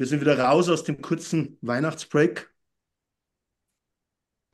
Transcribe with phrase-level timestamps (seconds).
[0.00, 2.50] Wir sind wieder raus aus dem kurzen Weihnachtsbreak.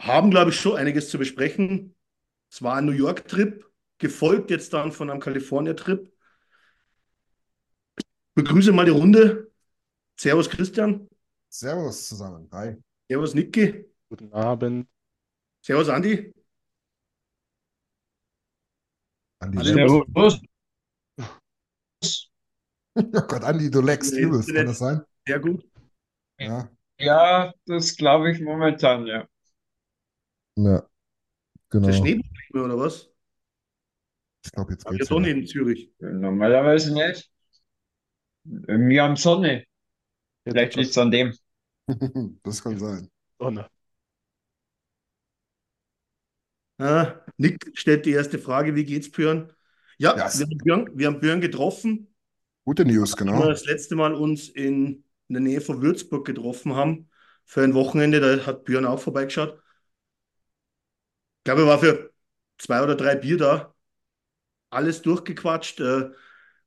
[0.01, 1.95] Haben, glaube ich, schon einiges zu besprechen.
[2.51, 3.65] Es war ein New York-Trip,
[3.99, 6.13] gefolgt jetzt dann von einem California-Trip.
[8.35, 9.53] Begrüße mal die Runde.
[10.19, 11.09] Servus Christian.
[11.49, 12.49] Servus zusammen.
[12.51, 12.75] Hi.
[13.09, 13.85] Servus Niki.
[14.09, 14.89] Guten Abend.
[15.65, 16.35] Servus Andi.
[19.39, 20.43] Andi, Andi, musst-
[22.97, 25.05] Oh Gott, Andi, du leckst übelst, kann das sein?
[25.27, 25.65] Sehr gut.
[26.39, 26.71] Ja.
[26.99, 29.27] Ja, das glaube ich momentan, ja.
[30.57, 30.87] Ja,
[31.87, 32.05] Ist genau.
[32.05, 32.21] der
[32.65, 33.11] oder was?
[34.45, 35.91] Ich glaube, jetzt geht's Sonne in Zürich.
[36.01, 37.31] Normalerweise nicht.
[38.45, 39.65] Wir haben Sonne.
[40.45, 41.35] Vielleicht liegt es an dem.
[42.43, 43.11] Das kann sein.
[43.39, 43.71] Sonne.
[46.79, 49.53] Ah, Nick stellt die erste Frage, wie geht's Björn?
[49.99, 52.15] Ja, Ja, es- wir haben Björn, wir haben Björn getroffen,
[52.67, 53.49] Gute News, als wir genau.
[53.49, 57.11] das letzte Mal uns in, in der Nähe von Würzburg getroffen haben
[57.45, 58.21] für ein Wochenende.
[58.21, 59.61] Da hat Björn auch vorbeigeschaut.
[61.39, 62.13] Ich glaube, er war für
[62.59, 63.75] zwei oder drei Bier da.
[64.71, 65.81] Alles durchgequatscht.
[65.81, 66.11] Äh,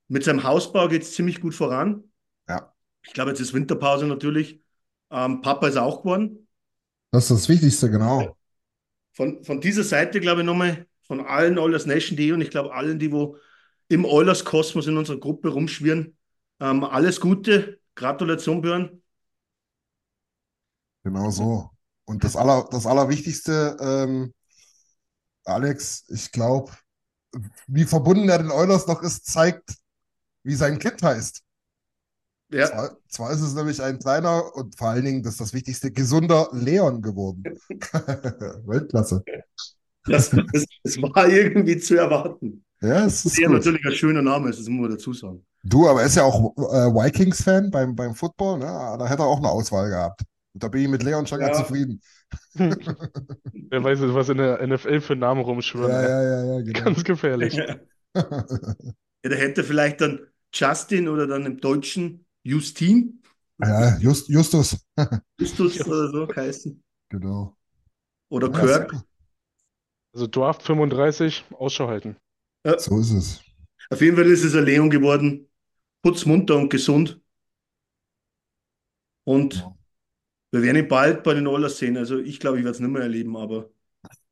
[0.07, 2.05] mit seinem Hausbau geht es ziemlich gut voran.
[2.47, 4.61] Ja, Ich glaube, jetzt ist Winterpause natürlich.
[5.11, 6.47] Ähm, Papa ist auch geworden.
[7.11, 8.35] das ist das Wichtigste, genau.
[9.13, 12.99] Von, von dieser Seite, glaube ich, nochmal von allen Oilers Nation.de und ich glaube allen,
[12.99, 13.37] die wo
[13.87, 16.15] im Oilers Kosmos in unserer Gruppe rumschwirren.
[16.59, 17.79] Ähm, alles Gute.
[17.99, 19.01] Gratulation, Björn.
[21.03, 21.69] Genau so.
[22.05, 24.33] Und das Aller, das Allerwichtigste, ähm,
[25.43, 26.71] Alex, ich glaube,
[27.67, 29.75] wie verbunden er den Oilers noch ist, zeigt,
[30.43, 31.43] wie sein Kind heißt.
[32.51, 35.53] Ja, Zwar, zwar ist es nämlich ein kleiner und vor allen Dingen, das ist das
[35.53, 37.43] Wichtigste, gesunder Leon geworden.
[38.65, 39.23] Weltklasse.
[40.05, 42.63] das, das, das war irgendwie zu erwarten.
[42.81, 43.55] Ja, es ist Sehr gut.
[43.57, 45.45] natürlich ein schöner Name ist, das muss man dazu sagen.
[45.63, 48.65] Du, aber er ist ja auch äh, Vikings-Fan beim, beim Football, ne?
[48.65, 50.21] Da hätte er auch eine Auswahl gehabt.
[50.53, 51.63] Und da bin ich mit Leon schon ganz Ja.
[51.63, 52.01] zufrieden.
[53.69, 55.91] Wer weiß, was in der NFL für Namen rumschwirren.
[55.91, 56.83] Ja, ja, ja, ja, genau.
[56.85, 57.57] Ganz gefährlich.
[59.23, 60.19] Ja, der hätte vielleicht dann
[60.53, 63.21] Justin oder dann im Deutschen Justin,
[63.59, 64.77] Ja, Just, Justus.
[65.39, 66.83] Justus oder so heißen.
[67.09, 67.55] Genau.
[68.29, 68.93] Oder Ja, Kirk.
[70.13, 72.15] Also Draft 35, Ausschau halten.
[72.77, 73.41] So ist es.
[73.89, 75.49] Auf jeden Fall ist es ein Leon geworden.
[76.03, 77.19] Putzmunter und gesund.
[79.23, 79.75] Und Ja.
[80.51, 81.97] wir werden ihn bald bei den Oilers sehen.
[81.97, 83.69] Also ich glaube, ich werde es nicht mehr erleben, aber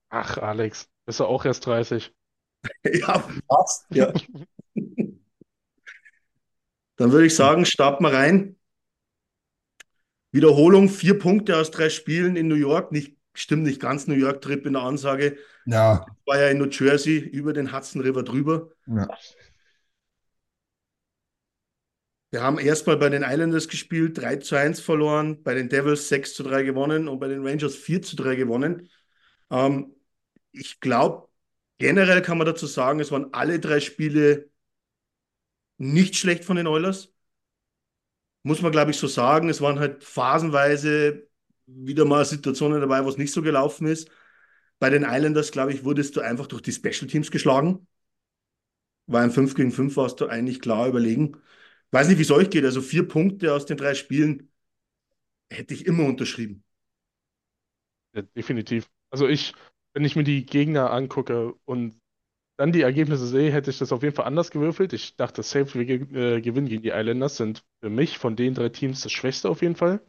[0.09, 2.13] Ach, Alex, bist du auch erst 30.
[2.85, 3.85] ja, passt.
[3.91, 4.13] Ja.
[6.97, 8.55] Dann würde ich sagen, starten wir rein.
[10.31, 12.91] Wiederholung, vier Punkte aus drei Spielen in New York.
[12.93, 15.37] Nicht, stimmt nicht ganz New York-Trip in der Ansage.
[15.66, 18.69] Ja, War ja in New Jersey über den Hudson River drüber.
[18.87, 19.07] ja.
[22.29, 26.34] Wir haben erstmal bei den Islanders gespielt, 3 zu 1 verloren, bei den Devils 6
[26.34, 28.89] zu 3 gewonnen und bei den Rangers 4 zu 3 gewonnen.
[29.49, 29.95] Ähm,
[30.51, 31.29] ich glaube,
[31.78, 34.49] generell kann man dazu sagen, es waren alle drei Spiele
[35.78, 37.13] nicht schlecht von den Oilers.
[38.43, 39.49] Muss man, glaube ich, so sagen.
[39.49, 41.27] Es waren halt phasenweise
[41.67, 44.09] wieder mal Situationen dabei, wo es nicht so gelaufen ist.
[44.79, 47.87] Bei den Islanders, glaube ich, wurdest du einfach durch die Special Teams geschlagen.
[49.08, 51.37] War ein 5 gegen 5, warst du eigentlich klar überlegen.
[51.91, 52.66] Weiß nicht, wie es euch geht.
[52.66, 54.49] Also vier Punkte aus den drei Spielen
[55.49, 56.64] hätte ich immer unterschrieben.
[58.14, 58.90] Ja, definitiv.
[59.09, 59.53] Also ich,
[59.93, 61.99] wenn ich mir die Gegner angucke und
[62.58, 64.93] dann die Ergebnisse sehe, hätte ich das auf jeden Fall anders gewürfelt.
[64.93, 65.90] Ich dachte, safe wir
[66.37, 69.61] äh, gewinnen gegen die Islanders sind für mich von den drei Teams das Schwächste auf
[69.64, 70.02] jeden Fall.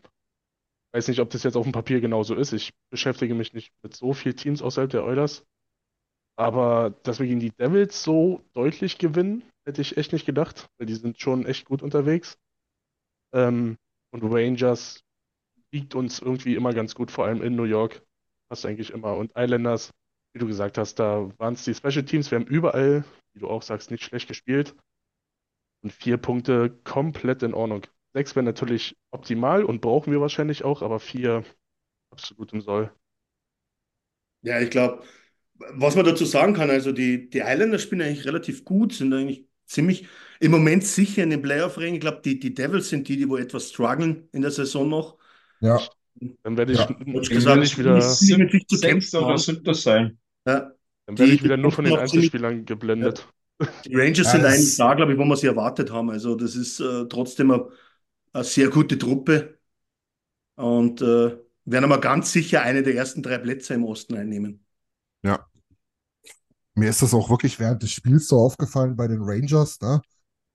[0.92, 2.52] Weiß nicht, ob das jetzt auf dem Papier genauso ist.
[2.52, 5.44] Ich beschäftige mich nicht mit so vielen Teams außerhalb der Oilers.
[6.36, 10.86] Aber dass wir gegen die Devils so deutlich gewinnen, hätte ich echt nicht gedacht, weil
[10.86, 12.38] die sind schon echt gut unterwegs.
[13.34, 13.76] Ähm,
[14.12, 15.04] und Rangers
[15.72, 18.02] liegt uns irgendwie immer ganz gut, vor allem in New York.
[18.48, 19.16] Passt eigentlich immer.
[19.16, 19.92] Und Islanders,
[20.32, 22.30] wie du gesagt hast, da waren es die Special Teams.
[22.30, 24.74] Wir haben überall, wie du auch sagst, nicht schlecht gespielt.
[25.82, 27.86] Und vier Punkte komplett in Ordnung.
[28.14, 31.44] Sechs wäre natürlich optimal und brauchen wir wahrscheinlich auch, aber vier
[32.10, 32.90] absolut im Soll.
[34.42, 35.02] Ja, ich glaube,
[35.74, 39.46] was man dazu sagen kann, also die, die Islanders spielen eigentlich relativ gut, sind eigentlich
[39.66, 40.06] ziemlich
[40.40, 41.96] im Moment sicher in den Playoff-Rängen.
[41.96, 45.18] Ich glaube, die, die Devils sind die, die wo etwas strugglen in der Saison noch.
[45.60, 45.80] Ja,
[46.42, 46.88] Dann werde ich, Ja.
[47.20, 48.02] ich gesagt, ich wieder, mit
[48.52, 49.38] sich zu Sechs kämpfen oder haben.
[49.38, 50.18] sind das sein?
[50.46, 50.72] Ja.
[51.06, 53.28] dann werde ich die- wieder nur von den die noch ziemlich- Einzelspielern geblendet.
[53.84, 56.10] Die Rangers Ja, sind das- eigentlich da, glaube ich, wo wir sie erwartet haben.
[56.10, 57.68] Also das ist äh, trotzdem eine,
[58.32, 59.58] eine sehr gute Truppe
[60.56, 64.64] und äh, werden aber ganz sicher eine der ersten drei Plätze im Osten einnehmen.
[65.22, 65.48] ja.
[66.74, 70.00] Mir ist das auch wirklich während des Spiels so aufgefallen bei den Rangers, ne?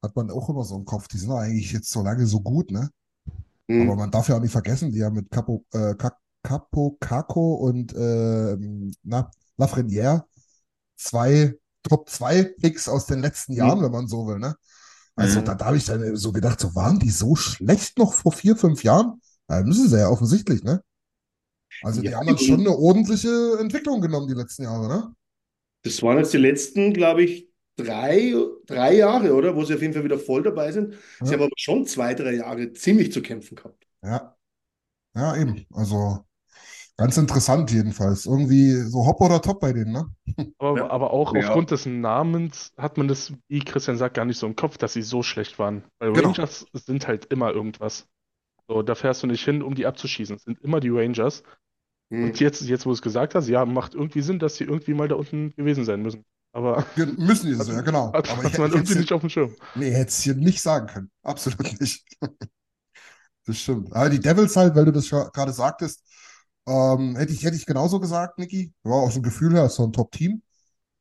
[0.04, 2.42] Hat man auch immer so im Kopf, die sind doch eigentlich jetzt so lange so
[2.42, 2.90] gut, ne?
[3.78, 7.56] Aber man darf ja auch nicht vergessen, die haben mit Capo, äh, Ca- Capo Caco
[7.56, 10.26] und ähm, na, Lafreniere
[10.98, 14.56] zwei Top 2 Picks aus den letzten Jahren, wenn man so will, ne?
[15.16, 15.46] Also Mhm.
[15.46, 18.56] da, da habe ich dann so gedacht, so waren die so schlecht noch vor vier,
[18.56, 19.22] fünf Jahren?
[19.50, 20.84] Ja, müssen sie ja offensichtlich, ne?
[21.82, 25.16] Also die Ja, haben dann die- schon eine ordentliche Entwicklung genommen die letzten Jahre, ne?
[25.84, 28.34] Das waren jetzt die letzten, glaube ich, drei,
[28.66, 29.56] drei Jahre, oder?
[29.56, 30.96] Wo sie auf jeden Fall wieder voll dabei sind.
[31.24, 31.34] Sie Ja.
[31.34, 33.86] haben aber schon zwei, drei Jahre ziemlich zu kämpfen gehabt.
[34.04, 34.36] Ja.
[35.16, 35.66] Ja, eben.
[35.72, 36.26] Also
[36.98, 38.26] ganz interessant jedenfalls.
[38.26, 40.06] Irgendwie so hopp oder top bei denen, ne?
[40.60, 40.90] Aber, Ja.
[40.90, 41.40] aber auch Ja.
[41.40, 44.94] aufgrund des Namens hat man das, wie Christian sagt, gar nicht so im Kopf, dass
[44.94, 45.84] sie so schlecht waren.
[46.00, 46.30] Weil Genau.
[46.30, 48.08] Rangers sind halt immer irgendwas.
[48.68, 50.38] So, da fährst du nicht hin, um die abzuschießen.
[50.38, 51.44] Es sind immer die Rangers.
[52.12, 52.24] Hm.
[52.26, 54.94] Und jetzt, jetzt, wo du es gesagt hast, ja, macht irgendwie Sinn, dass sie irgendwie
[54.94, 56.24] mal da unten gewesen sein müssen.
[56.54, 58.14] Aber Ge- Müssen die das, ja, genau.
[58.14, 59.56] hat, Aber hat ich, man ich irgendwie nicht auf dem Schirm.
[59.74, 61.12] nee, hätte es hier nicht sagen können.
[61.24, 62.06] Absolut nicht.
[63.46, 63.94] Das stimmt.
[63.94, 66.04] Aber die Devils halt, weil du das gerade sagtest,
[66.68, 68.74] ähm, hätte ich, hätte ich genauso gesagt, Niki.
[68.84, 70.42] War auch so ein Gefühl her, ist so ein Top-Team.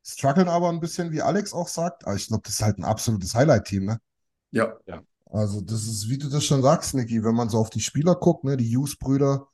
[0.05, 2.05] Struggeln aber ein bisschen, wie Alex auch sagt.
[2.07, 3.99] Aber ich glaube, das ist halt ein absolutes Highlight-Team, ne?
[4.51, 4.77] Ja,
[5.25, 8.15] Also, das ist, wie du das schon sagst, Niki, wenn man so auf die Spieler
[8.15, 9.47] guckt, ne, die Hughes-Brüder,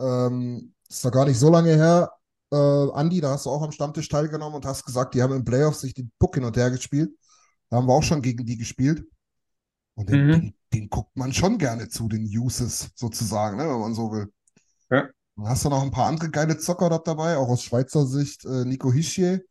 [0.00, 2.12] ähm, ist doch gar nicht so lange her.
[2.52, 5.44] Äh, Andi, da hast du auch am Stammtisch teilgenommen und hast gesagt, die haben im
[5.44, 7.12] Playoffs sich den Puck hin und her gespielt.
[7.70, 9.06] Da haben wir auch schon gegen die gespielt.
[9.96, 10.32] Und den, Mhm.
[10.32, 14.32] den, den guckt man schon gerne zu, den Uses sozusagen, ne, wenn man so will.
[14.90, 15.10] Ja.
[15.42, 18.64] Hast du noch ein paar andere geile Zocker dort dabei, auch aus Schweizer Sicht, äh,
[18.64, 19.44] Nico Hischier,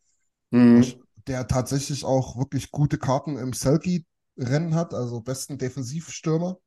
[0.51, 0.81] Hm.
[1.27, 6.57] der tatsächlich auch wirklich gute Karten im Selkie-Rennen hat, also besten Defensivstürmer.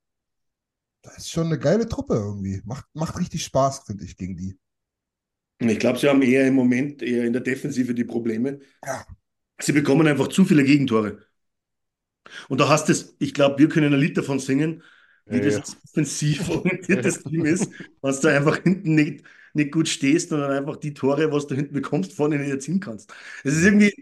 [1.02, 2.60] Das ist schon eine geile Truppe irgendwie.
[2.64, 4.58] Macht, macht richtig Spaß, finde ich, gegen die.
[5.58, 8.60] Ich glaube, sie haben eher im Moment eher in der Defensive die Probleme.
[8.84, 9.06] Ja.
[9.60, 11.26] Sie bekommen einfach zu viele Gegentore.
[12.48, 14.82] Und da hast es, ich glaube, wir können ein Lied davon singen,
[15.28, 20.32] wie Ja, das offensiv orientiertes Team ist, was du einfach hinten nicht, nicht gut stehst
[20.32, 23.12] und dann einfach die Tore, was du hinten bekommst, vorne nicht erzielen kannst.
[23.44, 23.92] Es ist irgendwie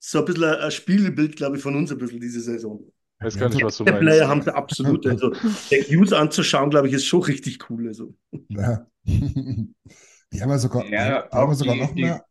[0.00, 2.80] so ein bisschen ein, Spiegelbild, glaube ich, von uns ein bisschen diese Saison.
[3.20, 4.28] Weiß gar nicht, was du Der Player meinst.
[4.28, 5.06] haben sie absolut.
[5.06, 5.32] Also,
[5.70, 7.88] der Hughes anzuschauen, glaube ich, ist schon richtig cool.
[7.88, 8.14] Also.
[8.48, 8.86] Ja.
[10.32, 12.24] Die haben ja sogar, Ja, haben, ja sogar die- noch mehr.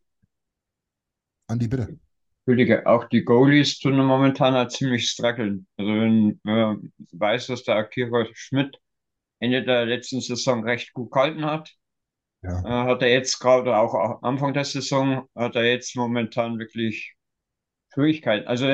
[1.48, 1.98] Andi, bitte.
[2.46, 5.66] Entschuldige, auch die Goalies tun momentan halt ziemlich strugglen.
[5.78, 8.78] Also wenn, wenn man weiß, dass der Akira Schmidt
[9.40, 11.74] Ende der letzten Saison recht gut gehalten hat,
[12.42, 12.64] Ja.
[12.64, 17.14] äh, hat er jetzt gerade auch am Anfang der Saison, hat er jetzt momentan wirklich
[17.94, 18.48] Schwierigkeiten.
[18.48, 18.66] Also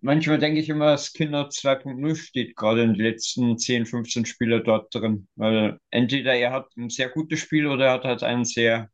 [0.00, 4.62] manchmal denke ich immer, das Kinder 2.0 steht gerade in den letzten 10, 15 Spiele
[4.62, 5.28] dort drin.
[5.36, 8.90] Weil entweder er hat ein sehr gutes Spiel oder er hat halt ein sehr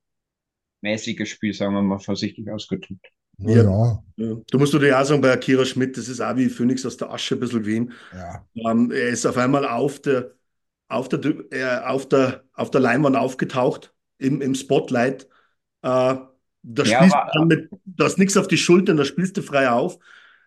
[0.83, 3.09] mäßiges Spiel, sagen wir mal vorsichtig ausgedrückt.
[3.39, 4.37] Ja, Ja.
[4.51, 7.11] Du musst dir auch sagen, bei Akira Schmidt, das ist auch wie Phönix aus der
[7.11, 7.93] Asche ein bisschen gewesen.
[8.13, 8.47] ja.
[8.55, 10.33] Ähm, er ist auf einmal auf der,
[10.89, 11.21] auf der,
[11.51, 15.25] äh, auf der, auf der Leinwand aufgetaucht, im, im Spotlight.
[15.83, 16.15] Äh,
[16.65, 19.71] da Ja, spielst aber- mit, da hast nichts auf die Schultern, da spielst du frei
[19.71, 19.99] auf.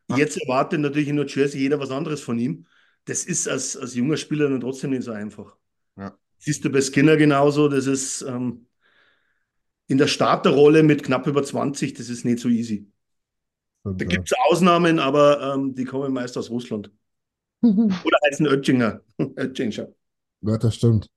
[0.09, 0.17] Ja.
[0.17, 2.67] Jetzt erwartet natürlich in New Jersey jeder was anderes von ihm.
[3.05, 5.55] Das ist als, als junger Spieler dann trotzdem nicht so einfach.
[5.97, 6.15] Ja.
[6.37, 8.64] Siehst du bei Skinner genauso, das ist ähm,
[9.87, 12.91] in der Starterrolle mit knapp über 20, das ist nicht so easy.
[13.83, 16.91] Da gibt es Ausnahmen, aber ähm, die kommen meist aus Russland.
[17.61, 19.01] Oder heißen Oettinger.
[19.19, 19.87] Oettinger.
[20.41, 21.07] Ja, das stimmt.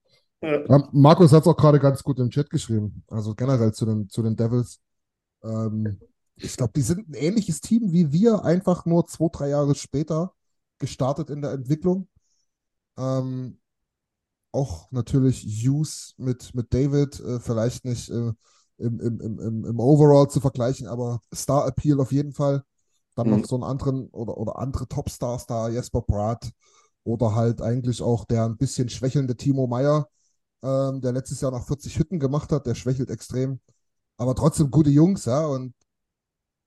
[0.42, 0.88] Ja.
[0.92, 3.02] Markus hat es auch gerade ganz gut im Chat geschrieben.
[3.08, 4.80] Also generell zu den, zu den Devils.
[5.42, 5.98] Ähm,
[6.36, 10.34] ich glaube, die sind ein ähnliches Team wie wir, einfach nur zwei, drei Jahre später
[10.78, 12.08] gestartet in der Entwicklung.
[12.96, 13.58] Ähm,
[14.52, 18.32] auch natürlich Hughes mit, mit David, äh, vielleicht nicht äh,
[18.78, 22.62] im, im, im, im Overall zu vergleichen, aber Star Appeal auf jeden Fall.
[23.14, 23.40] Dann mhm.
[23.40, 26.50] noch so einen anderen oder, oder andere Topstars da, Jesper Pratt
[27.04, 30.08] oder halt eigentlich auch der ein bisschen schwächelnde Timo Meyer,
[30.62, 33.60] ähm, der letztes Jahr noch 40 Hütten gemacht hat, der schwächelt extrem.
[34.16, 35.46] Aber trotzdem gute Jungs, ja.
[35.46, 35.74] Und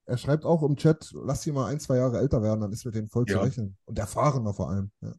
[0.05, 2.85] er schreibt auch im Chat, lass sie mal ein, zwei Jahre älter werden, dann ist
[2.85, 3.35] mit denen voll ja.
[3.35, 3.77] zu rechnen.
[3.85, 4.91] Und erfahrener vor allem.
[5.01, 5.13] Ja,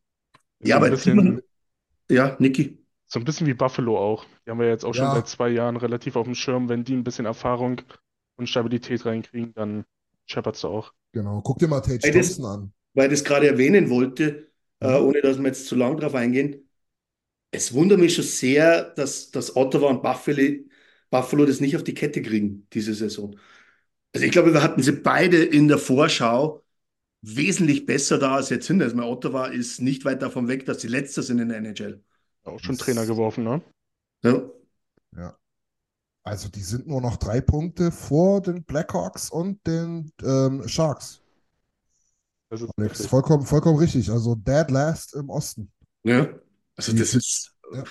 [0.61, 1.41] ja aber bisschen,
[2.11, 2.82] ja, Niki.
[3.13, 4.25] So ein bisschen wie Buffalo auch.
[4.47, 5.15] Die haben wir jetzt auch schon ja.
[5.15, 6.71] seit zwei Jahren relativ auf dem Schirm.
[6.71, 7.83] Wenn die ein bisschen Erfahrung
[8.37, 9.85] und Stabilität reinkriegen, dann
[10.25, 10.95] scheppert's du auch.
[11.13, 11.43] Genau.
[11.43, 12.73] Guck dir mal Tate Thompson an.
[12.95, 14.51] Weil ich das gerade erwähnen wollte,
[14.81, 14.95] äh, mhm.
[14.95, 16.67] äh, ohne dass wir jetzt zu lang drauf eingehen.
[17.51, 20.61] Es wundert mich schon sehr, dass, dass Ottawa und Buffalo,
[21.11, 23.37] Buffalo das nicht auf die Kette kriegen, diese Saison.
[24.15, 26.65] Also ich glaube, wir hatten sie beide in der Vorschau
[27.21, 28.81] wesentlich besser da als jetzt sind.
[28.81, 32.03] Also mein Ottawa ist nicht weit davon weg, dass sie letzter sind in der NHL.
[32.45, 33.63] Auch schon Trainer geworfen, ne?
[34.23, 34.43] Ja.
[35.17, 35.37] Ja.
[36.25, 41.21] Also die sind nur noch drei Punkte vor den Blackhawks und den ähm, Sharks.
[42.49, 44.11] Das ist Alex, vollkommen, vollkommen richtig.
[44.11, 45.73] Also dead last im Osten.
[46.05, 46.29] Ja.
[46.77, 47.55] Also die, das ist.
[47.73, 47.85] Ja.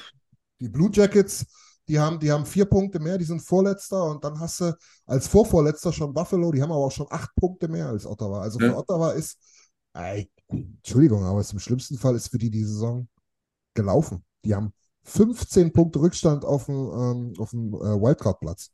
[0.60, 1.46] Die Blue Jackets
[1.92, 4.74] die haben, die haben vier Punkte mehr, die sind Vorletzter und dann hast du
[5.06, 8.42] als Vorvorletzter schon Buffalo, die haben aber auch schon acht Punkte mehr als Ottawa.
[8.42, 8.78] Also für ja.
[8.78, 9.38] Ottawa ist,
[9.94, 13.10] ey, Entschuldigung, aber im schlimmsten Fall ist für die die Saison
[13.74, 14.24] gelaufen.
[14.46, 18.72] Die haben 15 Punkte Rückstand auf dem, ähm, auf dem äh, Wildcard-Platz.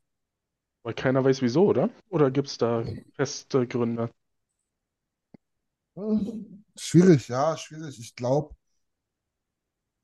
[0.82, 1.88] Weil keiner weiß wieso, oder?
[2.08, 2.84] Oder gibt es da
[3.14, 4.10] feste Gründe?
[6.78, 7.98] Schwierig, ja, schwierig.
[7.98, 8.54] Ich glaube,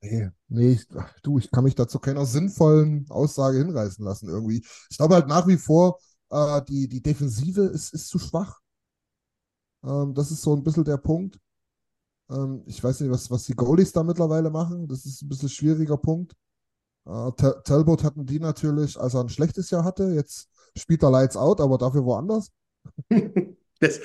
[0.03, 0.87] Nee, nee, ich,
[1.23, 4.63] du, ich kann mich dazu keiner sinnvollen Aussage hinreißen lassen irgendwie.
[4.91, 5.99] Ich glaube halt nach wie vor,
[6.31, 8.61] äh, die, die Defensive ist, ist zu schwach.
[9.85, 11.39] Ähm, das ist so ein bisschen der Punkt.
[12.35, 14.89] Ähm, ich weiß nicht, was, was die Goalies da mittlerweile machen.
[14.89, 16.35] Das ist ein bisschen schwieriger Punkt.
[17.07, 17.31] Äh,
[17.65, 20.13] Talbot hatten die natürlich, als er ein schlechtes Jahr hatte.
[20.15, 22.51] Jetzt spielt er Lights Out, aber dafür woanders.
[23.81, 24.01] Das,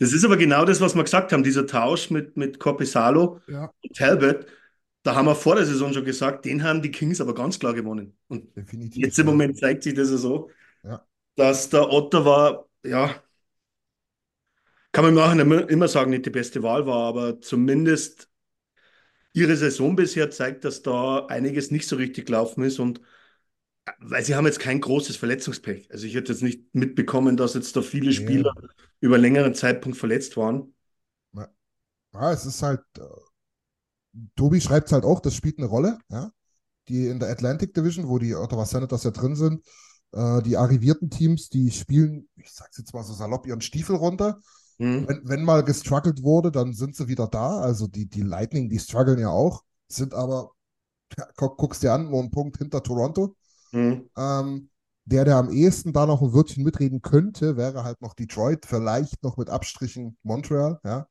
[0.00, 3.72] das ist aber genau das, was wir gesagt haben, dieser Tausch mit, mit Corpesalo ja.
[3.82, 4.46] und Talbot
[5.02, 7.74] da haben wir vor der Saison schon gesagt, den haben die Kings aber ganz klar
[7.74, 8.16] gewonnen.
[8.28, 9.26] Und Definitiv, jetzt im.
[9.26, 10.50] Moment zeigt sich das ja so,
[10.84, 11.04] ja.
[11.34, 13.14] dass der Ottawa, ja,
[14.92, 18.28] kann man machen, immer sagen, nicht die beste Wahl war, aber zumindest
[19.32, 23.00] ihre Saison bisher zeigt, dass da einiges nicht so richtig gelaufen ist und
[23.98, 25.90] weil sie haben jetzt kein großes Verletzungspech.
[25.90, 28.54] Also ich hätte jetzt nicht mitbekommen, dass jetzt da viele Spieler
[29.00, 30.74] über längeren Zeitpunkt verletzt waren.
[32.14, 33.02] Ja, es ist halt äh,
[34.36, 36.30] Tobi schreibt es halt auch, das spielt eine Rolle, ja.
[36.88, 39.64] Die in der Atlantic Division, wo die Ottawa Senators ja drin sind,
[40.12, 44.40] äh, die arrivierten Teams, die spielen, ich sag's jetzt mal so salopp, ihren Stiefel runter.
[44.78, 45.08] Mhm.
[45.08, 47.60] Wenn, wenn, mal gestruggelt wurde, dann sind sie wieder da.
[47.60, 50.52] Also die, die Lightning, die strugglen ja auch, sind aber,
[51.16, 53.36] ja, guck, guckst dir an, nur einen Punkt hinter Toronto.
[53.72, 54.08] Mhm.
[54.16, 54.70] Ähm,
[55.04, 59.22] der, der am ehesten da noch ein Wörtchen mitreden könnte, wäre halt noch Detroit, vielleicht
[59.22, 61.06] noch mit Abstrichen Montreal, ja.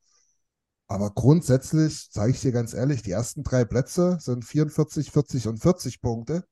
[0.88, 5.58] Aber grundsätzlich, sage ich dir ganz ehrlich, die ersten drei Plätze sind 44, 40 und
[5.58, 6.44] 40 Punkte.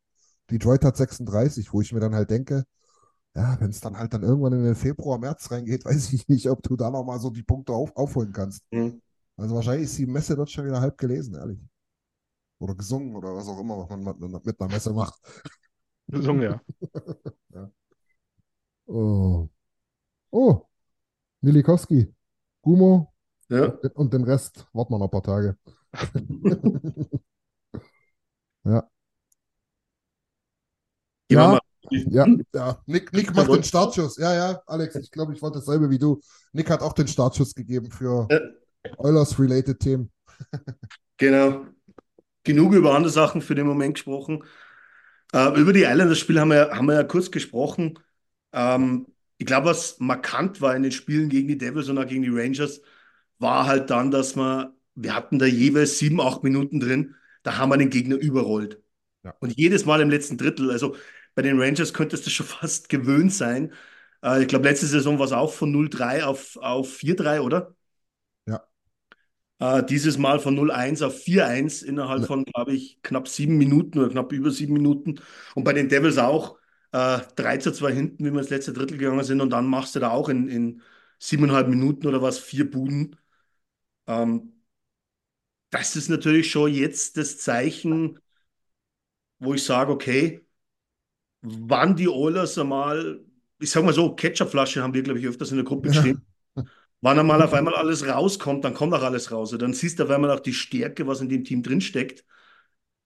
[0.51, 2.65] Detroit hat 36, wo ich mir dann halt denke,
[3.35, 6.49] ja, wenn es dann halt dann irgendwann in den Februar, März reingeht, weiß ich nicht,
[6.49, 8.63] ob du da nochmal so die Punkte auf, aufholen kannst.
[8.71, 9.01] Mhm.
[9.37, 11.59] Also wahrscheinlich ist die Messe dort schon wieder halb gelesen, ehrlich.
[12.59, 15.19] Oder gesungen oder was auch immer, was man mit einer Messe macht.
[16.09, 16.61] Gesungen, ja.
[17.55, 17.71] ja.
[18.87, 19.49] Oh.
[20.31, 20.63] Oh.
[21.41, 22.15] Milikowski.
[22.63, 23.11] Gumo,
[23.49, 23.73] ja.
[23.95, 25.57] Und den Rest warten wir noch ein paar Tage.
[28.65, 28.91] ja.
[31.31, 31.60] Ja,
[31.91, 32.83] ja, ja.
[32.87, 34.17] Nick, Nick macht den Startschuss.
[34.17, 36.21] Ja, ja, Alex, ich glaube, ich wollte dasselbe wie du.
[36.53, 38.41] Nick hat auch den Startschuss gegeben für ja.
[38.99, 40.11] Oilers-related Themen.
[41.17, 41.67] genau.
[42.45, 44.45] Genug über andere Sachen für den Moment gesprochen.
[45.33, 47.99] Äh, über die Islanders-Spiel haben wir, haben wir ja kurz gesprochen.
[48.53, 49.07] Ähm,
[49.39, 52.31] ich glaube, was markant war in den Spielen gegen die Devils und auch gegen die
[52.31, 52.81] Rangers,
[53.39, 57.71] war halt dann, dass wir, wir hatten da jeweils sieben, acht Minuten drin, da haben
[57.71, 58.83] wir den Gegner überrollt.
[59.23, 59.35] Ja.
[59.41, 60.97] Und jedes Mal im letzten Drittel, also
[61.35, 63.73] bei den Rangers könnte es das schon fast gewöhnt sein.
[64.23, 67.75] Äh, ich glaube, letzte Saison war es auch von 0-3 auf, auf 4-3, oder?
[68.47, 68.63] Ja.
[69.59, 72.27] Äh, dieses Mal von 0-1 auf 4-1 innerhalb ja.
[72.27, 75.21] von, glaube ich, knapp sieben Minuten oder knapp über sieben Minuten.
[75.55, 76.59] Und bei den Devils auch
[76.93, 79.41] äh, 3 zu 2 hinten, wie wir ins letzte Drittel gegangen sind.
[79.41, 80.83] Und dann machst du da auch in, in
[81.19, 83.17] siebeneinhalb Minuten oder was, vier Buden.
[84.07, 84.55] Ähm,
[85.71, 88.19] das ist natürlich schon jetzt das Zeichen,
[89.39, 90.45] wo ich sage, okay,
[91.43, 93.21] wann die Oilers einmal,
[93.59, 96.23] ich sag mal so, Ketchupflasche haben wir, glaube ich, öfters in der Gruppe geschrieben.
[97.03, 99.57] Wann einmal auf einmal alles rauskommt, dann kommt auch alles raus.
[99.59, 102.25] Dann siehst du auf einmal auch die Stärke, was in dem Team drinsteckt.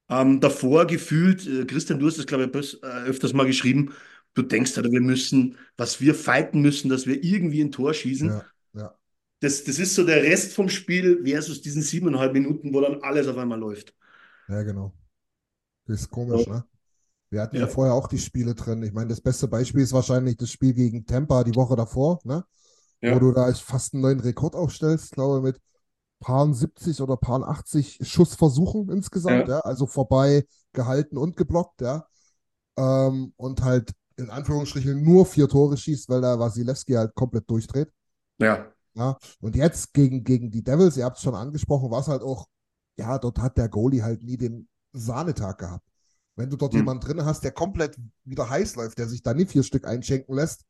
[0.08, 3.94] Ähm, davor gefühlt, äh, Christian, du hast das, glaube ich, äh, öfters mal geschrieben,
[4.34, 8.30] du denkst, oder wir müssen, was wir fighten müssen, dass wir irgendwie ein Tor schießen.
[8.30, 8.98] Ja, ja.
[9.40, 13.28] Das, das ist so der Rest vom Spiel versus diesen siebeneinhalb Minuten, wo dann alles
[13.28, 13.94] auf einmal läuft.
[14.48, 14.92] Ja, genau.
[15.86, 16.54] Das ist komisch, Ja.
[16.54, 16.64] ne?
[17.34, 17.62] Wir hatten ja.
[17.62, 17.68] Ja.
[17.68, 18.82] vorher auch die Spiele drin.
[18.84, 22.44] Ich meine, das beste Beispiel ist wahrscheinlich das Spiel gegen Tampa die Woche davor, ne?
[23.02, 23.14] Ja.
[23.14, 25.60] Wo du da fast einen neuen Rekord aufstellst, glaube mit
[26.20, 29.56] Paaren 70 oder Paaren 80 Schussversuchen insgesamt, Ja.
[29.56, 29.60] ja.
[29.60, 32.06] Also vorbei, gehalten und geblockt, ja.
[32.78, 37.90] Ähm, und halt in Anführungsstrichen nur vier Tore schießt, weil da Wasilewski halt komplett durchdreht.
[38.38, 42.06] Ja, Ja, und jetzt gegen, gegen die Devils, ihr habt es schon angesprochen, war es
[42.06, 42.46] halt auch,
[42.96, 45.84] ja, dort hat der Goalie halt nie den Sahnetag gehabt.
[46.36, 46.80] Wenn du dort Hm.
[46.80, 50.34] jemanden drin hast, der komplett wieder heiß läuft, der sich da nicht vier Stück einschenken
[50.34, 50.64] lässt,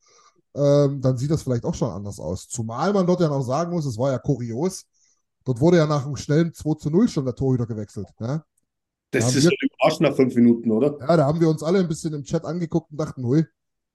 [0.54, 2.48] ähm, dann sieht das vielleicht auch schon anders aus.
[2.48, 4.84] Zumal man dort ja noch sagen muss, es war ja kurios.
[5.44, 8.08] Dort wurde ja nach einem schnellen 2 zu 0 schon der Torhüter gewechselt.
[8.20, 8.44] Ne?
[9.10, 10.98] das Haben ist wir- so überrascht nach fünf Minuten, oder?
[10.98, 13.46] Ja, da haben wir uns alle ein bisschen im Chat angeguckt und dachten, hui,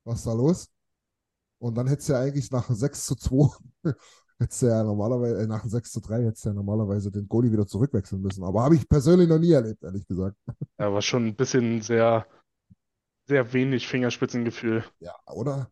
[0.06, 0.70] was ist da los?
[1.60, 3.50] Und dann hättest du ja eigentlich nach einem 6 zu 2,
[4.39, 7.27] hättest du ja normalerweise, äh, nach einem 6 zu 3 hättest du ja normalerweise den
[7.27, 8.43] Goalie wieder zurückwechseln müssen.
[8.43, 10.38] Aber habe ich persönlich noch nie erlebt, ehrlich gesagt.
[10.79, 12.25] Ja, war schon ein bisschen sehr,
[13.27, 14.84] sehr wenig Fingerspitzengefühl.
[15.00, 15.69] Ja, oder?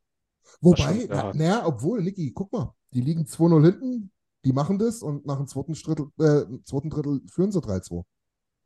[0.61, 4.11] Wobei, sehr na, naja, obwohl, Niki, guck mal, die liegen 2-0 hinten,
[4.45, 8.03] die machen das und nach dem zweiten Drittel, äh, zweiten Drittel führen sie 3-2.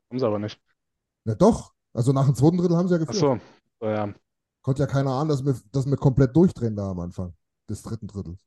[0.10, 0.60] Haben sie aber nicht.
[1.26, 3.42] Na doch, also nach dem zweiten Drittel haben sie ja Ach geführt.
[3.80, 3.86] so.
[3.88, 4.14] Ja,
[4.62, 7.34] Konnte ja keiner ahnen, dass wir, dass wir komplett durchdrehen da am Anfang
[7.68, 8.46] des dritten Drittels.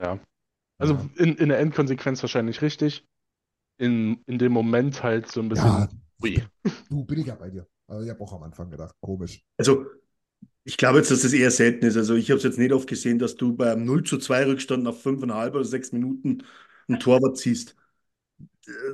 [0.00, 0.18] Ja.
[0.78, 1.08] Also Ja.
[1.16, 3.06] in, in der Endkonsequenz wahrscheinlich richtig.
[3.78, 5.76] In, in dem Moment halt so ein bisschen.
[5.76, 5.90] Ja,
[6.22, 6.42] Ui.
[6.88, 7.66] du bin ich ja bei dir.
[7.86, 9.42] Aber ich habe auch am Anfang gedacht, komisch.
[9.58, 9.86] Also,
[10.64, 11.96] ich glaube jetzt, dass das eher selten ist.
[11.96, 14.84] Also, ich habe es jetzt nicht oft gesehen, dass du beim 0 zu 2 Rückstand
[14.84, 16.44] nach fünfeinhalb oder sechs Minuten
[16.88, 17.76] ein Torwart ziehst.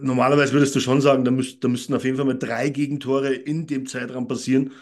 [0.00, 3.34] Normalerweise würdest du schon sagen, da, müsst, da müssten auf jeden Fall mal drei Gegentore
[3.34, 4.72] in dem Zeitraum passieren.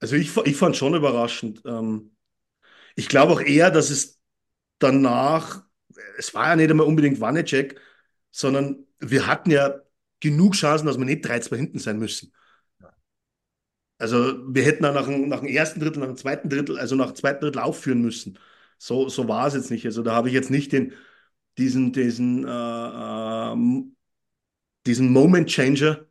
[0.00, 1.62] Also, ich, ich fand schon überraschend.
[1.66, 2.12] Ähm,
[2.96, 4.21] ich glaube auch eher, dass es
[4.82, 5.64] danach,
[6.18, 7.80] es war ja nicht einmal unbedingt Wanne-Check,
[8.30, 9.80] sondern wir hatten ja
[10.20, 12.32] genug Chancen, dass wir nicht 3-2 hinten sein müssen.
[13.98, 16.96] Also wir hätten dann nach dem, nach dem ersten Drittel, nach dem zweiten Drittel, also
[16.96, 18.38] nach dem zweiten Drittel aufführen müssen.
[18.78, 19.86] So, so war es jetzt nicht.
[19.86, 20.92] Also da habe ich jetzt nicht den,
[21.58, 23.96] diesen, diesen, äh, ähm,
[24.86, 26.06] diesen Moment Changer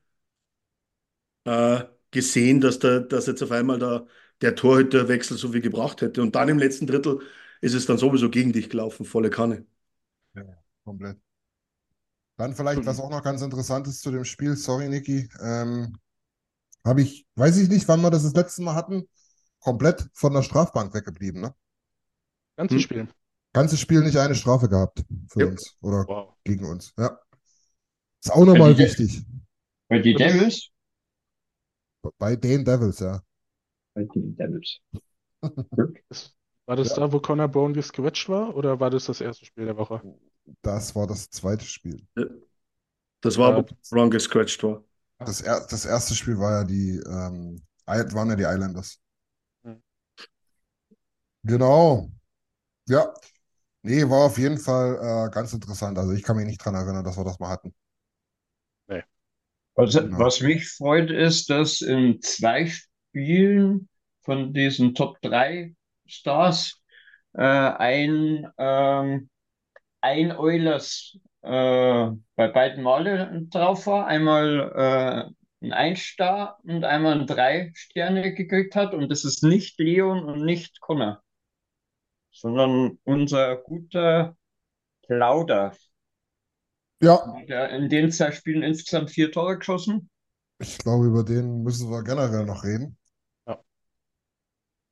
[1.45, 4.05] äh, gesehen, dass, da, dass jetzt auf einmal da,
[4.41, 6.21] der Torhüterwechsel so viel gebracht hätte.
[6.21, 7.19] Und dann im letzten Drittel
[7.61, 9.65] ist es dann sowieso gegen dich gelaufen, volle Kanne.
[10.83, 11.17] Komplett.
[12.37, 15.95] Dann vielleicht, was auch noch ganz interessant ist zu dem Spiel, sorry, Niki, ähm,
[16.83, 19.07] habe ich, weiß ich nicht, wann wir das das letzte Mal hatten,
[19.59, 21.53] komplett von der Strafbank weggeblieben, ne?
[22.57, 22.81] Ganzes Hm.
[22.81, 23.07] Spiel.
[23.53, 25.47] Ganzes Spiel nicht eine Strafe gehabt für Ja.
[25.47, 26.33] uns oder Wow.
[26.43, 26.93] gegen uns.
[26.97, 27.19] Ja.
[28.23, 29.23] Ist auch nochmal Ja, wichtig.
[29.87, 30.69] Bei ist- Devils?
[32.17, 33.21] Bei den Devils, ja.
[33.93, 34.79] Bei die Devils.
[36.65, 38.55] War das da, wo Connor Brown gesquetscht war?
[38.55, 40.01] Oder war das das erste Spiel der Woche?
[40.61, 42.05] Das war das zweite Spiel.
[43.21, 43.57] Das war, Ja.
[43.57, 44.83] wo Brown gescratcht war.
[45.19, 48.99] Das, er, das erste Spiel war ja die, ähm, waren ja die Islanders.
[49.63, 49.81] Hm.
[51.43, 52.09] Genau.
[52.89, 53.13] Ja.
[53.83, 55.97] Nee, war auf jeden Fall äh, ganz interessant.
[55.97, 57.73] Also ich kann mich nicht dran erinnern, dass wir das mal hatten.
[59.75, 60.19] Was, Genau.
[60.19, 63.89] was mich freut, ist, dass in zwei Spielen
[64.21, 65.75] von diesen Top 3
[66.11, 66.81] Stars
[67.33, 69.29] äh, ein, ähm,
[70.01, 74.07] ein Oilers äh, bei beiden Male drauf war.
[74.07, 78.93] Einmal äh, ein Ein-Star und einmal ein Drei Sterne gekriegt hat.
[78.93, 81.21] Und das ist nicht Leon und nicht Connor,
[82.31, 84.35] sondern unser guter
[85.05, 85.75] Plauder.
[87.01, 90.09] Ja, ja in den zwei Spielen insgesamt vier Tore geschossen.
[90.59, 92.97] ich glaube, über den müssen wir generell noch reden.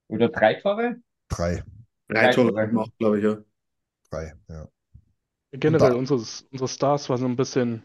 [0.08, 0.98] Oder drei Tore?
[1.30, 1.64] Drei.
[2.08, 3.38] Drei Drei Tore gemacht, glaube ich, ja.
[4.10, 4.70] Drei, ja.
[5.54, 7.84] Generell, da- unsere, unsere Stars waren so ein bisschen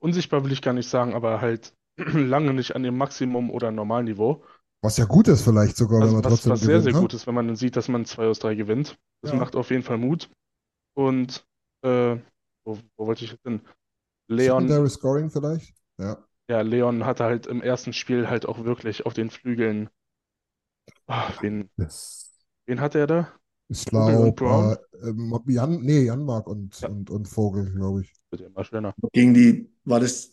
[0.00, 4.44] unsichtbar, will ich gar nicht sagen, aber halt lange nicht an dem Maximum oder Normalniveau.
[4.80, 6.92] Was ja gut ist vielleicht sogar, wenn Also man was, trotzdem was sehr, gewinnt, sehr
[6.92, 7.08] ne?
[7.08, 8.98] gut ist, wenn man dann sieht, dass man 2 aus 3 gewinnt.
[9.22, 9.32] Das Ja.
[9.32, 10.30] macht auf jeden Fall Mut.
[10.94, 11.46] Und
[11.82, 12.16] äh,
[12.64, 13.62] wo, wo wollte ich jetzt hin?
[14.28, 15.74] Leon, Secondary Scoring vielleicht?
[15.98, 16.18] Ja.
[16.48, 19.90] ja, Leon hatte halt im ersten Spiel halt auch wirklich auf den Flügeln.
[21.06, 21.70] Ah, wen,
[22.66, 23.28] wen hatte er da?
[23.68, 24.34] Ich glaube,
[25.02, 26.88] äh, Jan, nee, Janmark und, Ja.
[26.88, 28.12] und, und Vogel, glaube ich.
[28.30, 28.94] Wird immer schöner.
[29.12, 30.30] Gegen die, war das,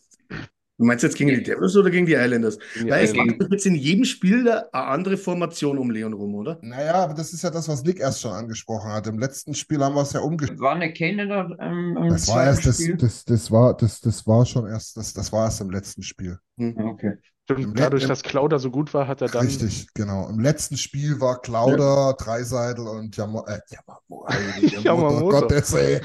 [0.78, 2.58] du meinst jetzt gegen die Devils oder gegen die Islanders?
[2.74, 3.38] Gegen die Weil es Islanders.
[3.40, 6.60] geht jetzt in jedem Spiel eine andere Formation um Leon rum, oder?
[6.62, 9.08] Naja, aber das ist ja das, was Nick erst schon angesprochen hat.
[9.08, 10.60] Im letzten Spiel haben wir es ja umgestellt.
[10.60, 12.98] War eine Kane da im, Das war zweiten erst, das, Spiel?
[12.98, 16.38] das, das war, das, das war schon erst, das, das war erst im letzten Spiel.
[16.58, 17.14] Okay.
[17.50, 19.46] Stimmt, Im dadurch, dass Klauder so gut war, hat er dann.
[19.46, 20.30] Richtig, genau.
[20.30, 25.30] Im letzten Spiel war Klauder, Dreiseidel und Yama, äh, Yamamoto, Yamamoto.
[25.42, 26.02] Gottes, ey.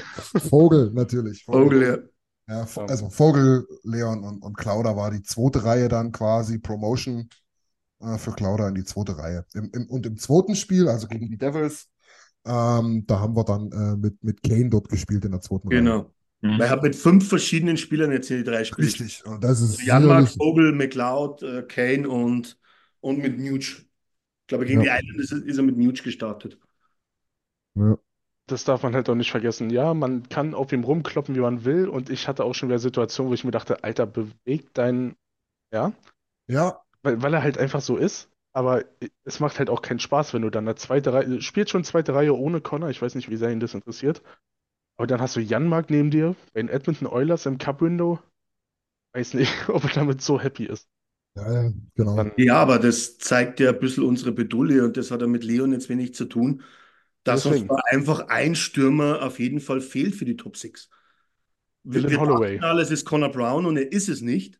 [0.49, 1.43] Vogel natürlich.
[1.45, 1.97] Vogel, ja.
[2.47, 7.29] Ja, Vo- also Vogel, Leon und, und Klauder war die zweite Reihe dann quasi, Promotion
[8.01, 9.45] äh, für Klauder in die zweite Reihe.
[9.53, 11.89] Im, im, und im zweiten Spiel, also gegen die Devils,
[12.45, 15.77] ähm, da haben wir dann äh, mit, mit Kane dort gespielt in der zweiten Reihe.
[15.79, 16.11] Genau.
[16.41, 16.59] Mhm.
[16.59, 18.93] Weil er hat mit fünf verschiedenen Spielern jetzt hier die drei Spiele.
[18.93, 22.59] Richtig, und das ist Janmark, sicherlich, Vogel, McLeod, äh, Kane und,
[23.01, 23.59] und mit Nuge.
[23.59, 24.83] Ich glaube, gegen Ja.
[24.83, 26.59] die Islanders ist, ist er mit Nuge gestartet.
[27.75, 27.97] ja,
[28.47, 29.69] Das darf man halt auch nicht vergessen.
[29.71, 31.87] Ja, man kann auf ihm rumkloppen, wie man will.
[31.89, 35.15] Und ich hatte auch schon wieder Situationen, wo ich mir dachte, Alter, beweg deinen.
[35.73, 35.93] Ja,
[36.47, 38.29] ja, weil, weil er halt einfach so ist.
[38.53, 38.85] Aber
[39.25, 41.41] es macht halt auch keinen Spaß, wenn du dann eine zweite Reihe.
[41.41, 42.89] Spielt schon zweite Reihe ohne Connor.
[42.89, 44.21] Ich weiß nicht, wie sehr ihn das interessiert.
[44.97, 48.19] Aber dann hast du Janmark neben dir bei den Edmonton Oilers im Cup-Window.
[49.13, 50.87] Weiß nicht, ob er damit so happy ist.
[51.35, 52.15] ja, genau.
[52.15, 55.43] Dann, Ja, aber das zeigt ja ein bisschen unsere Bedulie und das hat ja mit
[55.43, 56.63] Leon jetzt wenig zu tun,
[57.23, 57.67] dass uns Deswegen.
[57.67, 60.89] da einfach ein Stürmer auf jeden Fall fehlt für die Top 6.
[61.83, 62.59] Wir, wir Holloway.
[62.61, 64.59] alles ist Connor Brown und er ist es nicht.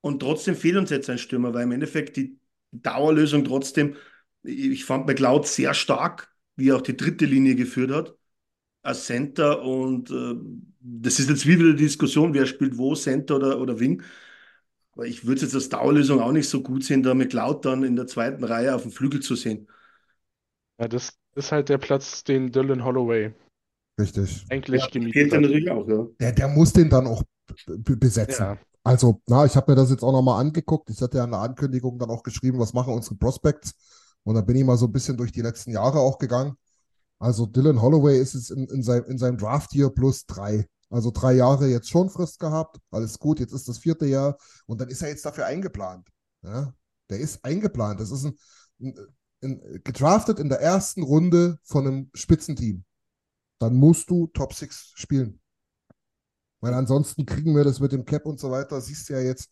[0.00, 2.38] Und trotzdem fehlt uns jetzt ein Stürmer, weil im Endeffekt die
[2.72, 3.96] Dauerlösung trotzdem,
[4.42, 8.16] ich fand McLeod sehr stark, wie er auch die dritte Linie geführt hat,
[8.84, 9.62] als Center.
[9.62, 10.36] Und äh,
[10.80, 14.02] das ist jetzt wieder die Diskussion, wer spielt wo, Center oder, oder Wing.
[14.92, 17.84] Aber ich würde es jetzt als Dauerlösung auch nicht so gut sehen, da McLeod dann
[17.84, 19.68] in der zweiten Reihe auf dem Flügel zu sehen.
[20.78, 23.34] ja, das ist halt der Platz, den Dylan Holloway
[23.98, 24.46] Richtig.
[24.48, 25.42] eigentlich Fehlt gemietet er hat.
[25.42, 26.06] natürlich auch, ja.
[26.20, 27.22] Der, der muss den dann auch
[27.66, 28.44] besetzen.
[28.44, 30.90] Ja, Also, na, ich habe mir das jetzt auch nochmal angeguckt.
[30.90, 33.74] Ich hatte ja in der Ankündigung dann auch geschrieben, was machen unsere Prospects.
[34.24, 36.56] Und da bin ich mal so ein bisschen durch die letzten Jahre auch gegangen.
[37.24, 40.68] Also Dylan Holloway ist es in, in, sein, in seinem Draft hier plus drei.
[40.90, 42.76] Also drei Jahre jetzt schon Frist gehabt.
[42.90, 44.36] Alles gut, jetzt ist das vierte Jahr.
[44.66, 46.06] Und dann ist er jetzt dafür eingeplant.
[46.42, 46.74] Ja?
[47.08, 47.98] Der ist eingeplant.
[47.98, 48.36] Das ist ein,
[48.78, 48.94] ein,
[49.42, 52.84] ein gedraftet in der ersten Runde von einem Spitzenteam.
[53.58, 55.40] Dann musst du Top 6 spielen.
[56.60, 59.48] Weil ansonsten kriegen wir das mit dem Cap und so weiter, siehst du ja jetzt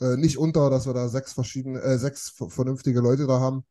[0.00, 3.64] äh, nicht unter, dass wir da sechs verschiedene, äh, sechs vernünftige Leute da haben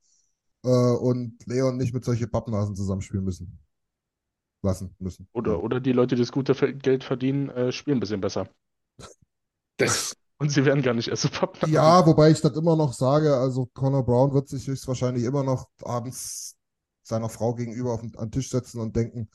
[0.65, 3.59] äh, und Leon nicht mit solchen Pappnasen zusammenspielen müssen.
[4.61, 5.27] Lassen müssen.
[5.31, 8.49] oder, oder die Leute, die das gute Geld verdienen, äh, spielen ein bisschen besser.
[9.77, 11.73] Das, Und sie werden gar nicht erst so Pappnasen.
[11.73, 15.69] Ja, wobei ich das immer noch sage, also Connor Brown wird sich höchstwahrscheinlich immer noch
[15.81, 16.57] abends
[17.03, 19.29] seiner Frau gegenüber auf den, an den Tisch setzen und denken,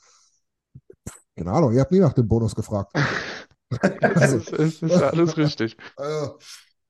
[1.36, 2.92] keine Ahnung, ihr habt nie nach dem Bonus gefragt.
[4.00, 5.76] Das ist, es ist alles richtig.
[5.94, 6.38] Also,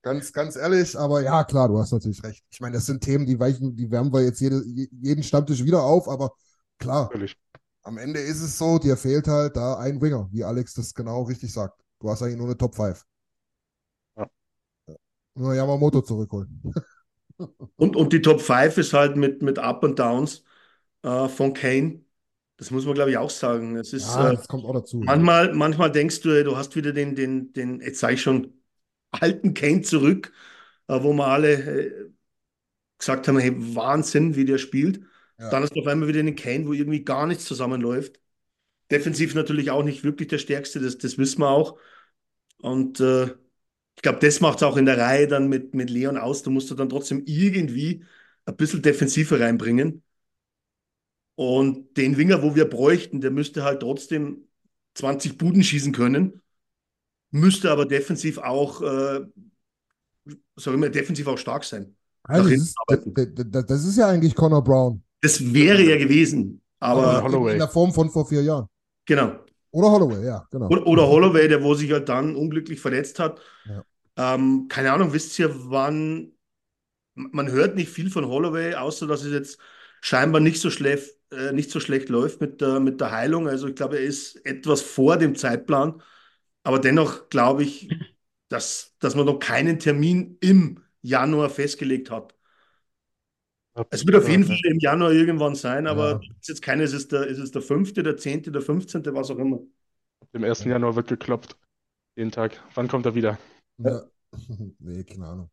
[0.03, 2.45] ganz, ganz ehrlich, aber ja, klar, du hast natürlich recht.
[2.51, 5.65] Ich meine, das sind Themen, die weichen, die wärmen wir jetzt jede, je- jeden Stammtisch
[5.65, 6.33] wieder auf, aber
[6.79, 7.37] klar, Natürlich.
[7.85, 11.25] am Ende ist es so, dir fehlt halt da ein Winger, wie Alex das genau
[11.25, 11.81] richtig sagt.
[12.01, 13.07] Du hast eigentlich nur eine Top 5.
[14.17, 14.27] Ja.
[15.35, 16.63] Nur Yamamoto zurückholen.
[17.77, 20.45] und, und die Top 5 ist halt mit, mit Up und Downs
[21.03, 22.05] äh, von Kane.
[22.57, 23.77] Das muss man, glaube ich, auch sagen.
[23.77, 25.07] Es ist, Ja, äh, das kommt auch dazu.
[25.07, 28.55] manchmal, manchmal denkst du, du hast wieder den, den, den, jetzt sage ich schon,
[29.11, 30.33] alten Kane zurück,
[30.89, 32.11] äh, wo wir alle äh,
[32.99, 35.01] gesagt haben, hey, Wahnsinn, wie der spielt.
[35.39, 35.51] Ja.
[35.51, 38.21] Dann hast du auf einmal wieder den Kane, wo irgendwie gar nichts zusammenläuft.
[38.91, 41.79] Defensiv natürlich auch nicht wirklich der Stärkste, das, das wissen wir auch.
[42.59, 43.27] Und äh,
[43.97, 46.43] ich glaube, das macht es auch in der Reihe dann mit, mit Leon aus.
[46.43, 48.05] Da musst du dann trotzdem irgendwie
[48.47, 50.03] ein bisschen Defensive reinbringen.
[51.35, 54.49] Und den Winger, wo wir bräuchten, der müsste halt trotzdem
[54.95, 56.43] 20 Buden schießen können,
[57.31, 59.21] müsste aber defensiv auch, äh,
[60.57, 61.97] sag ich mal, defensiv auch stark sein.
[62.25, 65.03] Also, das, ist, das, das ist ja eigentlich Connor Brown.
[65.21, 67.53] Das wäre ja gewesen, aber Holloway.
[67.53, 68.67] in der Form von vor vier Jahren.
[69.05, 69.41] genau.
[69.73, 70.67] Oder Holloway, ja, genau.
[70.67, 73.41] Oder, oder Holloway, der wo sich halt dann unglücklich verletzt hat.
[73.67, 73.85] Ja.
[74.35, 76.33] Ähm, keine Ahnung, wisst ihr, wann
[77.15, 79.59] man hört nicht viel von Holloway, außer dass es jetzt
[80.01, 83.49] scheinbar nicht so schlecht, äh, nicht so schlecht läuft mit der, mit der Heilung.
[83.49, 86.03] Also ich glaube, er ist etwas vor dem Zeitplan.
[86.63, 87.89] Aber dennoch glaube ich,
[88.49, 92.35] dass, dass man noch keinen Termin im Januar festgelegt hat.
[93.91, 96.31] Es wird auf jeden Fall im Januar irgendwann sein, aber Ja.
[96.41, 99.31] ist jetzt keine, ist es der, ist es der 5., der 10., der 15., was
[99.31, 99.61] auch immer.
[100.33, 100.69] Im 1.
[100.69, 101.57] Januar wird geklopft.
[102.17, 102.63] Jeden Tag.
[102.75, 103.39] Wann kommt er wieder?
[103.79, 104.03] Ja.
[104.79, 105.51] Nee, keine Ahnung.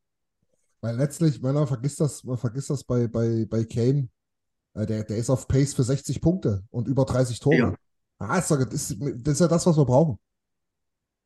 [0.82, 4.10] Weil letztlich, man vergisst das, man vergisst das bei, bei, bei Kane.
[4.76, 7.56] Äh, der, der ist auf Pace für 60 Punkte und über 30 Tore.
[7.58, 7.76] Ja.
[8.20, 10.20] Ah, das, ist, das ist ja das, was wir brauchen.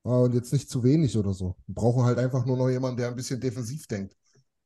[0.03, 1.55] Ah, und jetzt nicht zu wenig oder so.
[1.67, 4.15] Wir brauchen halt einfach nur noch jemanden, der ein bisschen defensiv denkt.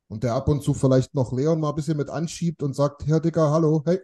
[0.08, 3.06] Und der ab und zu vielleicht noch Leon mal ein bisschen mit anschiebt und sagt,
[3.06, 4.00] Herr Dicker, hallo, hey,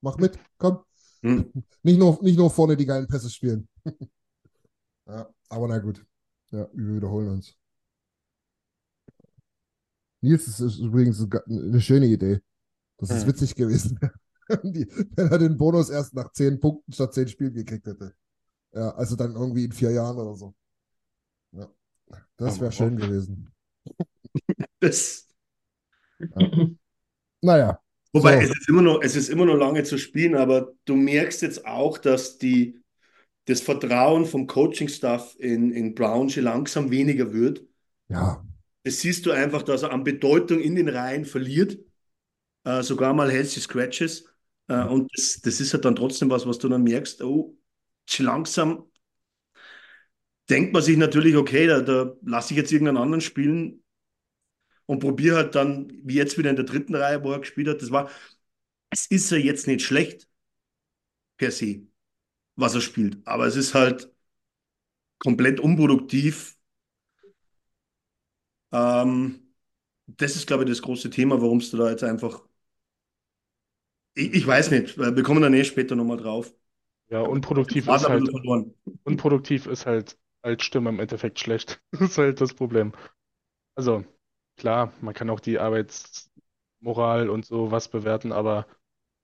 [0.00, 0.78] mach mit, komm.
[1.22, 1.52] Hm.
[1.82, 3.68] Nicht, nur, nicht nur vorne die geilen Pässe spielen.
[5.06, 6.04] ja, aber na gut.
[6.50, 7.54] Ja, wir wiederholen uns.
[10.20, 12.40] Nils, das ist übrigens eine schöne Idee.
[12.98, 13.28] Das ist hm.
[13.28, 13.98] witzig gewesen,
[14.48, 18.14] wenn er den Bonus erst nach zehn Punkten statt zehn Spielen gekriegt hätte.
[18.72, 20.54] Ja, also dann irgendwie in vier Jahren oder so.
[22.36, 23.52] Das wäre schön gewesen.
[24.80, 25.26] Das.
[26.20, 26.68] Ja.
[27.42, 27.80] Naja.
[28.12, 28.52] Wobei so.
[28.52, 31.66] es, ist immer noch, es ist immer noch lange zu spielen, aber du merkst jetzt
[31.66, 32.78] auch, dass die,
[33.46, 37.64] das Vertrauen vom Coaching-Staff in, in Brown schon langsam weniger wird.
[38.08, 38.44] Ja.
[38.84, 41.78] Das siehst du einfach, dass er an Bedeutung in den Reihen verliert.
[42.64, 44.24] Äh, sogar mal healthy Scratches.
[44.68, 47.56] Äh, und das, das ist halt dann trotzdem was, was du dann merkst, oh,
[48.18, 48.84] langsam
[50.50, 53.82] denkt man sich natürlich, okay, da, da lasse ich jetzt irgendeinen anderen spielen
[54.86, 57.82] und probiere halt dann, wie jetzt wieder in der dritten Reihe, wo er gespielt hat,
[57.82, 58.10] das war,
[58.90, 60.28] es ist ja jetzt nicht schlecht
[61.36, 61.86] per se,
[62.56, 64.12] was er spielt, aber es ist halt
[65.18, 66.56] komplett unproduktiv.
[68.72, 69.52] Ähm,
[70.06, 72.42] das ist, glaube ich, das große Thema, warum es da jetzt einfach.
[74.14, 76.52] Ich, ich weiß nicht, wir kommen dann eh später nochmal drauf.
[77.10, 78.28] Ja, unproduktiv ist halt,
[79.04, 81.80] unproduktiv ist halt als Stimme im Endeffekt schlecht.
[81.92, 82.92] Das ist halt das Problem.
[83.76, 84.04] Also,
[84.56, 88.66] klar, man kann auch die Arbeitsmoral und so was bewerten, aber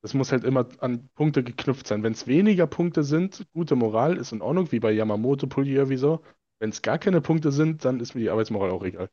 [0.03, 2.03] das muss halt immer an Punkte geknüpft sein.
[2.03, 6.23] Wenn es weniger Punkte sind, gute Moral ist in Ordnung, wie bei Yamamoto, Pulier, wieso.
[6.61, 9.11] Wenn es gar keine Punkte sind, dann ist mir die Arbeitsmoral auch egal.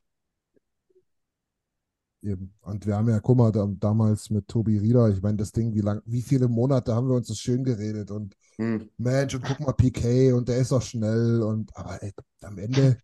[2.23, 2.53] Eben.
[2.61, 5.73] Und wir haben ja, guck mal, da, damals mit Tobi Rieder, ich meine, das Ding,
[5.73, 8.89] wie lang, wie viele Monate haben wir uns das schön geredet und hm.
[8.97, 12.99] Mensch, und guck mal, PK und der ist doch schnell und aber ey, am Ende,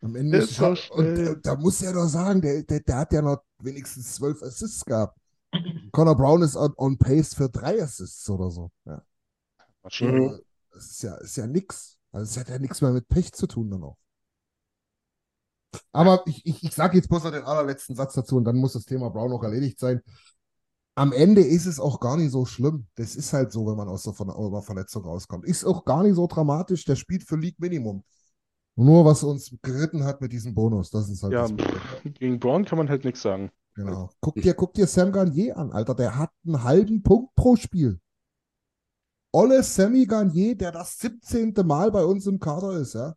[0.00, 3.20] am Ende ist schon, und da, muss er doch sagen, der, der, der hat ja
[3.20, 5.18] noch wenigstens zwölf Assists gehabt.
[5.92, 8.70] Connor Brown ist on, on pace für drei Assists oder so.
[8.86, 9.02] Ja.
[10.00, 10.40] Mhm.
[10.72, 11.98] Das ist ja, ist ja nix.
[12.10, 13.98] Also es hat ja nichts mehr mit Pech zu tun dann auch.
[15.92, 18.74] Aber ich, ich, ich sage jetzt bloß noch den allerletzten Satz dazu und dann muss
[18.74, 20.00] das Thema Brown auch erledigt sein.
[20.94, 22.86] Am Ende ist es auch gar nicht so schlimm.
[22.94, 25.44] Das ist halt so, wenn man aus der Ver Verletzung rauskommt.
[25.44, 26.84] Ist auch gar nicht so dramatisch.
[26.84, 28.02] Der spielt für League Minimum.
[28.76, 31.48] Nur was uns geritten hat mit diesem Bonus, das ist halt ja,
[32.04, 33.50] gegen Brown kann man halt nichts sagen.
[33.74, 34.10] Genau.
[34.20, 35.94] Guck dir, guck dir Sam Garnier an, Alter.
[35.94, 38.00] Der hat einen halben Punkt pro Spiel.
[39.32, 41.54] Olle Sammy Garnier, der das 17.
[41.64, 43.14] Mal bei uns im Kader ist, ja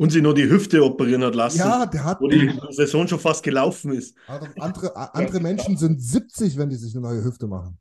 [0.00, 1.58] und sie nur die Hüfte operieren hat lassen.
[1.58, 2.20] Ja, der hat.
[2.22, 4.16] Wo die Saison schon fast gelaufen ist.
[4.58, 7.76] Andere, andere Menschen sind 70, wenn die sich eine neue Hüfte machen.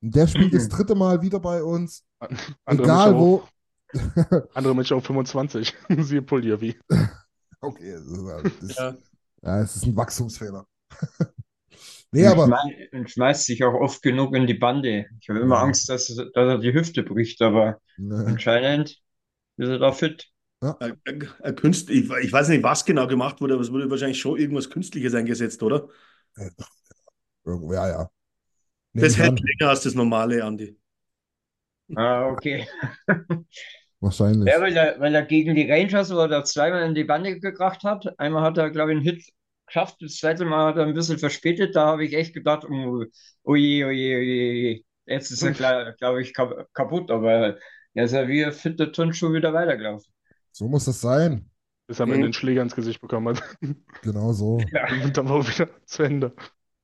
[0.00, 2.02] Und der spielt das dritte Mal wieder bei uns.
[2.64, 3.36] Andere Egal wo.
[3.36, 3.48] Auch,
[4.54, 5.74] andere Menschen auch 25.
[5.98, 6.74] Siehe Polyavi.
[7.60, 8.94] Okay, das, das, ja.
[9.40, 10.66] ja, es ist ein Wachstumsfehler.
[12.12, 12.62] nee, aber.
[12.92, 15.06] Und schmeißt sich auch oft genug in die Bande.
[15.18, 15.62] Ich habe immer ja.
[15.62, 19.00] Angst, dass, dass er die Hüfte bricht, aber anscheinend
[19.56, 20.33] ist er da fit.
[20.64, 20.76] Ja.
[20.80, 20.94] Äh,
[21.42, 24.70] äh, Künst, ich, weiß nicht, was genau gemacht wurde, aber es wurde wahrscheinlich schon irgendwas
[24.70, 25.88] Künstliches eingesetzt, oder?
[26.36, 28.10] Ja, ja.
[28.94, 30.78] Nehm das hält länger als das normale, Andi.
[31.94, 32.66] Ah, okay.
[34.00, 34.50] Wahrscheinlich.
[34.50, 38.18] Ja, weil er, weil er gegen die Rangers oder zweimal in die Bande gebracht hat.
[38.18, 39.24] Einmal hat er, glaube ich, einen Hit
[39.66, 41.76] geschafft, das zweite Mal hat er ein bisschen verspätet.
[41.76, 43.04] Da habe ich echt gedacht, oh,
[43.42, 44.84] oh je, oh je, oh je.
[45.06, 47.58] Jetzt ist er, glaube ich, kaputt, aber
[47.92, 50.14] er ist ja wie ein fitter Turnschuh wieder weitergelaufen.
[50.54, 51.50] So muss das sein.
[51.88, 53.42] Bis er am Ende den Schläger ins Gesicht bekommen hat.
[54.02, 54.60] Genau so.
[54.72, 54.86] Ja.
[55.02, 56.32] Und dann war auch wieder zu Ende.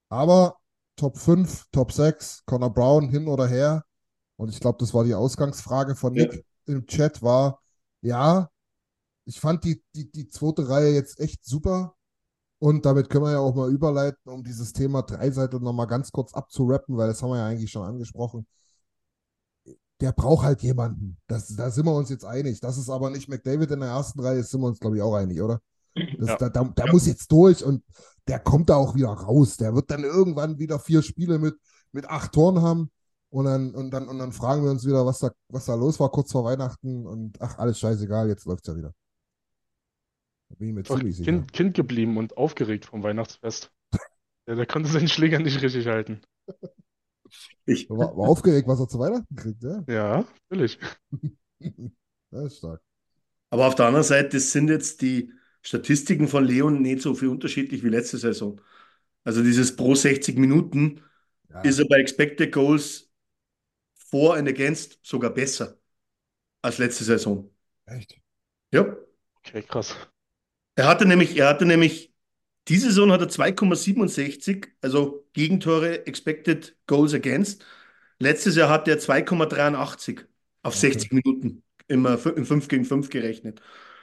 [0.08, 0.56] Aber
[0.96, 3.84] Top 5, Top 6, Connor Brown hin oder her.
[4.36, 6.40] Und ich glaube, das war die Ausgangsfrage von Nick ja.
[6.74, 7.60] im Chat, war,
[8.00, 8.48] ja,
[9.24, 11.94] ich fand die, die, die zweite Reihe jetzt echt super.
[12.58, 16.34] Und damit können wir ja auch mal überleiten, um dieses Thema Dreiseite nochmal ganz kurz
[16.34, 18.46] abzurappen, weil das haben wir ja eigentlich schon angesprochen
[20.00, 21.16] der braucht halt jemanden.
[21.26, 22.60] Das, da sind wir uns jetzt einig.
[22.60, 25.14] Das ist aber nicht McDavid in der ersten Reihe, sind wir uns, glaube ich, auch
[25.14, 25.60] einig, oder?
[26.18, 26.36] Das, ja.
[26.36, 26.92] Da, da, da ja.
[26.92, 27.82] muss jetzt durch und
[28.28, 29.56] der kommt da auch wieder raus.
[29.56, 31.56] Der wird dann irgendwann wieder vier Spiele mit,
[31.92, 32.90] mit acht Toren haben
[33.30, 36.00] und dann, und, dann, und dann fragen wir uns wieder, was da, was da los
[36.00, 38.94] war kurz vor Weihnachten und ach, alles scheißegal, jetzt läuft es ja wieder.
[40.48, 41.30] Da bin ich mir ziemlich sicher.
[41.30, 43.70] Kind, kind geblieben und aufgeregt vom Weihnachtsfest.
[44.46, 46.22] der, der konnte seinen Schläger nicht richtig halten.
[47.66, 49.84] Ich war, war, aufgeregt, was er zu Weihnachten kriegt, ja?
[49.88, 50.78] Ja, natürlich.
[52.30, 52.82] das ist stark.
[53.50, 57.84] Aber auf der anderen Seite sind jetzt die Statistiken von Leon nicht so viel unterschiedlich
[57.84, 58.60] wie letzte Saison.
[59.24, 61.02] Also dieses pro 60 Minuten
[61.50, 61.60] ja.
[61.62, 63.10] ist er bei Expected Goals
[63.94, 65.78] vor and against sogar besser
[66.62, 67.50] als letzte Saison.
[67.86, 68.20] Echt?
[68.72, 68.96] Ja.
[69.38, 69.96] Okay, krass.
[70.76, 72.09] Er hatte nämlich, er hatte nämlich,
[72.70, 77.64] diese Saison hat er 2,67, also Gegentore Expected Goals Against.
[78.18, 80.20] Letztes Jahr hatte er 2,83
[80.62, 80.92] auf okay.
[80.92, 83.60] 60 Minuten, immer im 5 gegen 5 gerechnet.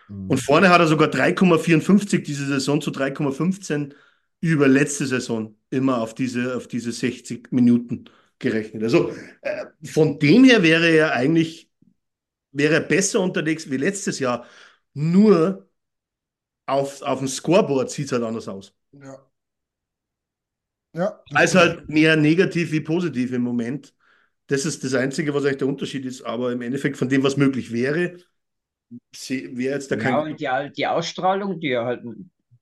[0.10, 0.30] Mhm.
[0.30, 3.94] Und vorne hat er sogar 3,54 diese Saison zu 3,15
[4.42, 8.06] über letzte Saison immer auf diese, auf diese 60 Minuten
[8.38, 8.84] gerechnet.
[8.84, 11.72] Also äh, von dem her wäre er eigentlich
[12.52, 14.46] wäre er besser unterwegs wie letztes Jahr.
[14.94, 15.67] Nur
[16.68, 18.74] auf, auf dem Scoreboard sieht es halt anders aus.
[18.92, 19.18] Ja.
[20.94, 21.24] Ja.
[21.34, 23.94] Also halt mehr negativ wie positiv im Moment.
[24.48, 26.22] Das ist das Einzige, was eigentlich der Unterschied ist.
[26.24, 28.18] Aber im Endeffekt von dem, was möglich wäre,
[29.30, 30.12] wäre jetzt da kein.
[30.12, 32.04] Ja, und die, die Ausstrahlung, die er halt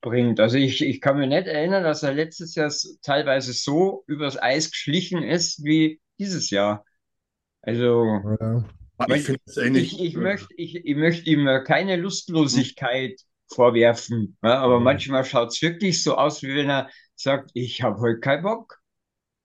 [0.00, 0.40] bringt.
[0.40, 4.70] Also ich, ich kann mir nicht erinnern, dass er letztes Jahr teilweise so übers Eis
[4.70, 6.84] geschlichen ist wie dieses Jahr.
[7.62, 8.04] Also
[8.40, 8.64] ja.
[9.08, 13.20] ich, ich, ich, möchte, ich, ich möchte ihm keine Lustlosigkeit.
[13.48, 14.84] Vorwerfen, ja, aber mhm.
[14.84, 18.80] manchmal schaut es wirklich so aus, wie wenn er sagt, ich habe heute keinen Bock.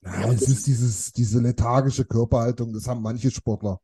[0.04, 3.80] Ja, es ist dieses, diese lethargische Körperhaltung, das haben manche Sportler.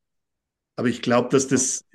[0.76, 1.86] Aber ich glaube, dass das,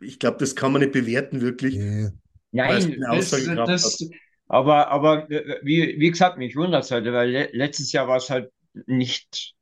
[0.00, 1.76] ich glaube, das kann man nicht bewerten, wirklich.
[1.76, 2.10] Nee.
[2.52, 4.08] Nein, das, das,
[4.48, 8.16] aber, aber äh, wie, wie gesagt, mich wundert es halt, weil le letztes Jahr war
[8.16, 8.50] es halt
[8.86, 9.54] nicht,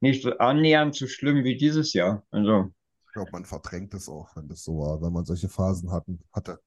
[0.00, 2.26] nicht annähernd so schlimm wie dieses Jahr.
[2.30, 2.72] Also.
[3.06, 6.18] Ich glaube, man verdrängt es auch, wenn das so war, wenn man solche Phasen hatten,
[6.32, 6.58] hatte.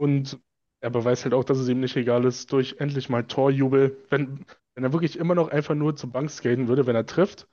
[0.00, 0.38] Und
[0.80, 3.98] er beweist halt auch, dass es ihm nicht egal ist, durch endlich mal Torjubel.
[4.08, 7.46] Wenn, wenn er wirklich immer noch einfach nur zur Bank skaten würde, wenn er trifft,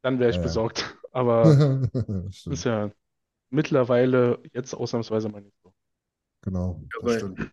[0.00, 0.42] dann wäre ich ja.
[0.42, 0.96] besorgt.
[1.12, 1.82] Aber
[2.50, 2.90] ist ja
[3.50, 5.74] mittlerweile jetzt ausnahmsweise mal nicht so.
[6.40, 7.50] Genau, das stimmt.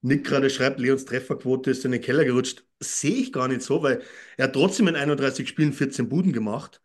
[0.00, 2.64] Nick gerade schreibt, Leons Trefferquote ist in den Keller gerutscht.
[2.78, 4.00] Sehe ich gar nicht so, weil
[4.38, 6.80] er hat trotzdem in 31 Spielen 14 Buden gemacht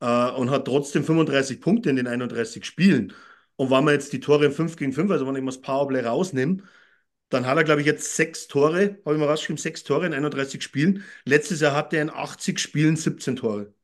[0.00, 3.12] äh, und hat trotzdem 35 Punkte in den 31 Spielen.
[3.56, 5.60] Und wenn man jetzt die Tore im 5 gegen 5, also wenn ich mal das
[5.60, 6.58] Powerplay rausnehme,
[7.30, 10.14] dann hat er, glaube ich, jetzt sechs Tore, habe ich mal rausgeschrieben, sechs Tore in
[10.14, 11.04] 31 Spielen.
[11.24, 13.74] Letztes Jahr hatte er in 80 Spielen 17 Tore.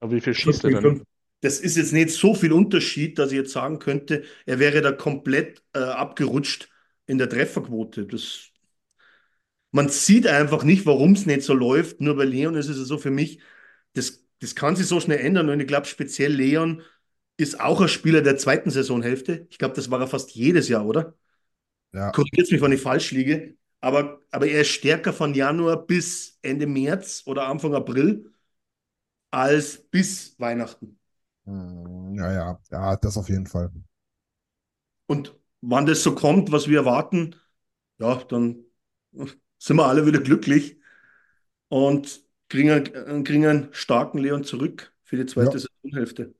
[0.00, 1.02] Aber wie viel schießt er denn?
[1.40, 4.90] Das ist jetzt nicht so viel Unterschied, dass ich jetzt sagen könnte, er wäre da
[4.92, 6.68] komplett äh, abgerutscht
[7.06, 8.06] in der Trefferquote.
[8.06, 8.50] Das,
[9.70, 12.00] man sieht einfach nicht, warum es nicht so läuft.
[12.00, 13.40] Nur bei Leon ist es so für mich,
[13.94, 15.48] das, das kann sich so schnell ändern.
[15.50, 16.82] Und ich glaube, speziell Leon
[17.38, 19.46] ist auch ein Spieler der zweiten Saisonhälfte.
[19.48, 21.14] Ich glaube, das war er fast jedes Jahr, oder?
[21.92, 22.10] Ja.
[22.10, 23.56] Korrigiert mich, wenn ich falsch liege.
[23.80, 28.32] Aber, aber er ist stärker von Januar bis Ende März oder Anfang April
[29.30, 30.98] als bis Weihnachten.
[31.44, 33.70] Hm, ja, ja, ja, das auf jeden Fall.
[35.06, 37.36] Und wann das so kommt, was wir erwarten,
[37.98, 38.64] ja, dann
[39.58, 40.80] sind wir alle wieder glücklich
[41.68, 45.66] und kriegen, kriegen einen starken Leon zurück für die zweite ja.
[45.84, 46.34] Saisonhälfte.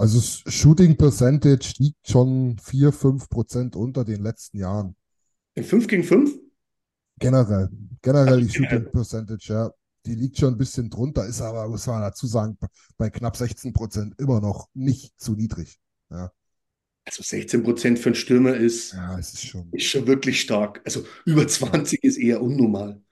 [0.00, 0.18] Also
[0.50, 4.96] Shooting Percentage liegt schon 4, 5 Prozent unter den letzten Jahren.
[5.54, 6.38] In 5 gegen 5?
[7.18, 7.68] Generell.
[8.00, 9.70] Generell die Shooting Percentage, ja.
[10.06, 12.56] Die liegt schon ein bisschen drunter, ist aber, muss man dazu sagen,
[12.96, 15.78] bei knapp 16 Prozent immer noch nicht zu niedrig.
[16.08, 16.32] Ja.
[17.04, 19.68] Also 16 Prozent für einen Stürmer ist, ja, ist, schon.
[19.72, 20.80] ist schon wirklich stark.
[20.86, 23.02] Also über 20 ist eher unnormal.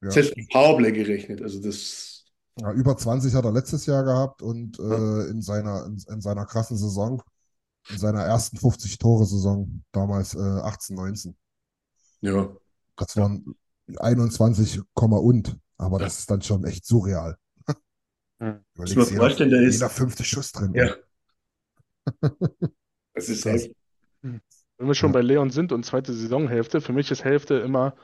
[0.00, 0.10] Ja.
[0.10, 1.42] Selbst mit Powerplay gerechnet.
[1.42, 2.19] Also das.
[2.56, 4.84] Ja, über 20 hat er letztes Jahr gehabt und ja.
[4.84, 7.22] äh, in, seiner, in, in, seiner krassen Saison,
[7.88, 11.36] in seiner ersten 50-Tore-Saison, damals äh, 18, 19.
[12.20, 12.48] Ja.
[12.96, 13.54] Das waren
[13.96, 15.58] 21, und.
[15.78, 16.04] Aber ja.
[16.04, 17.36] das ist dann schon echt surreal.
[18.40, 18.60] Ja.
[18.74, 19.74] Muss man vorstellen, der ist.
[19.74, 20.74] Jeder fünfte Schuss drin.
[20.74, 20.94] Ja.
[23.12, 23.74] Das ist echt.
[24.22, 24.40] Wenn
[24.78, 27.96] wir schon bei Leon sind und zweite Saisonhälfte, für mich ist Hälfte immer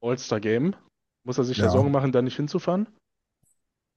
[0.00, 0.76] All-Star-Game.
[1.24, 1.68] Muss er sich ja.
[1.68, 2.88] Sorgen machen, da nicht hinzufahren?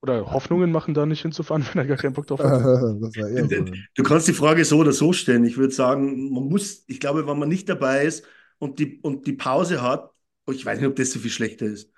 [0.01, 2.61] Oder Hoffnungen machen, da nicht hinzufahren, wenn er gar keinen Bock drauf hat?
[2.63, 3.65] so.
[3.95, 5.43] Du kannst die Frage so oder so stellen.
[5.45, 8.25] Ich würde sagen, man muss, ich glaube, wenn man nicht dabei ist
[8.59, 10.11] und die, und die Pause hat,
[10.45, 11.91] oh, ich weiß nicht, ob das so viel schlechter ist.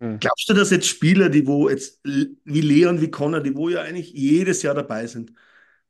[0.00, 0.18] Hm.
[0.18, 3.82] Glaubst du, dass jetzt Spieler, die wo jetzt wie Leon, wie Connor, die wo ja
[3.82, 5.32] eigentlich jedes Jahr dabei sind,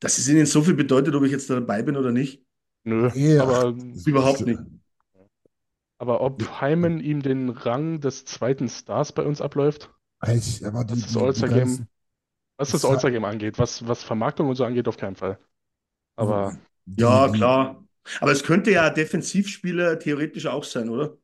[0.00, 2.44] dass es ihnen so viel bedeutet, ob ich jetzt dabei bin oder nicht?
[2.84, 4.58] Nö, ja, aber überhaupt nicht.
[5.98, 9.88] Aber ob Heimen ihm den Rang des zweiten Stars bei uns abläuft?
[10.28, 11.86] Ich, aber die, was das All-Star-Game
[12.58, 15.38] All-Star-Game angeht, was, was Vermarktung und so angeht, auf keinen Fall.
[16.16, 16.56] Aber.
[16.96, 17.84] Ja, klar.
[18.20, 21.16] Aber es könnte ja Defensivspieler theoretisch auch sein, oder?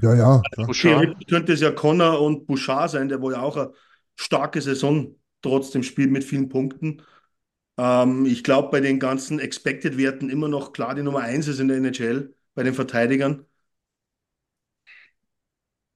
[0.00, 0.42] Ja, ja.
[0.56, 3.72] Also theoretisch könnte es ja Connor und Bouchard sein, der wohl ja auch eine
[4.14, 7.02] starke Saison trotzdem spielt mit vielen Punkten.
[7.78, 11.68] Ähm, ich glaube, bei den ganzen Expected-Werten immer noch klar die Nummer 1 ist in
[11.68, 13.46] der NHL, bei den Verteidigern.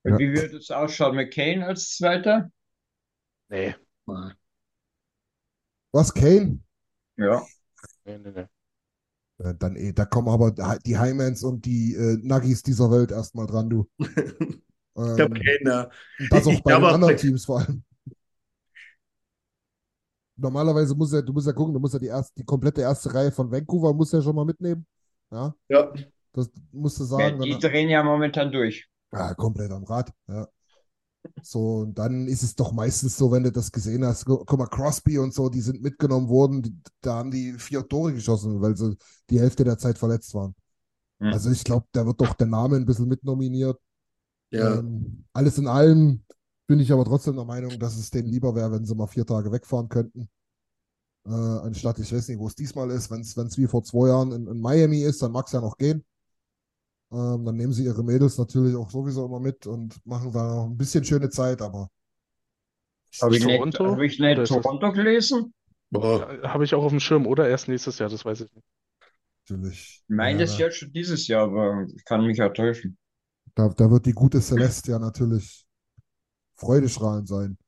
[0.05, 0.19] Ja.
[0.19, 1.17] Wie würde es ausschauen?
[1.17, 2.51] McCain als Zweiter?
[3.51, 3.75] Nee.
[5.93, 6.59] Was, Kane?
[7.17, 7.47] Ja.
[8.05, 8.49] Nee, nee, nee.
[9.39, 10.53] Äh, Dann eh, da kommen aber
[10.85, 13.89] die Highmans und die äh, Nuggies dieser Welt erstmal dran, du.
[15.03, 15.91] Ich Ähm, glaube, keiner.
[16.19, 17.85] und das Ich auch bei glaube den anderen Teams vor allem.
[20.37, 23.13] Normalerweise muss er, du musst ja gucken, du musst ja die erste, die komplette erste
[23.13, 24.87] Reihe von Vancouver muss ja schon mal mitnehmen.
[25.31, 25.93] Ja, Ja,
[26.33, 27.39] das musst du Ja, sagen.
[27.41, 28.89] die Dann, drehen ja momentan durch.
[29.13, 30.13] Ja, komplett am Rad.
[30.29, 30.49] Ja.
[31.43, 34.59] So, und dann ist es doch meistens so, wenn du das gesehen hast, gu- guck
[34.59, 38.61] mal, Crosby und so, die sind mitgenommen worden, die, da haben die vier Tore geschossen,
[38.61, 38.97] weil sie
[39.31, 40.55] die Hälfte der Zeit verletzt waren.
[41.21, 41.33] Hm.
[41.33, 43.79] Also ich glaube, da wird doch der Name ein bisschen mitnominiert.
[44.51, 44.77] ja.
[44.79, 46.25] Ähm, alles in allem
[46.67, 49.27] bin ich aber trotzdem der Meinung, dass es denen lieber wäre, wenn sie mal vier
[49.27, 50.29] Tage wegfahren könnten.
[51.27, 54.33] Äh, anstatt, ich weiß nicht, wo es diesmal ist, wenn es wie vor zwei Jahren
[54.33, 56.05] in, in Miami ist, dann mag es ja noch gehen.
[57.13, 60.67] Ähm, dann nehmen sie ihre Mädels natürlich auch sowieso immer mit und machen da noch
[60.67, 61.91] ein bisschen schöne Zeit, aber
[63.21, 63.85] Habe ich nicht, Toronto?
[63.85, 65.55] hab ich nicht Toronto gelesen?
[65.95, 68.67] Habe ich auch auf dem Schirm oder erst nächstes Jahr, das weiß ich nicht.
[69.49, 70.03] natürlich.
[70.09, 72.99] Meines ja, ja schon dieses Jahr, aber ich kann mich ja täuschen.
[73.55, 75.67] da, da wird die gute Celeste ja natürlich
[76.57, 77.59] freudestrahlend sein.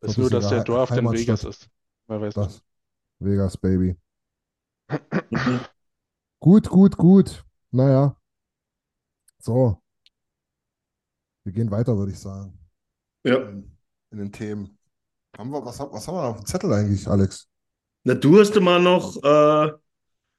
[0.00, 1.12] Das ist So nur, dass der Draft in.
[1.12, 1.68] Vegas ist.
[2.06, 2.62] Wer weiß Das.
[3.20, 3.96] Vegas, Baby.
[6.40, 7.44] Gut, gut, gut.
[7.72, 8.16] Naja.
[9.38, 9.82] So.
[11.44, 12.58] Wir gehen weiter, würde ich sagen.
[13.24, 13.36] Ja.
[13.36, 13.76] In,
[14.10, 14.78] in den Themen.
[15.36, 17.48] Haben wir, was, haben- was haben wir auf dem Zettel eigentlich, Alex?
[18.04, 19.72] Na, du hast mal noch äh,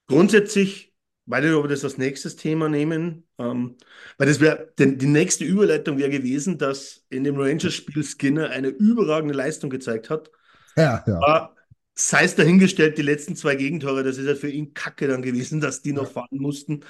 [0.08, 0.94] grundsätzlich,
[1.26, 3.78] weiß nicht, ob wir das als nächstes Thema nehmen, ähm,
[4.18, 8.70] weil das wäre, denn die nächste Überleitung wäre gewesen, dass in dem Rangers-Spiel Skinner eine
[8.70, 10.32] überragende Leistung gezeigt hat.
[10.76, 11.16] Ja, ja.
[11.18, 11.56] Aber
[11.94, 15.62] sei es dahingestellt, die letzten zwei Gegentore, das ist halt für ihn Kacke dann gewesen,
[15.62, 16.84] dass die noch fahren mussten.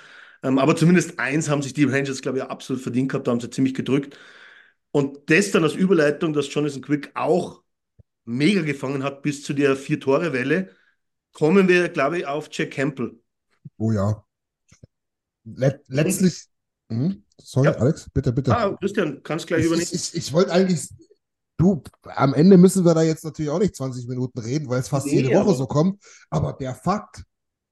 [0.43, 3.39] Ähm, aber zumindest eins haben sich die Rangers, glaube ich, absolut verdient gehabt, da haben
[3.39, 4.17] sie ziemlich gedrückt.
[4.91, 7.63] Und das dann als Überleitung, dass Jonathan Quick auch
[8.25, 10.69] mega gefangen hat bis zu der Vier-Tore-Welle,
[11.33, 13.19] kommen wir, glaube ich, auf Jack Campbell.
[13.77, 14.23] Oh ja.
[15.45, 16.45] Let, letztlich.
[16.89, 17.23] Mhm.
[17.39, 17.73] Sorry, Ja.
[17.73, 18.57] Alex, bitte, bitte.
[18.57, 19.87] Ah, Christian, kannst gleich ich übernehmen.
[19.91, 20.89] ich, ich, ich wollte eigentlich.
[21.59, 24.89] Du, am Ende müssen wir da jetzt natürlich auch nicht 20 Minuten reden, weil es
[24.89, 26.03] fast Nee, jede Woche so kommt.
[26.29, 27.23] Aber der Fakt,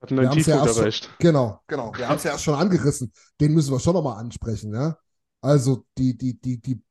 [0.05, 1.09] Hat einen ja Tiefpunkt erst- erreicht.
[1.19, 1.91] Genau, genau.
[1.95, 3.11] Wir haben es ja erst schon angerissen.
[3.39, 4.97] Den müssen wir schon nochmal ansprechen, ja.
[5.41, 6.81] Also, die, die, die, die,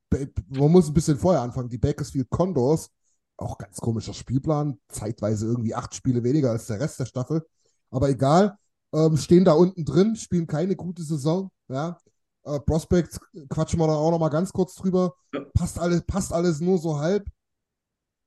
[0.49, 1.69] man muss ein bisschen vorher anfangen.
[1.69, 2.89] Die Bakersfield Condors,
[3.37, 7.45] auch ganz komischer Spielplan, zeitweise irgendwie acht Spiele weniger als der Rest der Staffel.
[7.91, 8.57] Aber egal,
[8.93, 11.97] ähm, stehen da unten drin, spielen keine gute Saison, ja.
[12.45, 15.15] Äh, Prospects quatschen wir da auch nochmal ganz kurz drüber.
[15.33, 15.41] Ja.
[15.53, 17.27] Passt alles, passt alles nur so halb.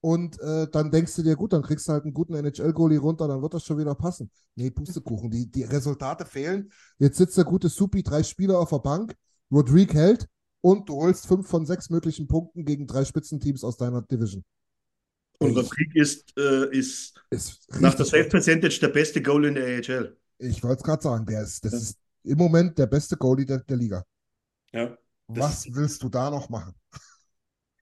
[0.01, 3.27] Und äh, dann denkst du dir, gut, dann kriegst du halt einen guten NHL-Goalie runter,
[3.27, 4.31] dann wird das schon wieder passen.
[4.55, 6.71] Nee, Pustekuchen, die, die Resultate fehlen.
[6.99, 9.15] Jetzt sitzt der gute Supi, drei Spieler auf der Bank,
[9.51, 10.27] Rodrigue hält
[10.61, 14.45] und du holst fünf von sechs möglichen Punkten gegen drei Spitzenteams aus deiner Division.
[15.39, 18.29] Und Rodrigue ist, äh, ist Ist nach der gut.
[18.31, 20.17] Percentage der beste Goal in der AHL.
[20.39, 21.79] Ich wollte es gerade sagen, der ist, das Ja.
[21.79, 24.05] ist im Moment der beste Goalie der, der Liga.
[24.73, 24.97] Ja.
[25.29, 26.75] Was willst du da noch machen?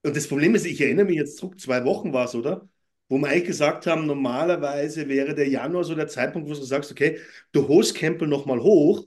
[0.07, 2.69] Und das Problem ist, ich erinnere mich jetzt zurück, zwei Wochen war es, oder?
[3.09, 6.89] Wo wir eigentlich gesagt haben, normalerweise wäre der Januar so der Zeitpunkt, wo du sagst,
[6.93, 7.19] okay,
[7.51, 9.05] du holst Campbell nochmal hoch,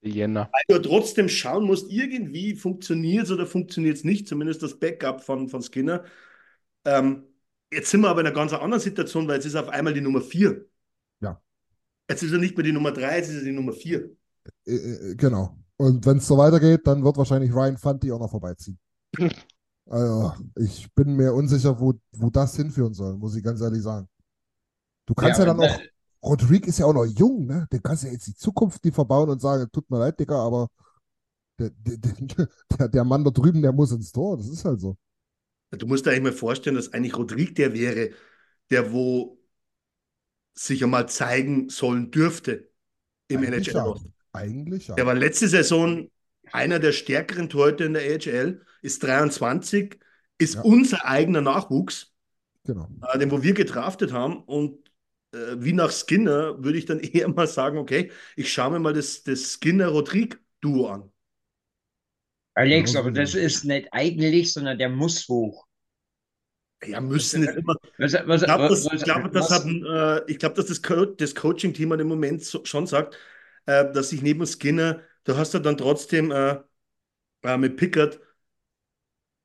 [0.00, 0.50] Jänner.
[0.50, 5.22] weil du trotzdem schauen musst, irgendwie funktioniert es oder funktioniert es nicht, zumindest das Backup
[5.22, 6.04] von, von Skinner.
[6.86, 7.24] Ähm,
[7.70, 10.00] jetzt sind wir aber in einer ganz anderen Situation, weil jetzt ist auf einmal die
[10.00, 10.64] Nummer vier.
[11.20, 11.42] Ja.
[12.08, 14.16] Jetzt ist er nicht mehr die Nummer drei, jetzt ist er die Nummer vier.
[14.66, 15.58] Äh, äh, genau.
[15.76, 18.78] Und wenn es so weitergeht, dann wird wahrscheinlich Ryan Fanti auch noch vorbeiziehen.
[19.88, 24.08] Also, ich bin mir unsicher, wo, wo das hinführen soll, muss ich ganz ehrlich sagen.
[25.06, 25.80] Du kannst ja, Ja, dann auch,
[26.22, 27.66] Rodrigue ist ja auch noch jung, ne?
[27.72, 30.36] Den kannst du ja jetzt die Zukunft die verbauen und sagen, tut mir leid, Digga,
[30.36, 30.68] aber
[31.58, 34.36] der, der, der, der Mann da drüben, der muss ins Tor.
[34.36, 34.96] Das ist halt so.
[35.70, 38.10] Du musst dir eigentlich mal vorstellen, dass eigentlich Rodrigue der wäre,
[38.70, 39.38] der wo
[40.54, 42.70] sich einmal zeigen sollen dürfte
[43.28, 43.86] im Eigentlich ja.
[43.86, 44.00] NHL.
[44.32, 44.94] Eigentlich ja.
[44.96, 46.10] Der war letzte Saison
[46.52, 49.98] einer der stärkeren Torhüter in der AHL, ist 23,
[50.38, 50.62] ist Ja.
[50.64, 52.14] unser eigener Nachwuchs,
[52.64, 52.88] Genau.
[53.02, 54.42] äh, den wo wir gedraftet haben.
[54.44, 54.90] Und
[55.34, 58.94] äh, wie nach Skinner würde ich dann eher mal sagen, okay, ich schaue mir mal
[58.94, 61.12] das, das Skinner-Rodrigue-Duo an.
[62.54, 63.62] Alex, Genau aber das ist es.
[63.62, 65.66] ist nicht eigentlich, sondern der muss hoch.
[66.84, 67.74] Ja, müssen nicht immer.
[67.98, 71.04] Was, was, Ich glaube, das, ich glaube, das, hat äh, ich glaube, dass das, Co
[71.06, 73.16] das Coaching-Team an dem Moment so, schon sagt,
[73.66, 76.60] äh, dass sich neben Skinner, du hast ja dann trotzdem äh,
[77.44, 78.20] äh, mit Pickard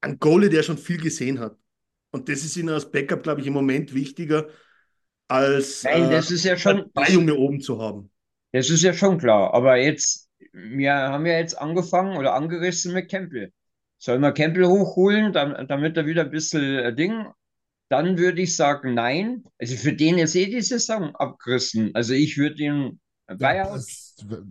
[0.01, 1.57] einen Goalie, der schon viel gesehen hat.
[2.11, 4.49] Und das ist ihnen als Backup, glaube ich, im Moment wichtiger,
[5.27, 8.11] als Nein, äh, das ist ja schon, zwei Junge oben zu haben.
[8.51, 9.53] das ist ja schon klar.
[9.53, 13.51] Aber jetzt, wir haben ja jetzt angefangen oder angerissen mit Campbell.
[13.97, 17.25] Sollen wir Campbell hochholen, dam- damit er wieder ein bisschen äh, Ding,
[17.89, 19.43] dann würde ich sagen, nein.
[19.59, 21.91] Also für den ist eh die Saison abgerissen.
[21.95, 23.85] Also ich würde ihn Buyout,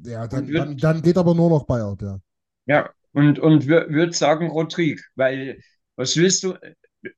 [0.04, 2.20] ja dann, wird- dann, dann geht aber nur noch Buyout, ja.
[2.66, 5.60] ja, und, und würde sagen Rodrigue, weil
[5.96, 6.54] was willst du?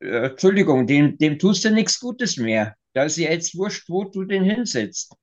[0.01, 2.75] Äh, Entschuldigung, dem, dem tust du nichts Gutes mehr.
[2.95, 5.15] Da ist ja jetzt wurscht, wo du den hinsetzt.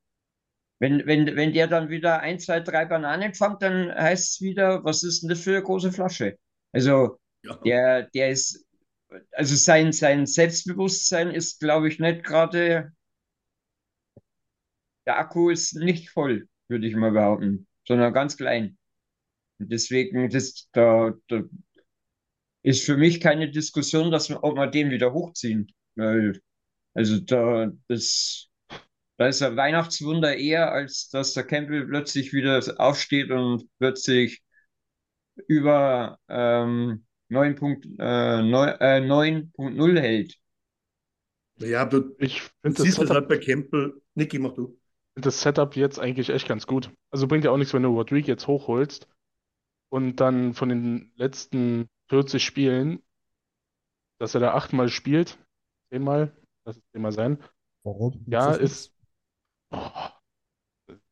[0.79, 4.83] Wenn, wenn, wenn der dann wieder ein, zwei, drei Bananen fängt, dann heißt es wieder,
[4.85, 6.37] was ist denn das für eine große Flasche?
[6.73, 7.57] Also Ja.
[7.65, 8.65] der, der ist,
[9.33, 12.91] also sein, sein Selbstbewusstsein ist, glaube ich, nicht gerade,
[15.05, 18.79] der Akku ist nicht voll, würde ich mal behaupten, sondern ganz klein.
[19.59, 21.43] Und deswegen, das, da, da
[22.63, 25.71] ist für mich keine Diskussion, dass wir, ob wir den wieder hochziehen.
[25.95, 26.39] Weil,
[26.93, 28.49] also da, das,
[29.17, 34.43] da ist ein Weihnachtswunder eher, als dass der Campbell plötzlich wieder aufsteht und plötzlich
[35.47, 40.35] über ähm, 9 Punkt, äh, 9, äh, 9.0 hält.
[41.59, 44.01] Ja, du, Ich das siehst es Setup, halt bei Campbell.
[44.15, 44.77] Niki, mach du.
[45.15, 46.91] Das Setup jetzt eigentlich echt ganz gut.
[47.11, 49.07] Also bringt ja auch nichts, wenn du Rodrigue jetzt hochholst
[49.89, 53.01] und dann von den letzten 40 Spielen,
[54.19, 55.37] dass er da achtmal spielt,
[55.89, 56.35] zehnmal,
[56.65, 57.39] lass es zehnmal sein.
[57.83, 58.23] Warum?
[58.27, 58.95] Ja, ist,
[59.71, 59.89] oh,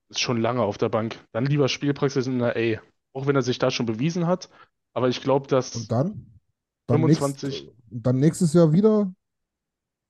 [0.09, 1.19] ist schon lange auf der Bank.
[1.31, 2.81] Dann lieber Spielpraxis in der A.
[3.13, 4.49] Auch wenn er sich da schon bewiesen hat.
[4.93, 6.39] Aber ich glaube, dass Und dann?
[6.87, 7.63] Dann, 25.
[7.63, 9.11] Nächst, dann nächstes Jahr wieder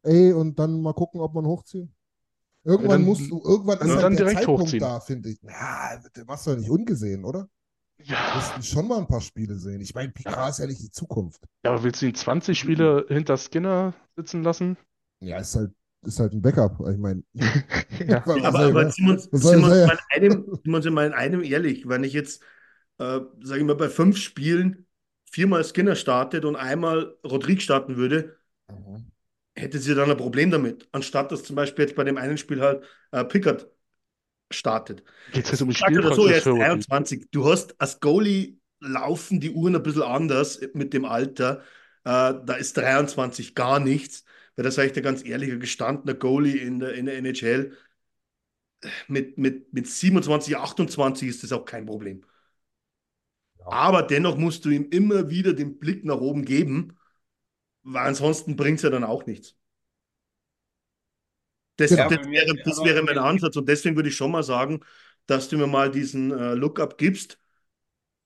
[0.04, 1.94] ey, und dann mal gucken, ob man hochziehen.
[2.64, 4.80] Irgendwann dann- musst du, irgendwann dann- ist halt dann der direkt Zeitpunkt hochziehen.
[4.82, 5.40] da, finde ich.
[5.42, 7.48] Ja, der machst du ja nicht ungesehen, oder?
[7.98, 9.82] Wir Ja, müssten schon mal ein paar Spiele sehen.
[9.82, 11.42] Ich meine, Picard ist ja nicht die Zukunft.
[11.66, 14.78] ja, aber willst du ihn 20 Spiele hinter Skinner sitzen lassen?
[15.22, 15.72] Ja, ist halt,
[16.06, 16.80] ist halt ein Backup.
[16.90, 17.24] Ich meine,
[18.08, 18.24] Ja.
[18.26, 19.62] Aber, aber sind wir uns, sind
[20.64, 22.42] wir uns mal in einem ehrlich, wenn ich jetzt,
[23.00, 24.86] äh, sage ich mal, bei fünf Spielen
[25.32, 28.38] viermal Skinner startet und einmal Rodrigue starten würde,
[28.72, 29.12] Mhm.
[29.60, 32.62] Hätte sie dann ein Problem damit, anstatt dass zum Beispiel jetzt bei dem einen Spiel
[32.62, 33.68] halt äh, Pickard
[34.52, 35.04] startet.
[35.32, 36.60] Geht es jetzt um die oder so, Rodrigue?
[36.60, 37.28] 23.
[37.32, 41.62] Du hast als Goalie laufen die Uhren ein bisschen anders mit dem Alter.
[42.04, 44.24] Äh, da ist 23 gar nichts.
[44.56, 47.78] Weil das sage ich dir ganz ehrlich, ein gestandener Goalie in der, in der NHL
[49.08, 52.24] mit, mit, mit 27, 28 ist das auch kein Problem.
[53.66, 56.98] Aber dennoch musst du ihm immer wieder den Blick nach oben geben,
[57.94, 59.56] weil ansonsten bringt es ja dann auch nichts.
[61.78, 62.10] Das, Genau.
[62.10, 64.82] das, wäre, das wäre mein Ansatz und deswegen würde ich schon mal sagen,
[65.28, 67.40] dass du mir mal diesen äh, Lookup gibst,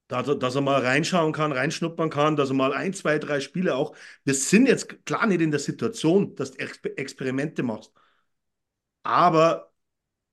[0.07, 3.39] dass er, dass er mal reinschauen kann, reinschnuppern kann, dass er mal ein, zwei, drei
[3.41, 3.95] Spiele auch.
[4.25, 7.91] Wir sind jetzt klar nicht in der Situation, dass du Exper Experimente machst.
[9.03, 9.73] Aber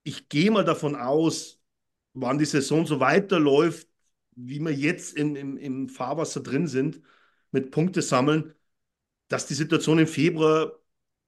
[0.05, 1.61] ich gehe mal davon aus,
[2.15, 3.89] wann die Saison so weiterläuft,
[4.33, 7.03] wie wir jetzt in, im, im Fahrwasser drin sind,
[7.53, 8.55] mit Punkte sammeln,
[9.31, 10.75] dass die Situation im Februar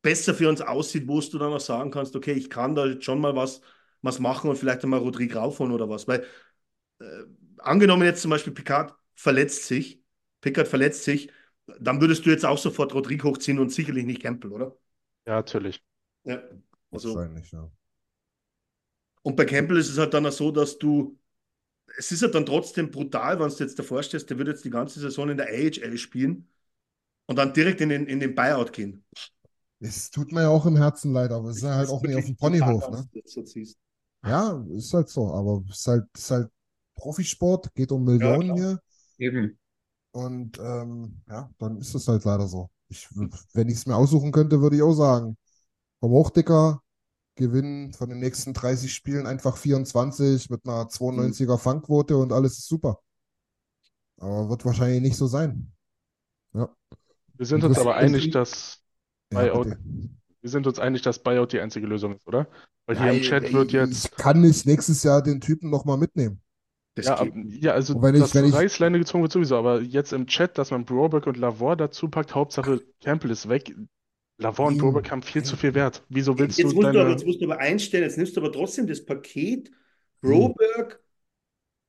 [0.02, 3.04] besser für uns aussieht, wo du dann auch sagen kannst, okay, ich kann da jetzt
[3.04, 3.62] schon mal was,
[4.02, 6.08] was machen und vielleicht einmal Rodrigue raufholen oder was.
[6.08, 6.26] Weil
[7.00, 7.04] äh,
[7.58, 10.02] angenommen jetzt zum Beispiel Picard verletzt sich,
[10.40, 11.30] Picard verletzt sich,
[11.80, 14.76] dann würdest du jetzt auch sofort Rodrigue hochziehen und sicherlich nicht Campbell, oder?
[15.26, 15.82] Ja, natürlich.
[16.24, 16.42] Ja.
[16.90, 17.70] Also, Wahrscheinlich, ja.
[19.22, 21.18] und bei Campbell ist es halt dann auch so, dass du,
[21.98, 24.70] es ist halt dann trotzdem brutal, wenn du jetzt davor stehst, der würde jetzt die
[24.70, 26.48] ganze Saison in der AHL spielen
[27.32, 29.02] und dann direkt in den, in den Buyout gehen.
[29.80, 32.14] Es tut mir ja auch im Herzen leid, aber es ist ja halt auch nicht
[32.14, 33.08] auf dem Ponyhof, ne?
[33.24, 33.42] so.
[34.22, 36.50] Ja, ist halt so, aber es ist halt, ist halt
[36.94, 38.56] Profisport, geht um Millionen klar.
[38.58, 38.80] hier.
[39.16, 39.58] Eben.
[40.10, 42.68] Und ähm, ja, dann ist es halt leider so.
[42.90, 43.08] Ich,
[43.54, 45.38] wenn ich es mir aussuchen könnte, würde ich auch sagen,
[46.00, 46.82] komm hoch, Dicker,
[47.36, 52.68] gewinnen von den nächsten 30 Spielen einfach 24 mit einer 92er Fangquote und alles ist
[52.68, 53.00] super.
[54.18, 55.72] Aber wird wahrscheinlich nicht so sein.
[57.32, 58.82] Ja, Wir sind uns das- aber einig, dass
[59.32, 59.78] ja Buyout, bitte.
[60.40, 62.46] wir sind uns einig, dass Buyout die einzige Lösung ist, oder?
[62.86, 66.40] Weil hier im Chat wird jetzt, Ich kann nicht nächstes Jahr den Typen nochmal mitnehmen.
[66.94, 69.56] Das ja, ab, ja, also Und wenn ich- das wenn ich- Reißleine gezogen wird sowieso,
[69.56, 73.74] aber jetzt im Chat, dass man Broberg und Lavor dazu packt, Hauptsache Campbell ist weg.
[74.38, 76.02] Lavor und Nein, Broberg haben viel zu viel Wert.
[76.08, 78.36] Wieso willst Jetzt du musst du, aber, deine, jetzt musst du aber einstellen, jetzt nimmst
[78.36, 79.70] du aber trotzdem das Paket
[80.20, 81.00] Broberg,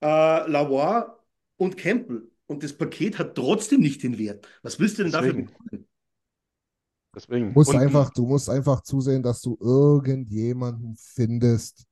[0.02, 1.18] äh, Lavoie
[1.58, 2.30] und Campbell.
[2.48, 4.48] Und das Paket hat trotzdem nicht den Wert.
[4.62, 5.48] Was willst du denn dafür Deswegen.
[5.48, 5.88] bekommen?
[7.16, 7.48] deswegen.
[7.50, 11.86] Du musst Und- einfach, du musst einfach zusehen, dass du irgendjemanden findest,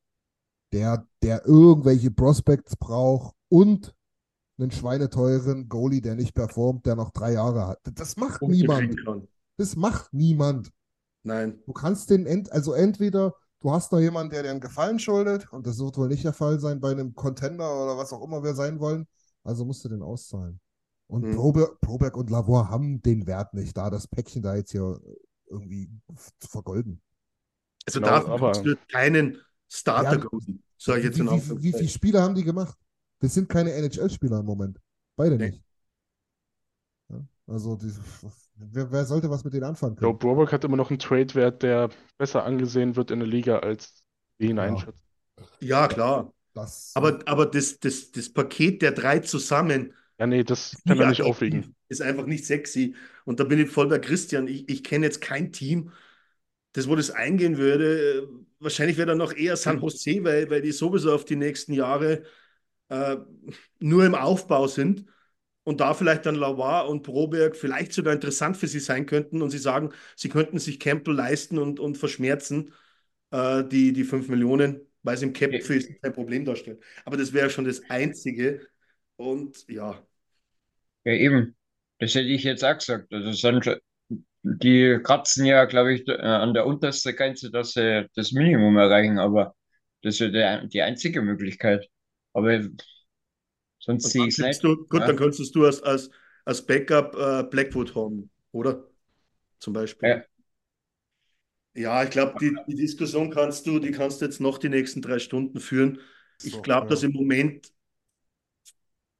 [0.73, 3.93] der, der irgendwelche Prospects braucht und
[4.57, 7.79] einen schweineteuren Goalie, der nicht performt, der noch drei Jahre hat.
[7.95, 8.95] Das macht niemand.
[9.57, 10.71] Das macht niemand.
[11.23, 11.61] Nein.
[11.65, 15.51] Du kannst den, ent, also entweder du hast noch jemanden, der dir einen Gefallen schuldet,
[15.51, 18.43] und das wird wohl nicht der Fall sein bei einem Contender oder was auch immer
[18.43, 19.07] wir sein wollen,
[19.43, 20.59] also musst du den auszahlen.
[21.07, 21.35] Und Mhm.
[21.35, 24.99] Proberg, Proberg und Lavoie haben den Wert nicht, da das Päckchen da jetzt hier
[25.47, 25.89] irgendwie
[26.39, 27.01] zu vergolden.
[27.85, 29.37] Also Genau, dafür aber- du keinen
[29.67, 32.43] Starter Ja, golden, sage ich jetzt wie, in wie, wie, wie viele Spieler haben die
[32.43, 32.77] gemacht?
[33.19, 34.79] Das sind keine NHL-Spieler im Moment.
[35.15, 35.49] Beide Nee.
[35.51, 35.63] nicht.
[37.09, 37.91] Ja, also, die,
[38.55, 40.19] wer, wer sollte was mit denen anfangen Joe können?
[40.19, 44.03] Burbank hat immer noch einen Trade-Wert, der besser angesehen wird in der Liga, als
[44.37, 44.63] wir ihn Ja.
[44.63, 45.03] einschätzen.
[45.59, 46.31] Ja, klar.
[46.53, 51.07] Das, Aber, aber das, das, das Paket der drei zusammen Ja, nee, das kann er
[51.07, 51.75] nicht aufwiegen.
[51.89, 52.95] Ist einfach nicht sexy.
[53.25, 54.47] Und da bin ich voll bei Christian.
[54.47, 55.91] Ich, ich kenne jetzt kein Team,
[56.73, 58.29] das wo das eingehen würde.
[58.59, 62.23] Wahrscheinlich wäre dann noch eher San Jose, weil, weil die sowieso auf die nächsten Jahre
[62.89, 63.17] äh,
[63.79, 65.05] nur im Aufbau sind.
[65.63, 69.51] Und da vielleicht dann Lavoie und Broberg vielleicht sogar interessant für sie sein könnten und
[69.51, 72.73] sie sagen, sie könnten sich Campbell leisten und, und verschmerzen,
[73.31, 76.81] äh, die, die 5 Millionen, weil es im Cap für sie kein Problem darstellt.
[77.05, 78.67] Aber das wäre schon das Einzige.
[79.17, 80.01] Und ja,
[81.03, 81.55] Ja, eben.
[81.99, 83.11] Das hätte ich jetzt auch gesagt.
[83.13, 83.77] Also sind schon,
[84.43, 89.19] die kratzen ja, glaube ich, äh, an der untersten Grenze, dass sie das Minimum erreichen,
[89.19, 89.55] aber
[90.01, 91.87] das ist ja die, einzige Möglichkeit.
[92.33, 92.59] Aber
[93.79, 94.63] sonst sehe ich es nicht.
[94.63, 95.07] du, gut, Ja.
[95.07, 96.09] dann könntest du als, als,
[96.45, 98.87] als Backup äh, Blackwood haben, oder?
[99.59, 100.09] Zum Beispiel.
[100.09, 100.23] Ja.
[101.73, 105.01] Ja, ich glaube, die, die Diskussion kannst du, die kannst du jetzt noch die nächsten
[105.01, 105.99] drei Stunden führen.
[106.41, 106.89] Ich So, glaube, ja.
[106.89, 107.71] dass im Moment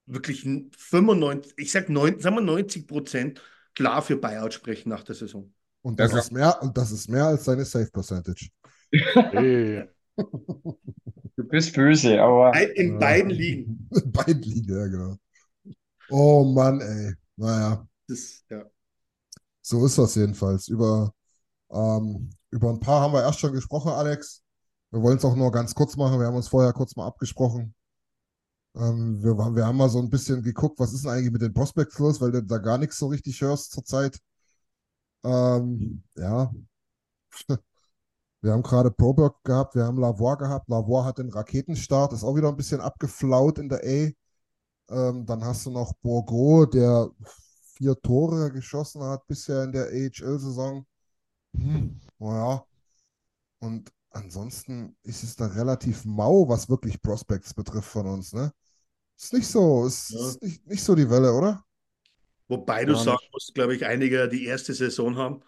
[0.06, 0.42] wirklich
[0.78, 3.42] 95, ich sag 9, sagen wir 90 Prozent
[3.76, 5.54] klar für Buyout sprechen nach der Saison.
[5.82, 6.26] und, Ja, das klar.
[6.26, 8.50] ist mehr, und das ist mehr als seine Save Percentage.
[9.32, 9.88] Hey.
[11.38, 13.00] Du bist böse, aber In Ja.
[13.00, 13.90] beiden Ligen.
[13.92, 15.18] In beiden Ligen, ja, genau.
[16.10, 17.14] Oh Mann, ey.
[17.38, 18.70] Naja, Das, ja.
[19.62, 20.68] so ist das jedenfalls.
[20.68, 21.14] Über,
[21.72, 24.44] ähm, über ein paar haben wir erst schon gesprochen, Alex.
[24.92, 26.20] Wir wollen es auch nur ganz kurz machen.
[26.20, 27.74] Wir haben uns vorher kurz mal abgesprochen.
[28.76, 31.54] Ähm, wir, wir haben mal so ein bisschen geguckt, was ist denn eigentlich mit den
[31.54, 34.20] Prospects los, weil du da gar nichts so richtig hörst zurzeit.
[35.24, 36.52] Ähm, ja.
[38.42, 40.68] Wir haben gerade Proberg gehabt, wir haben Lavoie gehabt.
[40.68, 44.12] Lavoie hat den Raketenstart, ist auch wieder ein bisschen abgeflaut in der A.
[44.90, 47.12] Ähm, dann hast du noch Bourgault, der
[47.76, 50.86] vier Tore geschossen hat bisher in der AHL-Saison.
[51.58, 52.66] Hm, naja.
[53.60, 58.54] Und ansonsten ist es da relativ mau, was wirklich Prospects betrifft von uns, ne?
[59.20, 60.20] Ist nicht so, ist, Ja.
[60.20, 61.66] ist nicht, nicht so die Welle, oder?
[62.48, 65.44] Wobei du Gar sagen musst, glaube ich, einige die erste Saison haben.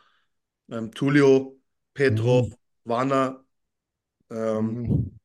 [0.71, 1.61] Ähm, Tullio,
[1.93, 2.55] Petrov, Mhm.
[2.85, 3.45] Warner.
[4.31, 5.19] Ähm, Mhm.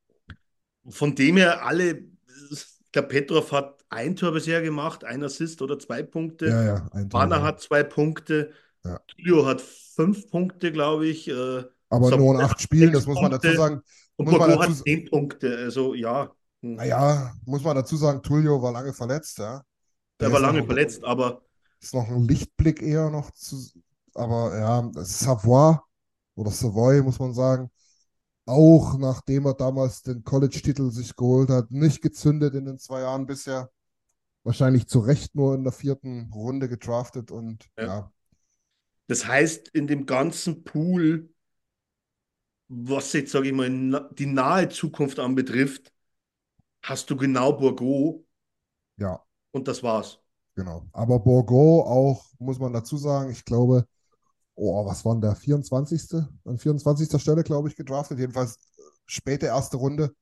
[0.89, 2.05] Von dem her alle,
[2.51, 6.59] ich glaube, Petrov hat ein Tor bisher gemacht, ein Assist oder zwei Punkte.
[6.59, 7.43] Ja, ja, ein Tor, Warner ja.
[7.43, 8.53] hat zwei Punkte.
[8.89, 9.01] Ja.
[9.09, 11.29] Tullio hat fünf Punkte, glaube ich.
[11.29, 13.81] Äh, Aber nur in acht Spielen, das muss man dazu sagen.
[14.17, 15.57] und Muss man hat zehn Punkte.
[15.57, 16.31] Also ja,
[16.63, 16.75] hm.
[16.75, 19.63] Naja, muss man dazu sagen, Tullio war lange verletzt, ja.
[20.21, 21.43] der Der war lange noch- verletzt, aber
[21.81, 23.57] Ist noch ein Lichtblick eher noch zu,
[24.15, 25.77] aber ja, Savoy
[26.35, 27.71] oder Savoy, muss man sagen,
[28.47, 33.27] auch nachdem er damals den College-Titel sich geholt hat, nicht gezündet in den zwei Jahren
[33.27, 33.71] bisher.
[34.43, 37.85] Wahrscheinlich zu Recht nur in der vierten Runde gedraftet und Ja.
[37.85, 38.13] ja,
[39.09, 41.31] das heißt, in dem ganzen Pool,
[42.69, 45.93] was jetzt, sage ich mal, die nahe Zukunft anbetrifft,
[46.83, 48.25] hast du genau Bourgault
[48.99, 50.21] ja, und das war's.
[50.55, 50.89] genau.
[50.93, 53.87] Aber Bourgault auch, muss man dazu sagen, ich glaube,
[54.57, 56.27] oh, was war denn der 24.
[56.45, 57.21] An 24.
[57.21, 58.19] Stelle, glaube ich, gedraftet.
[58.19, 60.15] Jedenfalls äh, späte erste Runde.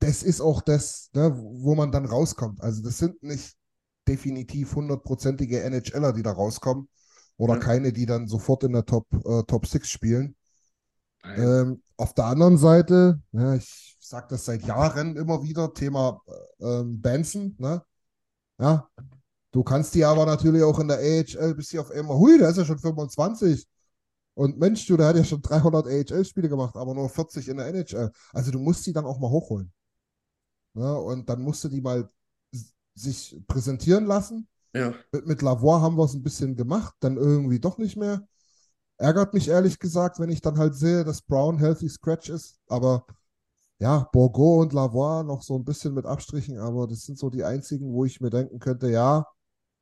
[0.00, 2.60] Das ist auch das, ne, wo man dann rauskommt.
[2.62, 3.56] Also das sind nicht
[4.08, 6.88] definitiv hundertprozentige NHLer, die da rauskommen.
[7.38, 7.60] Oder Ja.
[7.60, 10.36] keine, die dann sofort in der Top, äh, Top 6 spielen.
[11.24, 16.20] Ähm, auf der anderen Seite, ja, ich sage das seit Jahren immer wieder, Thema
[16.60, 17.82] äh, ähm, Benson, ne?
[18.58, 18.88] Ja,
[19.52, 22.50] du kannst die aber natürlich auch in der AHL bis hier auf einmal, hui, der
[22.50, 23.66] ist ja schon 25.
[24.34, 27.66] Und Mensch, du, der hat ja schon 300 AHL-Spiele gemacht, aber nur 40 in der
[27.68, 28.12] NHL.
[28.32, 29.72] Also du musst die dann auch mal hochholen.
[30.74, 30.94] Ne?
[31.00, 32.08] Und dann musst du die mal
[32.94, 34.46] sich präsentieren lassen.
[34.76, 34.94] Ja.
[35.12, 38.26] Mit, mit Lavoie haben wir es ein bisschen gemacht, dann irgendwie doch nicht mehr.
[38.98, 42.58] Ärgert mich ehrlich gesagt, wenn ich dann halt sehe, dass Brown Healthy Scratch ist.
[42.68, 43.06] Aber
[43.78, 47.44] ja, Bourgault und Lavoie noch so ein bisschen mit Abstrichen, aber das sind so die
[47.44, 49.26] einzigen, wo ich mir denken könnte, ja,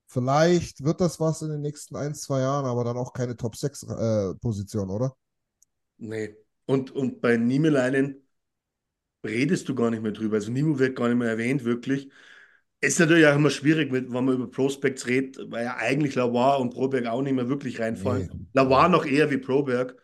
[0.07, 3.57] vielleicht wird das was in den nächsten ein, zwei Jahren, aber dann auch keine Top
[3.57, 5.15] 6 äh, Position, oder?
[5.99, 6.37] Nee.
[6.67, 8.27] Und, und bei Niemeleinen
[9.25, 10.37] redest du gar nicht mehr drüber.
[10.37, 12.11] Also Nimo wird gar nicht mehr erwähnt, wirklich.
[12.81, 16.59] Ist natürlich auch immer schwierig, mit, wenn man über Prospects redet, weil ja eigentlich Lavoie
[16.59, 18.29] und Proberg auch nicht mehr wirklich reinfallen.
[18.33, 18.47] Nee.
[18.53, 19.97] Lavoie noch eher wie Proberg.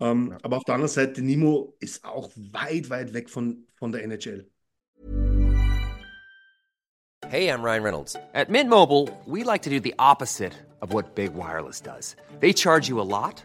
[0.00, 0.38] Ähm, Ja.
[0.42, 4.46] Aber auf der anderen Seite, Nimo ist auch weit, weit weg von, von der NHL.
[7.28, 8.16] Hey, I'm Ryan Reynolds.
[8.34, 12.16] At Mint Mobile, we like to do the opposite of what Big Wireless does.
[12.40, 13.44] They charge you a lot,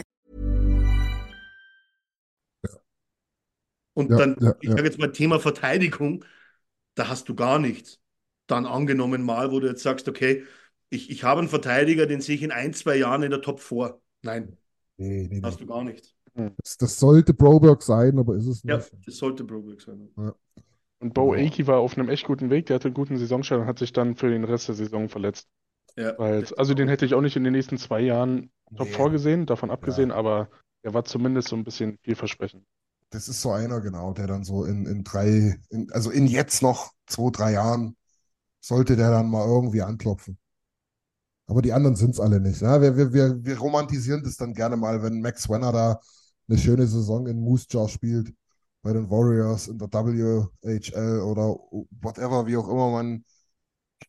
[3.93, 4.75] Und Ja, dann, ja, ich ja.
[4.75, 6.25] sage jetzt mal Thema Verteidigung,
[6.95, 8.01] da hast du gar nichts.
[8.47, 10.45] Dann angenommen mal, wo du jetzt sagst, okay,
[10.89, 13.59] ich, ich habe einen Verteidiger, den sehe ich in ein, zwei Jahren in der Top
[13.61, 14.01] 4.
[14.23, 14.57] Nein,
[14.97, 15.61] Nee, nee, hast nee.
[15.61, 16.15] du gar nichts.
[16.63, 18.91] Das, das sollte Broberg sein, aber ist es Ja, nicht.
[19.05, 20.15] das sollte Broberg sein.
[20.99, 23.67] Und Bo Aki war auf einem echt guten Weg, der hatte einen guten Saisonstart und
[23.67, 25.47] hat sich dann für den Rest der Saison verletzt.
[25.95, 28.95] Ja, Weil, also den hätte ich auch nicht in den nächsten zwei Jahren Top Nee.
[28.95, 30.49] 4 gesehen, davon abgesehen, aber
[30.83, 32.65] er war zumindest so ein bisschen vielversprechend.
[33.11, 36.61] Das ist so einer, genau, der dann so in, in drei, in, also in jetzt
[36.61, 37.95] noch zwei, drei Jahren,
[38.61, 40.37] sollte der dann mal irgendwie anklopfen.
[41.47, 42.61] Aber die anderen sind es alle nicht.
[42.61, 42.81] Ne?
[42.81, 45.99] Wir, wir, wir, wir romantisieren das dann gerne mal, wenn Max Wenner da
[46.47, 48.33] eine schöne Saison in Moose Jaw spielt,
[48.81, 51.55] bei den Warriors, in der WHL oder
[52.01, 53.25] whatever, wie auch immer man,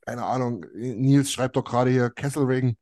[0.06, 2.76] keine Ahnung, Nils schreibt doch gerade hier Kesselring.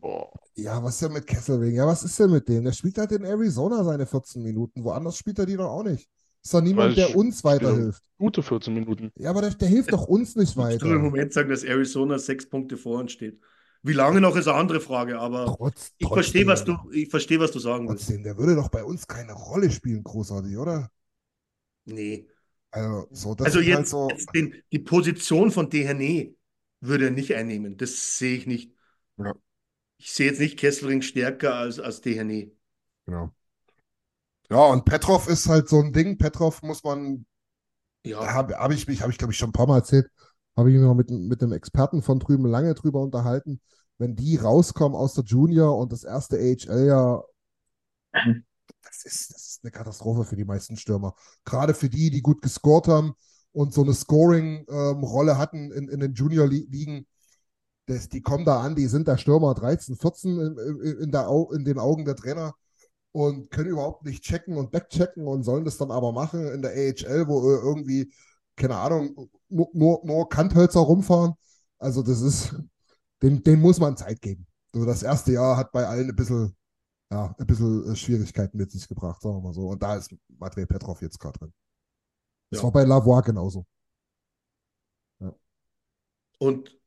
[0.00, 0.30] Boah.
[0.56, 1.74] Ja, was ist denn mit Kesselring?
[1.74, 2.64] Ja, was ist denn mit dem?
[2.64, 4.84] Der spielt halt in Arizona seine 14 Minuten.
[4.84, 6.08] Woanders spielt er die doch auch nicht.
[6.42, 8.02] Ist doch niemand, der uns weiterhilft.
[8.18, 9.10] Gute 14 Minuten.
[9.16, 11.02] Ja, aber der, der hilft doch uns nicht Ich würde im weiter.
[11.02, 13.40] Moment sagen, dass Arizona sechs Punkte vor uns steht.
[13.82, 17.40] Wie lange noch ist eine andere Frage, aber Trotz, ich verstehe, was du, ich verstehe,
[17.40, 18.06] was du sagen willst.
[18.06, 20.90] Trotzdem, der würde doch bei uns keine Rolle spielen, großartig, oder?
[21.84, 22.26] Nee.
[22.72, 24.08] Also, so, das Also halt jetzt, so.
[24.08, 26.34] jetzt den, die Position von Dehane
[26.80, 27.76] würde er nicht einnehmen.
[27.76, 28.72] Das sehe ich nicht.
[29.16, 29.34] Ja.
[30.00, 32.50] Ich sehe jetzt nicht Kesselring stärker als, als Dehane.
[33.06, 33.34] Genau.
[34.50, 36.18] Ja, und Petrov ist halt so ein Ding.
[36.18, 37.24] Petrov muss man,
[38.04, 40.08] Ja, habe hab ich mich, habe ich glaube ich schon ein paar Mal erzählt,
[40.56, 43.60] habe ich mich noch mit, mit einem Experten von drüben lange drüber unterhalten.
[43.98, 47.24] Wenn die rauskommen aus der Junior und das erste AHL-Jahr,
[48.82, 51.14] das ist, das ist eine Katastrophe für die meisten Stürmer.
[51.44, 53.14] Gerade für die, die gut gescored haben
[53.52, 57.06] und so eine Scoring-Rolle hatten in, in den Junior-Ligen.
[57.90, 61.50] Das, die kommen da an, die sind da Stürmer 13, 14 in, in, der, Au-
[61.52, 62.54] in den Augen der Trainer
[63.12, 66.72] und können überhaupt nicht checken und backchecken und sollen das dann aber machen in der
[66.72, 68.12] AHL, wo äh, irgendwie,
[68.56, 71.34] keine Ahnung, nur, nur, nur Kanthölzer rumfahren.
[71.78, 72.54] Also das ist,
[73.22, 74.46] den, den muss man Zeit geben.
[74.72, 76.56] So das erste Jahr hat bei allen ein bisschen,
[77.12, 79.68] ja, ein bisschen äh, Schwierigkeiten mit sich gebracht, sagen wir mal so.
[79.70, 81.54] Und da ist Matvei Petrov jetzt gerade drin.
[82.50, 82.64] Das Ja.
[82.64, 83.66] war bei Lavoie genauso.
[86.38, 86.79] und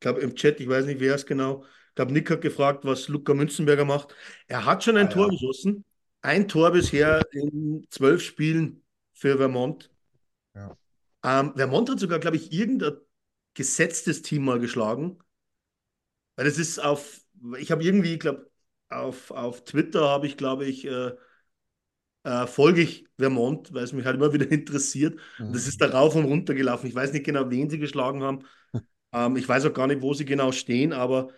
[0.00, 2.84] ich glaube im Chat, ich weiß nicht, wer es genau, ich glaube, Nick hat gefragt,
[2.84, 4.14] was Luca Münzenberger macht.
[4.48, 5.30] Er hat schon ein Ah, Tor ja.
[5.30, 5.84] geschossen.
[6.22, 8.82] Ein Tor bisher in zwölf Spielen
[9.14, 9.90] für Vermont.
[10.54, 10.76] Ja.
[11.24, 12.92] Ähm, Vermont hat sogar, glaube ich, irgendein
[13.54, 15.18] gesetztes Team mal geschlagen.
[16.36, 17.20] Weil das ist auf,
[17.58, 18.50] ich habe irgendwie, ich glaube,
[18.88, 21.12] auf, auf Twitter habe ich, glaube ich, äh,
[22.24, 25.18] äh, folge ich Vermont, weil es mich halt immer wieder interessiert.
[25.46, 26.86] Und das ist da rauf und runter gelaufen.
[26.86, 28.44] Ich weiß nicht genau, wen sie geschlagen haben.
[29.12, 31.30] Ähm, ich weiß auch gar nicht, wo sie genau stehen, aber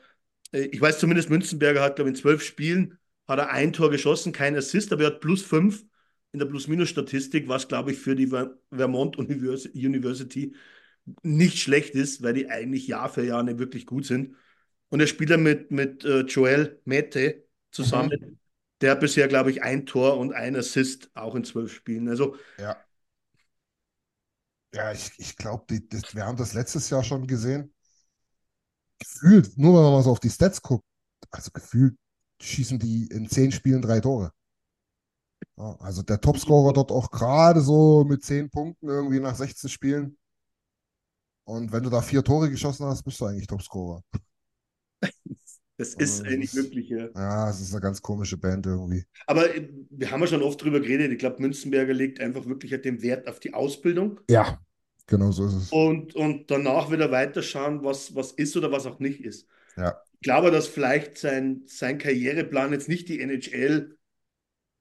[0.52, 2.98] äh, ich weiß zumindest, Münzenberger hat, glaube ich, in zwölf Spielen
[3.28, 5.84] hat er ein Tor geschossen, kein Assist, aber er hat plus fünf
[6.32, 10.54] in der Plus-Minus-Statistik, was, glaube ich, für die Ver Vermont Univers University
[11.22, 14.36] nicht schlecht ist, weil die eigentlich Jahr für Jahr nicht wirklich gut sind.
[14.88, 18.38] Und er spielt dann mit, mit äh, Joel Mete zusammen.
[18.80, 22.08] Der hat bisher, glaube ich, ein Tor und ein Assist auch in zwölf Spielen.
[22.08, 22.84] Also Ja.
[24.74, 27.72] Ja, ich, ich glaube, wir haben das letztes Jahr schon gesehen.
[28.98, 30.84] Gefühlt, nur wenn man so auf die Stats guckt,
[31.30, 31.96] also gefühlt
[32.40, 34.32] schießen die in zehn Spielen drei Tore.
[35.56, 40.16] Ja, also der Topscorer dort auch gerade so mit zehn Punkten irgendwie nach 16 Spielen.
[41.44, 44.02] Und wenn du da vier Tore geschossen hast, bist du eigentlich Topscorer.
[45.82, 47.08] Das ist eigentlich das- wirklich, ja.
[47.14, 49.04] Ja, es ist eine ganz komische Band irgendwie.
[49.26, 51.12] Aber äh, wir haben ja schon oft drüber geredet.
[51.12, 54.60] Ich glaube, Münzenberger legt einfach wirklich halt den Wert auf die Ausbildung Ja,
[55.06, 55.72] genau so ist es.
[55.72, 59.46] und, und danach wieder weiterschauen, was, was ist oder was auch nicht ist.
[59.76, 59.96] Ja.
[60.14, 63.96] Ich glaube, dass vielleicht sein, sein Karriereplan jetzt nicht die NHL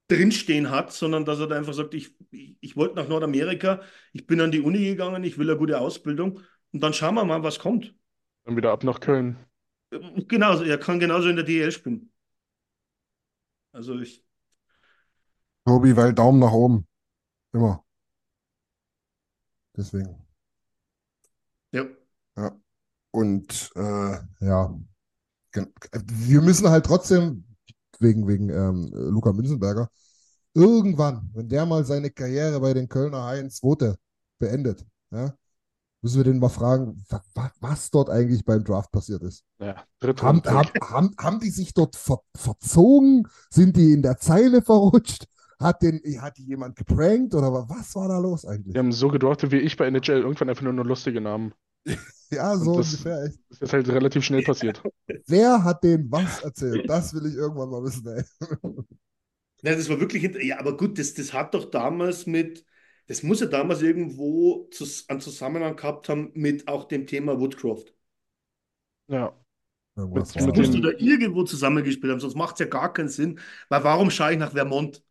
[0.08, 3.82] drinstehen hat, sondern dass er da einfach sagt, ich, ich, ich wollte nach Nordamerika,
[4.14, 6.42] ich bin an die Uni gegangen, ich will eine gute Ausbildung
[6.74, 7.96] und dann schauen wir mal, was kommt.
[8.44, 9.38] Dann wieder ab nach Köln.
[10.28, 12.12] Genauso, er kann genauso in der DL spielen.
[13.74, 14.24] Also ich,
[15.66, 16.88] Tobi, weil Daumen nach oben.
[17.54, 17.84] Immer.
[19.76, 20.16] Deswegen.
[21.72, 21.86] ja.
[22.38, 22.58] Ja.
[23.12, 24.80] Und äh, ja,
[25.54, 27.46] wir müssen halt trotzdem,
[28.00, 29.90] wegen, wegen ähm, Luca Münzenberger,
[30.54, 33.98] irgendwann, wenn der mal seine Karriere bei den Kölner Haien zweite
[34.40, 35.34] beendet, ja,
[36.02, 39.44] müssen wir den mal fragen, wa, wa, was dort eigentlich beim Draft passiert ist.
[39.60, 39.86] Ja,
[40.22, 43.28] Haben, haben, haben, haben die sich dort ver, verzogen?
[43.50, 45.26] Sind die in der Zeile verrutscht?
[45.60, 48.74] Hat, den, hat die jemand geprankt oder wa- was war da los eigentlich?
[48.74, 51.54] Die haben so gedraftet wie ich bei NHL irgendwann einfach nur noch lustige Namen.
[52.32, 53.24] Ja, so das- ungefähr.
[53.26, 53.40] Echt.
[53.50, 54.82] Das ist halt relativ schnell passiert.
[55.28, 56.90] Wer hat denen was erzählt?
[56.90, 58.24] Das will ich irgendwann mal wissen, ey.
[59.64, 62.66] Ja, das war wirklich, ja, aber gut, das, das hat doch damals mit,
[63.12, 67.94] das muss ja damals irgendwo zus einen Zusammenhang gehabt haben mit auch dem Thema Woodcroft.
[69.08, 69.36] Ja.
[69.96, 70.62] Irgendwas Mit- war mit da.
[70.62, 73.40] Musst du da irgendwo zusammengespielt haben, sonst macht es ja gar keinen Sinn.
[73.70, 75.04] Weil warum schaue ich nach Vermont?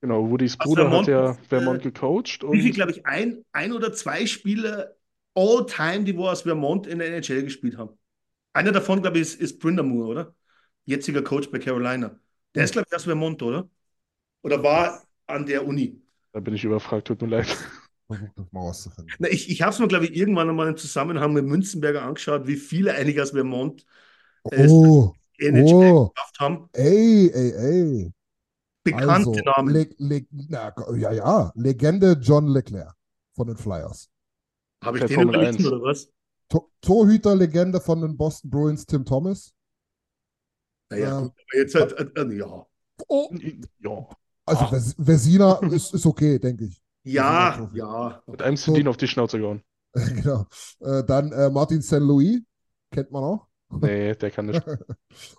[0.00, 2.92] Genau, Woodys Also Bruder hat Vermont ja ist, äh, Vermont gecoacht Wie viel, und glaube
[2.92, 4.96] ich, ein, ein oder zwei Spieler
[5.34, 7.98] all time, die wo aus Vermont in der NHL gespielt haben.
[8.52, 10.36] Einer davon, glaube ich, ist, ist Brindamore, oder?
[10.84, 12.18] Jetziger Coach bei Carolina.
[12.54, 13.68] Der ist, glaube ich, aus Vermont, oder?
[14.42, 16.02] Oder war an der Uni.
[16.36, 17.56] Da bin ich überfragt, tut mir leid.
[19.18, 22.46] Na, ich ich habe es mir, glaube ich, irgendwann einmal im Zusammenhang mit Münzenberger angeschaut,
[22.46, 23.86] wie viele eigentlich aus Vermont
[24.50, 26.68] äh, Oh, NHL oh, geschafft haben.
[26.74, 28.12] ey, ey, ey.
[28.84, 29.74] Bekannte Also, Namen.
[29.74, 32.94] Le Le na, ja, ja, Legende John Leclerc
[33.34, 34.10] von den Flyers.
[34.84, 35.72] Habe ich bei den Formel überlesen 1.
[35.72, 36.12] oder was?
[36.50, 39.52] To Torhüter-Legende von den Boston Bruins, Tim Thomas.
[40.90, 41.20] Naja, Ja.
[41.20, 42.66] gut, aber jetzt halt, äh, äh, ja.
[43.08, 43.30] Oh,
[43.80, 44.08] Ja.
[44.46, 44.72] Also Ah.
[44.72, 46.80] Ves Vezina ist, ist okay, denke ich.
[47.04, 48.22] Ja, ja.
[48.26, 48.72] Mit einem So.
[48.72, 49.62] Sedin auf die Schnauze gehauen.
[49.94, 50.46] genau.
[50.80, 51.98] Äh, dann äh, Martin St.
[52.00, 52.40] Louis,
[52.90, 53.46] kennt man auch.
[53.80, 54.62] Nee, der kann nicht.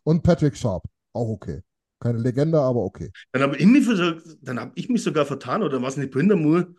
[0.03, 0.84] Und Patrick Sharp,
[1.14, 1.62] auch okay.
[1.99, 3.10] Keine Legende, aber okay.
[3.32, 6.76] Dann habe ich, mich für- dann hab ich mich sogar vertan, oder was nicht, Brindamore?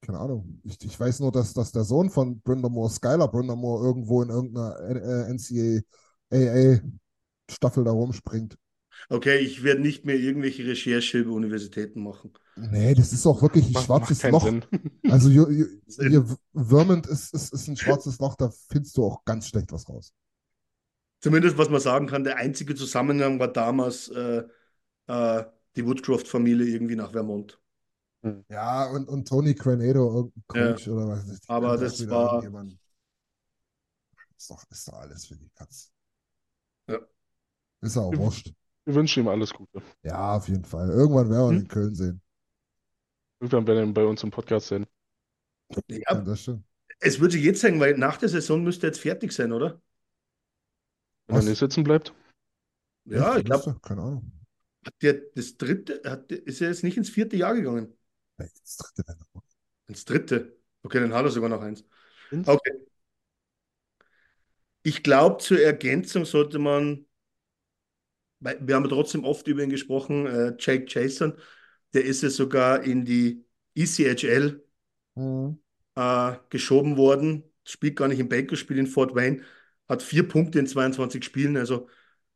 [0.00, 0.60] Keine Ahnung.
[0.64, 4.78] Ich, ich weiß nur, dass, dass der Sohn von Brindamore, Skylar Brindamore, irgendwo in irgendeiner
[4.80, 8.56] äh, NCAA-Staffel da rumspringt.
[9.08, 12.32] Okay, ich werde nicht mehr irgendwelche Recherche über Universitäten machen.
[12.56, 14.42] Nee, das ist auch wirklich ein Macht, schwarzes macht Loch.
[14.44, 14.64] Sinn.
[15.10, 15.48] Also hier,
[15.86, 19.88] hier, Vermont ist, ist, ist ein schwarzes Loch, da findest du auch ganz schlecht was
[19.88, 20.12] raus.
[21.20, 24.44] Zumindest, was man sagen kann, der einzige Zusammenhang war damals äh,
[25.06, 25.44] äh,
[25.76, 27.58] die Woodcroft-Familie irgendwie nach Vermont.
[28.48, 30.72] Ja, und, und Tony Granado, irgendein Ja.
[30.72, 31.24] Coach oder was.
[31.26, 32.42] die Aber könnte auch das war-
[34.36, 35.92] Ist doch, ist doch alles für die Katz.
[36.88, 36.98] Ja.
[37.80, 38.52] Ist ja auch wurscht.
[38.88, 39.82] Wir wünschen ihm alles Gute.
[40.02, 40.88] Ja, auf jeden Fall.
[40.88, 41.62] Irgendwann werden wir ihn Hm?
[41.64, 42.22] in Köln sehen.
[43.38, 44.86] Irgendwann werden wir ihn bei uns im Podcast sehen.
[45.90, 46.64] Ja, Ja, das stimmt.
[47.00, 49.80] es würde sich jetzt sagen, weil nach der Saison müsste er jetzt fertig sein, oder?
[51.26, 51.44] Wenn Was?
[51.44, 52.14] er nicht sitzen bleibt.
[53.04, 53.40] Ja, Echt?
[53.40, 53.78] ich glaube?
[53.82, 54.32] Keine Ahnung.
[54.86, 57.94] hat der das dritte, hat, ist er jetzt nicht ins vierte Jahr gegangen?
[58.38, 59.16] Nee, das dritte.
[59.88, 60.58] Ins dritte.
[60.82, 61.84] Okay, dann hat er sogar noch eins.
[62.30, 62.86] Ins- Okay.
[64.82, 67.04] Ich glaube, zur Ergänzung sollte man,
[68.40, 71.34] wir haben trotzdem oft über ihn gesprochen, äh, Jake Jason,
[71.94, 74.62] der ist ja sogar in die ECHL
[75.16, 75.58] Mhm.
[75.96, 79.42] äh, geschoben worden, spielt gar nicht in Baker, spielt in Fort Wayne,
[79.88, 81.88] hat vier Punkte in 22 Spielen, also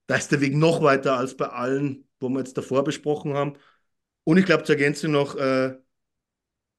[0.07, 3.55] da ist der Weg noch weiter als bei allen, wo wir jetzt davor besprochen haben.
[4.25, 5.77] Und ich glaube zur Ergänzung noch äh,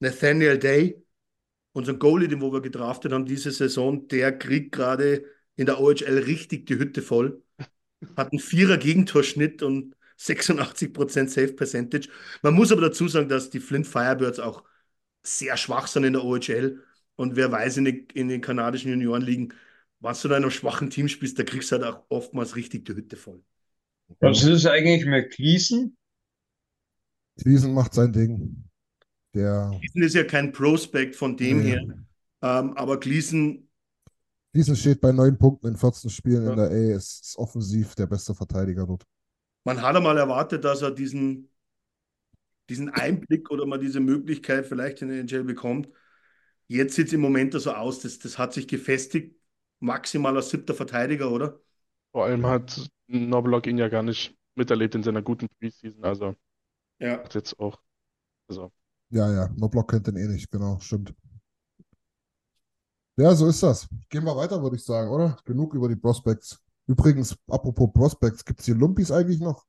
[0.00, 1.02] Nathaniel Day,
[1.72, 5.24] unseren Goalie, den wo wir gedraftet haben diese Saison, der kriegt gerade
[5.56, 7.42] in der OHL richtig die Hütte voll.
[8.16, 12.08] Hat einen Vierer Gegentorschnitt und 86% Save Percentage.
[12.42, 14.64] Man muss aber dazu sagen, dass die Flint Firebirds auch
[15.22, 16.82] sehr schwach sind in der OHL.
[17.16, 19.54] Und wer weiß, in den, in den kanadischen Juniorenligen,
[20.00, 22.84] was du da in einem schwachen Team spielst, da kriegst du halt auch oftmals richtig
[22.84, 23.42] die Hütte voll.
[24.20, 25.96] Was ist eigentlich mit Gleason?
[27.38, 28.64] Gleason macht sein Ding.
[29.34, 31.70] Der Gleason ist ja kein Prospect von dem Nee.
[31.70, 31.80] her,
[32.42, 33.68] ähm, aber Gleason,
[34.54, 36.50] Gleason steht bei neun Punkten in 14 Spielen Ja.
[36.52, 39.04] in der A, ist, ist offensiv der beste Verteidiger dort.
[39.64, 41.50] man hat einmal erwartet, dass er diesen,
[42.68, 45.88] diesen Einblick oder mal diese Möglichkeit vielleicht in den NHL bekommt.
[46.68, 49.36] Jetzt sieht es im Moment so aus, das, das hat sich gefestigt,
[49.80, 51.60] maximal als siebter Verteidiger, oder?
[52.12, 56.34] Vor allem hat Noblock ihn ja gar nicht miterlebt in seiner guten Preseason, also
[56.98, 57.22] Ja.
[57.24, 57.78] hat jetzt auch,
[58.48, 58.72] also
[59.10, 61.14] Ja, ja, Noblock kennt den eh nicht, genau, stimmt.
[63.16, 63.88] Ja, so ist das.
[64.08, 65.36] Gehen wir weiter, würde ich sagen, oder?
[65.44, 66.58] Genug über die Prospects.
[66.86, 69.64] Übrigens, apropos Prospects, gibt es hier Lumpis eigentlich noch?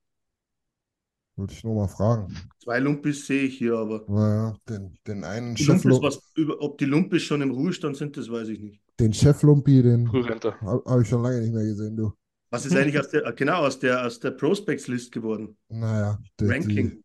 [1.36, 2.34] Würde ich nur mal fragen.
[2.62, 6.60] Zwei Lumpis sehe ich hier, aber Naja, den, den einen die Chef, Lumpis, was, über,
[6.60, 8.80] ob die Lumpis schon im Ruhestand sind, das weiß ich nicht.
[8.98, 12.12] den Chef Lumpi, den habe hab ich schon lange nicht mehr gesehen, du.
[12.50, 15.56] Was ist eigentlich aus der, genau, aus der, aus der Prospects-List geworden?
[15.68, 16.90] Naja, die, Ranking.
[16.90, 17.04] die,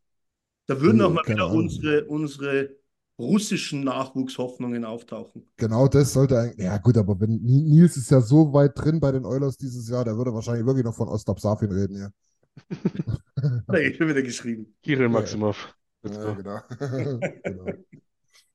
[0.68, 2.76] Da würden die- auch mal wieder unsere, unsere
[3.22, 5.48] russischen Nachwuchshoffnungen auftauchen.
[5.58, 6.66] genau das sollte eigentlich.
[6.66, 9.88] Ja, gut, aber wenn Ni- Nils ist ja so weit drin bei den Oilers dieses
[9.90, 12.10] Jahr, der würde wahrscheinlich wirklich noch von Ostap Safin reden, ja.
[13.68, 14.76] Er eh schon wieder geschrieben.
[14.84, 15.74] Kirill Maximov.
[16.04, 16.60] Ja, genau.
[17.44, 17.66] genau.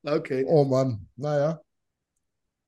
[0.05, 0.45] Okay.
[0.47, 1.61] Oh Mann, naja.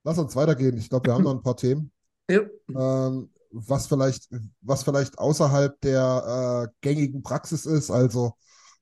[0.04, 0.76] Lass uns weitergehen.
[0.78, 1.92] Ich glaube, wir haben noch ein paar Themen.
[2.30, 2.40] Ja.
[2.68, 4.28] Ähm, was vielleicht,
[4.60, 8.34] was vielleicht außerhalb der äh, gängigen Praxis ist, also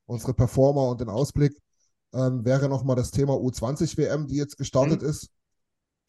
[0.05, 1.57] unsere Performer und den Ausblick,
[2.17, 5.29] ähm, wäre nochmal das Thema U20 WM, die jetzt gestartet ist,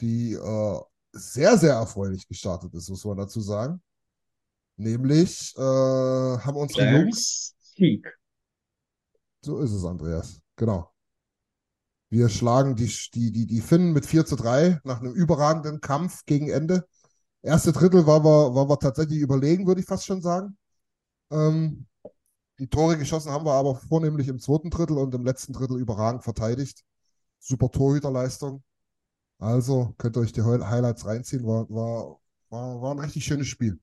[0.01, 0.81] die äh,
[1.13, 3.83] sehr, sehr erfreulich gestartet ist, muss man dazu sagen.
[4.77, 8.07] Nämlich äh, haben unsere Jungs, Sieg.
[9.43, 10.91] so ist es, Andreas, genau.
[12.11, 16.25] Wir schlagen die, die, die, die Finnen mit 4 zu 3 nach einem überragenden Kampf
[16.25, 16.87] gegen Ende.
[17.43, 20.57] Erste Drittel war wir, war wir tatsächlich überlegen, würde ich fast schon sagen.
[21.31, 21.87] Ähm,
[22.59, 26.25] die Tore geschossen haben wir aber vornehmlich im zweiten Drittel und im letzten Drittel überragend
[26.25, 26.85] verteidigt.
[27.41, 28.63] Super Torhüterleistung.
[29.39, 31.45] Also könnt ihr euch die Hi- Highlights reinziehen.
[31.47, 33.81] War, war, war, war ein richtig schönes Spiel.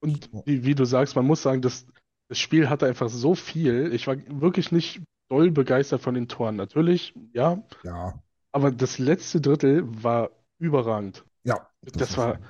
[0.00, 1.86] Und wie, wie du sagst, man muss sagen, das,
[2.28, 3.92] das Spiel hatte einfach so viel.
[3.92, 6.56] Ich war wirklich nicht doll begeistert von den Toren.
[6.56, 11.24] Natürlich, ja, Ja, aber das letzte Drittel war überragend.
[11.44, 11.70] ja.
[11.82, 12.40] Das war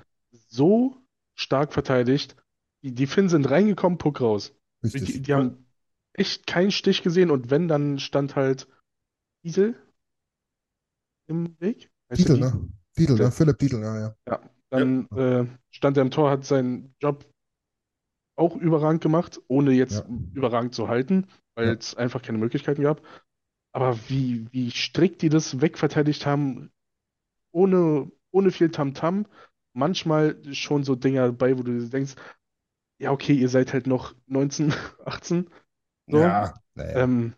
[0.48, 0.96] so
[1.34, 2.36] stark verteidigt.
[2.82, 4.54] Die, die Finnen sind reingekommen, Puck raus.
[4.82, 5.22] Die, richtig.
[5.22, 5.66] die haben
[6.12, 8.68] echt keinen Stich gesehen und wenn, dann stand halt
[9.44, 9.74] Diesel
[11.28, 11.90] im Weg.
[12.10, 12.68] Heißt der Titel, ne?
[12.94, 13.30] Titel, ne?
[13.30, 14.14] Philipp Titel, ja, ja.
[14.70, 17.24] Dann äh, stand er im Tor, hat seinen Job
[18.36, 20.04] auch überragend gemacht, ohne jetzt Ja.
[20.34, 21.74] überragend zu halten, weil Ja.
[21.74, 23.02] es einfach keine Möglichkeiten gab.
[23.72, 26.72] Aber wie, wie strikt die das wegverteidigt haben,
[27.52, 29.26] ohne, ohne viel Tamtam,
[29.74, 32.14] manchmal schon so Dinger dabei, wo du denkst,
[33.00, 34.72] ja, okay, ihr seid halt noch 19,
[35.04, 35.50] 18.
[36.06, 36.18] So.
[36.18, 37.04] Ja, naja.
[37.04, 37.34] Ähm,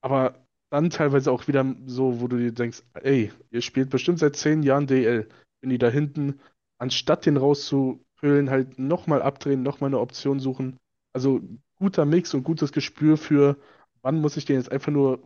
[0.00, 0.34] aber
[0.70, 4.64] dann teilweise auch wieder so, wo du dir denkst, ey, ihr spielt bestimmt seit zehn
[4.64, 5.28] Jahren DL.
[5.60, 6.40] Wenn die da hinten,
[6.78, 10.76] anstatt den rauszufüllen, halt nochmal abdrehen, nochmal eine Option suchen.
[11.12, 11.40] Also
[11.76, 13.56] guter Mix und gutes Gespür für,
[14.02, 15.22] wann muss ich den jetzt einfach nur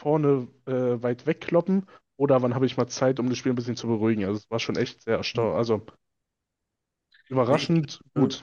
[0.00, 1.86] vorne äh, weit wegkloppen
[2.16, 4.24] oder wann habe ich mal Zeit, um das Spiel ein bisschen zu beruhigen.
[4.24, 5.56] Also es war schon echt sehr erstaunlich.
[5.56, 5.86] Also
[7.28, 8.42] überraschend gut.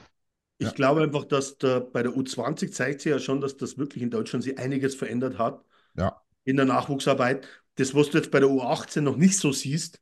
[0.58, 0.74] Ich Ja.
[0.74, 4.10] glaube einfach, dass der, bei der U20 zeigt sich ja schon, dass das wirklich in
[4.10, 7.48] Deutschland sich einiges verändert hat Ja, in der Nachwuchsarbeit.
[7.76, 10.00] Das, was du jetzt bei der U18 noch nicht so siehst,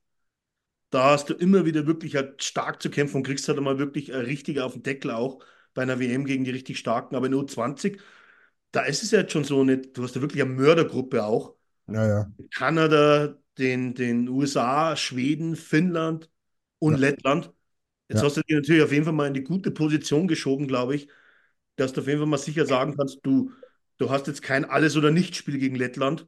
[0.91, 4.13] da hast du immer wieder wirklich halt stark zu kämpfen und kriegst halt einmal wirklich
[4.13, 5.45] richtig auf den Deckel auch
[5.75, 7.17] bei einer WM gegen die richtig starken.
[7.17, 8.01] Aber in der U20,
[8.73, 11.57] da ist es ja jetzt schon so nicht, du hast ja wirklich eine Mördergruppe auch.
[11.89, 12.31] ja, ja.
[12.53, 16.31] Kanada, den, den USA, Schweden, Finnland
[16.79, 16.99] und Ja.
[16.99, 17.53] Lettland.
[18.09, 18.25] Jetzt Ja.
[18.25, 21.09] hast du dich natürlich auf jeden Fall mal in die gute Position geschoben, glaube ich,
[21.77, 23.53] dass du auf jeden Fall mal sicher sagen kannst, du,
[23.99, 26.27] du hast jetzt kein Alles- oder Nicht-Spiel gegen Lettland,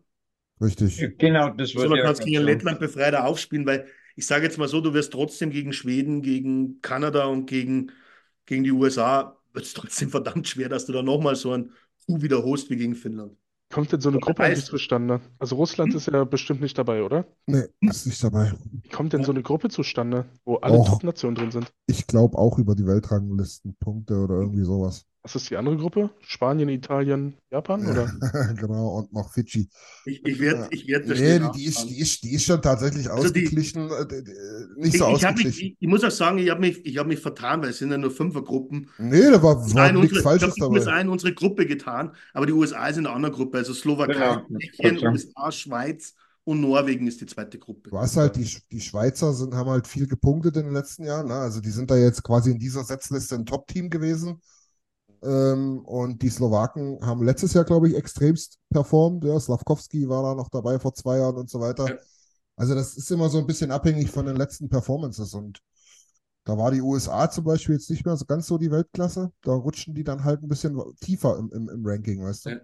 [0.61, 1.12] Richtig.
[1.18, 2.43] Genau, das würde sondern ich kannst gegen.
[2.45, 6.81] Lettland befreiter aufspielen, weil ich sage jetzt mal so, du wirst trotzdem gegen Schweden, gegen
[6.83, 7.93] Kanada und gegen,
[8.47, 11.72] gegen die USA, wird es trotzdem verdammt schwer, dass du da nochmal so ein
[12.07, 13.37] Coup wiederholst wie gegen Finnland.
[13.71, 15.21] Kommt denn so eine Gruppe eigentlich zustande?
[15.39, 17.27] Also Russland ist ja bestimmt nicht dabei, oder?
[17.47, 18.53] Nee, ist nicht dabei.
[18.83, 20.89] Wie kommt denn so eine Gruppe zustande, wo alle Och.
[20.89, 21.71] Top-Nationen drin sind?
[21.87, 25.05] Ich glaube auch über die Weltranglistenpunkte oder irgendwie sowas.
[25.35, 26.09] Was ist die andere Gruppe?
[26.22, 28.11] Spanien, Italien, Japan, oder?
[28.59, 29.68] Genau, und noch Fidschi.
[30.07, 32.62] Ich, ich werde ich werd das Nee, die, die, ist, die, ist, die ist schon
[32.62, 33.91] tatsächlich Also die- ausgeglichen.
[33.91, 34.33] äh, d- d-
[34.76, 35.66] nicht Ich, so ich, mich, ausgeglichen.
[35.66, 37.91] ich, ich muss auch sagen, ich habe mich, ich hab mich vertan, weil es sind
[37.91, 38.89] ja nur Fünfergruppen.
[38.97, 40.79] Nee, da war, Ich war habe nichts unsere, ich Falsches die dabei.
[40.79, 43.59] USA in unsere Gruppe getan, aber die USA ist in einer anderen Gruppe.
[43.59, 45.14] Also Slowakei, Genau, Tschechien, Dank.
[45.14, 46.14] USA, Schweiz
[46.45, 47.91] und Norwegen ist die zweite Gruppe.
[47.93, 51.29] Was halt, die, die Schweizer sind, haben halt viel gepunktet in den letzten Jahren.
[51.29, 51.35] Ne?
[51.35, 54.41] Also die sind da jetzt quasi in dieser Setzliste ein Top-Team gewesen.
[55.23, 59.25] Ähm, und die Slowaken haben letztes Jahr, glaube ich, extremst performt.
[59.25, 61.89] Ja, Slavkovski war da noch dabei vor zwei Jahren und so weiter.
[61.89, 61.97] Ja.
[62.57, 65.35] Also das ist immer so ein bisschen abhängig von den letzten Performances.
[65.35, 65.61] Und
[66.45, 69.33] Da war die USA zum Beispiel jetzt nicht mehr so ganz so die Weltklasse.
[69.43, 72.51] Da rutschen die dann halt ein bisschen tiefer im, im, im Ranking, weißt du?
[72.51, 72.61] Ja.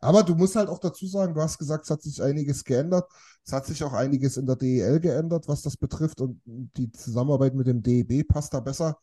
[0.00, 3.10] Aber du musst halt auch dazu sagen, du hast gesagt, es hat sich einiges geändert.
[3.44, 6.20] Es hat sich auch einiges in der DEL geändert, was das betrifft.
[6.20, 8.98] Und die Zusammenarbeit mit dem DEB passt da besser.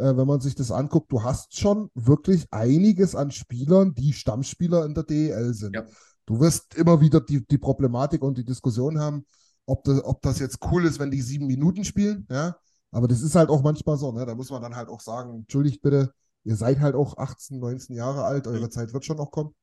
[0.00, 4.86] Äh, wenn man sich das anguckt, du hast schon wirklich einiges an Spielern, die Stammspieler
[4.86, 5.76] in der DEL sind.
[5.76, 5.84] Ja.
[6.24, 9.26] Du wirst immer wieder die, die Problematik und die Diskussion haben,
[9.66, 12.56] ob das, ob das jetzt cool ist, wenn die sieben Minuten spielen, ja.
[12.92, 14.26] Aber das ist halt auch manchmal so, ne?
[14.26, 16.12] Da muss man dann halt auch sagen, entschuldigt bitte,
[16.44, 19.54] ihr seid halt auch 18, 19 Jahre alt, eure Zeit wird schon noch kommen.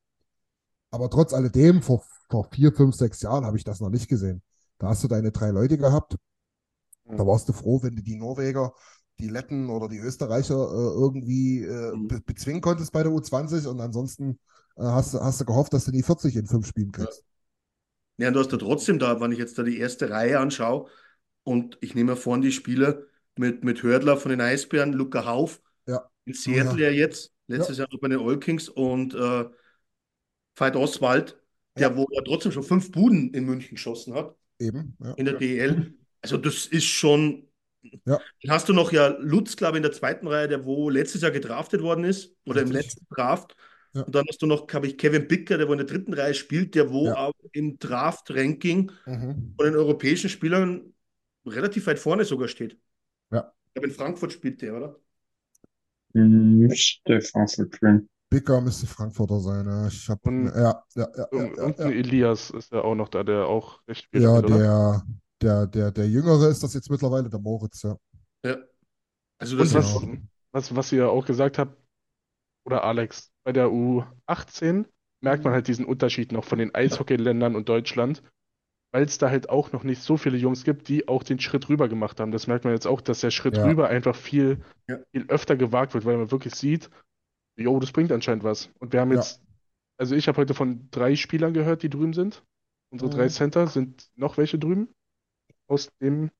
[0.90, 4.42] Aber trotz alledem, vor, vor vier, fünf, sechs Jahren habe ich das noch nicht gesehen.
[4.78, 6.16] Da hast du deine drei Leute gehabt.
[7.04, 8.72] Da warst du froh, wenn du die Norweger,
[9.18, 13.80] die Letten oder die Österreicher äh, irgendwie äh, be bezwingen konntest bei der U20 und
[13.80, 14.38] ansonsten
[14.76, 17.24] äh, hast, du- hast du gehofft, dass du die 40 in fünf Spielen kriegst.
[18.18, 20.88] Ja, und du hast ja trotzdem da, wenn ich jetzt da die erste Reihe anschaue
[21.44, 23.02] und ich nehme vorne die Spieler
[23.36, 26.08] mit, mit Hördler von den Eisbären, Luca Hauf, Ja.
[26.24, 29.44] in Seattle ja jetzt, letztes Jahr noch bei den Oil Kings und äh,
[30.56, 31.40] Veit Oswald,
[31.78, 35.12] der wo er trotzdem schon fünf Buden in München geschossen hat, Eben, ja.
[35.12, 35.94] in der DL.
[36.20, 37.47] Also das ist schon.
[38.04, 38.18] Ja.
[38.42, 41.22] Dann hast du noch ja Lutz, glaube ich, in der zweiten Reihe, der wo letztes
[41.22, 42.84] Jahr gedraftet worden ist, oder im Richtig.
[42.86, 43.56] letzten Draft.
[43.94, 44.02] Ja.
[44.02, 46.34] Und dann hast du noch, glaube ich, Kevin Bicker, der wo in der dritten Reihe
[46.34, 47.16] spielt, der wo Ja.
[47.16, 49.54] auch im Draft-Ranking Mhm.
[49.56, 50.92] von den europäischen Spielern
[51.46, 52.78] relativ weit vorne sogar steht.
[53.30, 53.52] Ja.
[53.68, 54.96] Ich glaube, in Frankfurt spielt der, oder?
[56.12, 58.08] Müsste Frankfurt spielen.
[58.30, 59.66] Bicker müsste Frankfurter sein.
[59.66, 61.88] Ja, ich hab, Und- ja, ja, ja, Und, ja, und ja.
[61.90, 64.58] Elias ist ja auch noch da, der auch recht viel Ja, spielt, oder?
[64.58, 65.02] der,
[65.42, 67.96] der, der, der Jüngere ist das jetzt mittlerweile, der Moritz, ja.
[68.44, 68.56] Ja.
[69.38, 70.08] Also das was, ist
[70.52, 71.76] was, was ihr auch gesagt habt,
[72.66, 74.86] oder Alex, bei der U18
[75.22, 78.22] merkt man halt diesen Unterschied noch von den Eishockeyländern und Deutschland,
[78.92, 81.68] weil es da halt auch noch nicht so viele Jungs gibt, die auch den Schritt
[81.68, 82.32] rüber gemacht haben.
[82.32, 83.64] Das merkt man jetzt auch, dass der Schritt Ja.
[83.64, 84.98] rüber einfach viel, Ja.
[85.12, 86.90] viel öfter gewagt wird, weil man wirklich sieht,
[87.56, 88.70] jo, das bringt anscheinend was.
[88.80, 89.18] Und wir haben Ja.
[89.18, 89.42] jetzt,
[89.98, 92.44] also ich habe heute von drei Spielern gehört, die drüben sind.
[92.90, 93.30] Unsere drei Mhm.
[93.30, 94.88] Center sind noch welche drüben?
[95.68, 96.30] Aus dem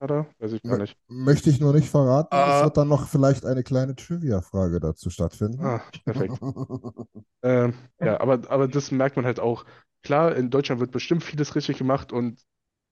[0.00, 0.26] Kader?
[0.38, 0.96] Weiß ich gar nicht.
[1.08, 2.36] Möchte ich nur nicht verraten.
[2.36, 2.64] Es Ah.
[2.64, 5.60] wird dann noch vielleicht eine kleine Trivia-Frage dazu stattfinden.
[5.64, 6.40] Ah, perfekt.
[7.42, 9.64] Ähm, ja, aber, aber das merkt man halt auch.
[10.02, 12.42] Klar, in Deutschland wird bestimmt vieles richtig gemacht und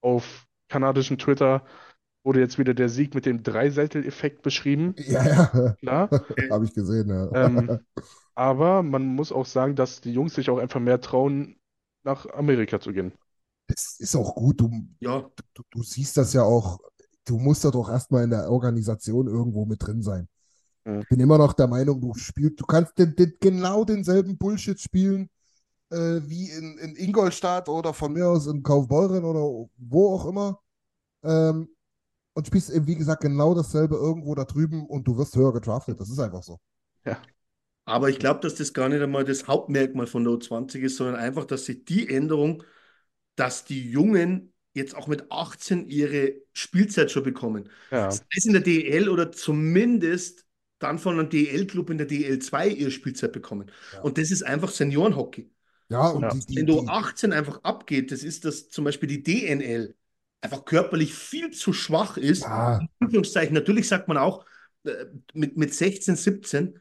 [0.01, 1.65] auf kanadischen Twitter
[2.23, 4.95] wurde jetzt wieder der Sieg mit dem Dreiseitel-Effekt beschrieben.
[4.97, 6.09] Ja, ja, Klar.
[6.51, 7.29] habe ich gesehen, ja.
[7.33, 7.79] Ähm,
[8.35, 11.59] aber man muss auch sagen, dass die Jungs sich auch einfach mehr trauen,
[12.03, 13.13] nach Amerika zu gehen.
[13.69, 14.59] Das ist auch gut.
[14.59, 16.79] Du, ja, du, du siehst das ja auch.
[17.25, 20.27] Du musst ja doch erstmal in der Organisation irgendwo mit drin sein.
[20.85, 21.01] Mhm.
[21.01, 24.79] Ich bin immer noch der Meinung, du spielst, du kannst den, den, genau denselben Bullshit
[24.79, 25.29] spielen,
[25.91, 30.59] äh, wie in, in Ingolstadt oder von mir aus in Kaufbeuren oder wo auch immer.
[31.23, 31.69] Ähm,
[32.33, 35.99] und spielst eben, wie gesagt, genau dasselbe irgendwo da drüben und du wirst höher gedraftet.
[35.99, 36.59] Das ist einfach so.
[37.85, 41.15] aber ich glaube, dass das gar nicht einmal das Hauptmerkmal von der U20 ist, sondern
[41.15, 42.63] einfach, dass sich die Änderung,
[43.39, 47.69] dass die Jungen jetzt auch mit 18 ihre Spielzeit schon bekommen.
[47.91, 50.45] Ja, Sei es in der DEL oder zumindest
[50.79, 53.71] dann von einem DEL-Club in der DEL2 ihre Spielzeit bekommen.
[53.93, 54.01] Ja.
[54.01, 55.51] Und das ist einfach Seniorenhockey.
[55.89, 56.29] Ja, und Ja.
[56.29, 59.95] die, die, Wenn du die, 18 einfach abgeht, das ist das zum Beispiel die DNL,
[60.41, 62.43] einfach körperlich viel zu schwach ist.
[62.43, 64.45] ja, natürlich sagt man auch,
[64.83, 66.79] äh, mit, mit 16, 17,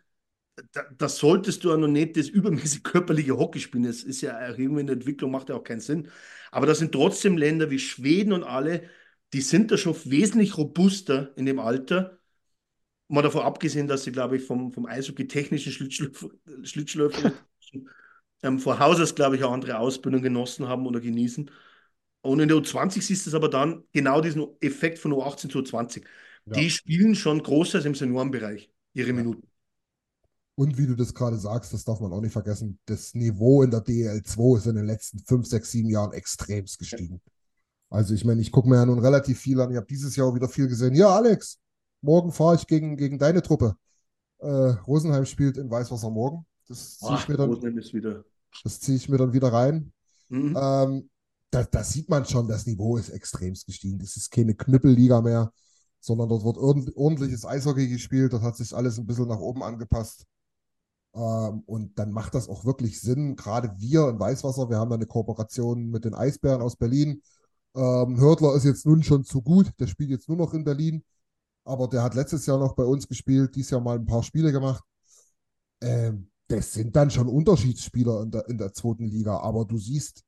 [0.73, 3.85] da, da solltest du ja noch nicht das übermäßig körperliche Hockey spielen.
[3.85, 6.09] Das ist ja auch irgendwie in der Entwicklung, macht ja auch keinen Sinn.
[6.51, 8.89] Aber das sind trotzdem Länder wie Schweden und alle,
[9.33, 12.19] die sind da schon wesentlich robuster in dem Alter.
[13.09, 16.33] Mal davon abgesehen, dass sie, glaube ich, vom, vom Eishockey-technischen Schlittschuh-
[16.65, 17.33] Schlittschuhläufer
[18.43, 21.51] ähm, vor Haus aus, glaube ich, eine andere Ausbildung genossen haben oder genießen.
[22.23, 25.59] Und in der U20 siehst du es aber dann genau diesen Effekt von U18 zu
[25.59, 26.05] U20.
[26.47, 26.55] Ja.
[26.57, 29.48] Die spielen schon großteils im Seniorenbereich ihre Minuten.
[30.59, 33.71] Und wie du das gerade sagst, das darf man auch nicht vergessen, das Niveau in
[33.71, 37.21] der DEL2 ist in den letzten fünf, sechs, sieben Jahren extremst gestiegen.
[37.89, 39.71] Also ich meine, ich gucke mir ja nun relativ viel an.
[39.71, 40.97] Ich habe dieses Jahr wieder viel gesehen.
[40.97, 41.61] Ja, Alex,
[42.01, 43.77] morgen fahre ich gegen, gegen deine Truppe.
[44.39, 46.45] Äh, Rosenheim spielt in Weißwasser morgen.
[46.67, 48.33] Das ziehe ich Ach, mir dann,
[48.65, 49.93] das ziehe ich mir dann wieder rein.
[50.29, 50.57] Mhm.
[50.61, 51.11] Ähm,
[51.53, 54.01] da, da sieht man schon, das Niveau ist extremst gestiegen.
[54.01, 55.53] Das ist keine Knüppelliga mehr,
[56.01, 56.57] sondern dort wird
[56.97, 58.33] ordentliches Eishockey gespielt.
[58.33, 60.27] Dort hat sich alles ein bisschen nach oben angepasst.
[61.19, 63.35] Ähm, und dann macht das auch wirklich Sinn.
[63.37, 67.23] Gerade wir in Weißwasser, wir haben ja eine Kooperation mit den Eisbären aus Berlin.
[67.75, 69.73] Ähm, Hördler ist jetzt nun schon zu gut.
[69.81, 71.05] Der spielt jetzt nur noch in Berlin.
[71.65, 74.53] Aber der hat letztes Jahr noch bei uns gespielt, dieses Jahr mal ein paar Spiele
[74.53, 74.85] gemacht.
[75.83, 79.39] Ähm, das sind dann schon Unterschiedsspieler in der, in der zweiten Liga.
[79.41, 80.25] Aber du siehst,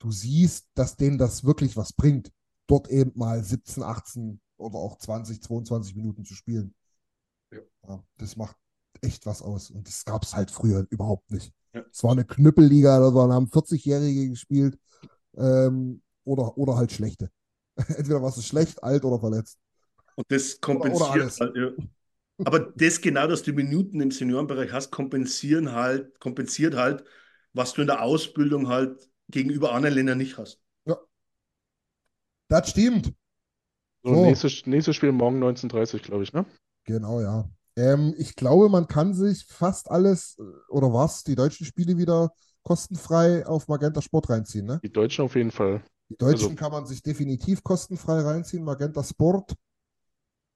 [0.00, 2.32] du siehst, dass denen das wirklich was bringt,
[2.66, 6.74] dort eben mal 17, 18 oder auch 20, 22 Minuten zu spielen.
[7.52, 7.60] Ja.
[7.88, 8.56] Ja, das macht
[9.02, 9.70] echt was aus.
[9.70, 11.52] Und das gab es halt früher überhaupt nicht.
[11.72, 11.84] Ja.
[11.92, 14.78] Es war eine Knüppelliga, da waren, haben 40-Jährige gespielt
[15.36, 17.30] ähm, oder, oder halt schlechte.
[17.76, 19.58] Entweder warst du schlecht, alt oder verletzt.
[20.16, 21.40] Und das Oder, oder kompensiert alles.
[21.40, 21.70] halt, ja.
[22.44, 27.04] Aber das genau, dass du Minuten im Seniorenbereich hast, kompensieren halt, kompensiert halt,
[27.54, 30.60] was du in der Ausbildung halt gegenüber anderen Ländern nicht hast.
[32.48, 33.14] Das stimmt.
[34.04, 34.16] So, So.
[34.16, 36.46] nächstes, nächstes Spiel morgen 19.30 glaube ich, ne?
[36.84, 37.48] Genau, ja.
[37.78, 42.32] Ähm, ich glaube, man kann sich fast alles, äh, oder was, die deutschen Spiele wieder
[42.64, 44.80] kostenfrei auf Magenta Sport reinziehen, ne?
[44.82, 45.82] Die Deutschen auf jeden Fall.
[46.10, 49.54] Die deutschen Also- kann man sich definitiv kostenfrei reinziehen, Magenta Sport.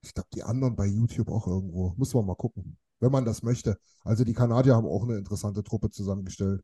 [0.02, 1.94] Ich glaube, die anderen bei YouTube auch irgendwo.
[1.96, 3.78] Muss man mal gucken, wenn man das möchte.
[4.02, 6.60] Also die Kanadier haben auch eine interessante Truppe zusammengestellt,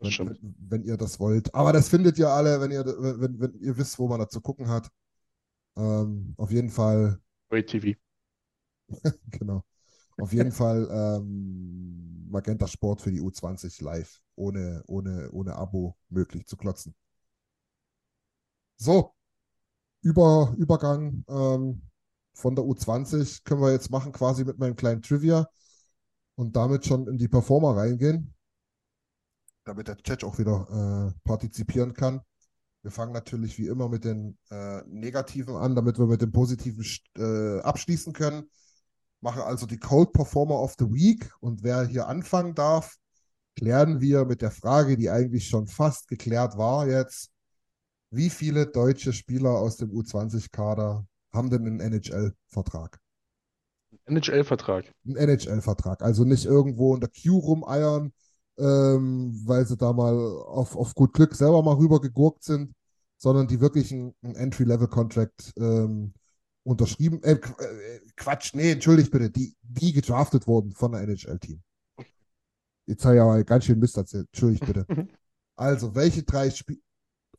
[0.00, 1.54] wenn, wenn, wenn ihr das wollt.
[1.54, 4.28] Aber das findet ihr alle, wenn ihr, wenn, wenn, wenn ihr wisst, wo man da
[4.28, 4.90] zu gucken hat.
[5.76, 7.96] Ähm, auf jeden Fall Great TV.
[9.30, 9.64] Genau.
[10.18, 16.46] Auf jeden Fall ähm, Magenta Sport für die U20 live, ohne, ohne, ohne Abo möglich
[16.46, 16.94] zu klotzen.
[18.76, 19.14] So,
[20.02, 21.82] Über, Übergang ähm,
[22.34, 25.48] von der U20 können wir jetzt machen, quasi mit meinem kleinen Trivia
[26.36, 28.34] und damit schon in die Performer reingehen,
[29.64, 32.20] damit der Chat auch wieder äh, partizipieren kann.
[32.82, 36.84] Wir fangen natürlich wie immer mit den äh, Negativen an, damit wir mit dem Positiven
[37.16, 38.48] äh, abschließen können.
[39.20, 42.96] Machen also die Cold Performer of the Week und wer hier anfangen darf,
[43.56, 47.30] klären wir mit der Frage, die eigentlich schon fast geklärt war jetzt.
[48.10, 52.98] Wie viele deutsche Spieler aus dem U20-Kader haben denn einen NHL-Vertrag?
[54.06, 54.92] NHL-Vertrag.
[55.04, 56.02] Einen NHL-Vertrag.
[56.02, 58.12] Also nicht irgendwo in der Queue rumeiern,
[58.58, 62.74] ähm, weil sie da mal auf, auf gut Glück selber mal rübergegurkt sind,
[63.16, 66.14] sondern die wirklich einen, einen Entry-Level-Contract ähm,
[66.68, 67.22] unterschrieben.
[67.22, 71.60] Äh, äh, Quatsch, nee, entschuldigt bitte, die, die gedraftet wurden von der NHL-Team.
[72.86, 74.26] Jetzt habe ich aber ganz schön Mist erzählt.
[74.32, 74.86] Entschuldigt bitte.
[75.60, 76.78] Also, welche drei Spieler.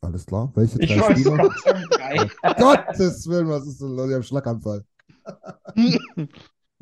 [0.02, 2.58] Alles klar, welche Ich drei wollte Spieler?
[2.58, 4.10] Gottes Willen, was ist denn los?
[4.10, 4.84] Ich habe Schlaganfall.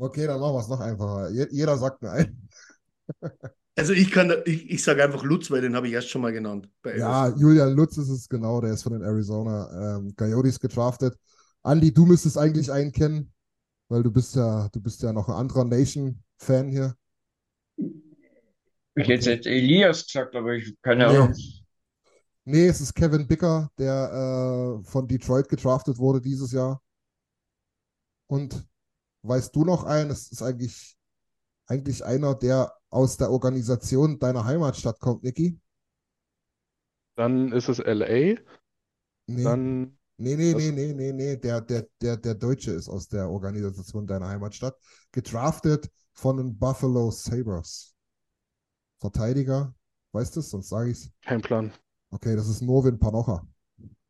[0.00, 1.30] Okay, dann machen wir es noch einfacher.
[1.30, 2.48] Je, jeder sagt mir einen.
[3.76, 6.32] Also ich kann, ich, ich sage einfach Lutz, weil den habe ich erst schon mal
[6.32, 6.68] genannt.
[6.82, 7.28] Bei Ja.
[7.36, 11.16] Julian Lutz ist es genau, der ist von den Arizona ähm, Coyotes gedraftet.
[11.68, 13.32] Andi, du müsstest eigentlich einen kennen,
[13.88, 16.96] weil du bist ja, du bist ja noch ein anderer Nation-Fan hier.
[18.96, 21.16] Ich hätte jetzt Elias gesagt, aber ich keine Nee.
[21.16, 21.34] Ahnung.
[22.44, 26.82] Nee, es ist Kevin Bicker, der äh, von Detroit gedraftet wurde dieses Jahr.
[28.26, 28.66] Und
[29.22, 30.10] weißt du noch einen?
[30.10, 30.96] Es ist eigentlich,
[31.66, 35.60] eigentlich einer, der aus der Organisation deiner Heimatstadt kommt, Niki?
[37.16, 38.38] Dann ist es LA.
[39.26, 41.36] Nee, Dann nee, nee, das- nee, nee, nee, nee.
[41.36, 44.76] Der, der, der, der Deutsche ist aus der Organisation deiner Heimatstadt.
[45.12, 47.94] Gedraftet von den Buffalo Sabres.
[49.00, 49.74] Verteidiger.
[50.12, 50.50] Weißt du es?
[50.50, 51.10] Sonst sage ich es.
[51.24, 51.72] kein Plan.
[52.10, 53.46] Okay, das ist Norvin Panocha.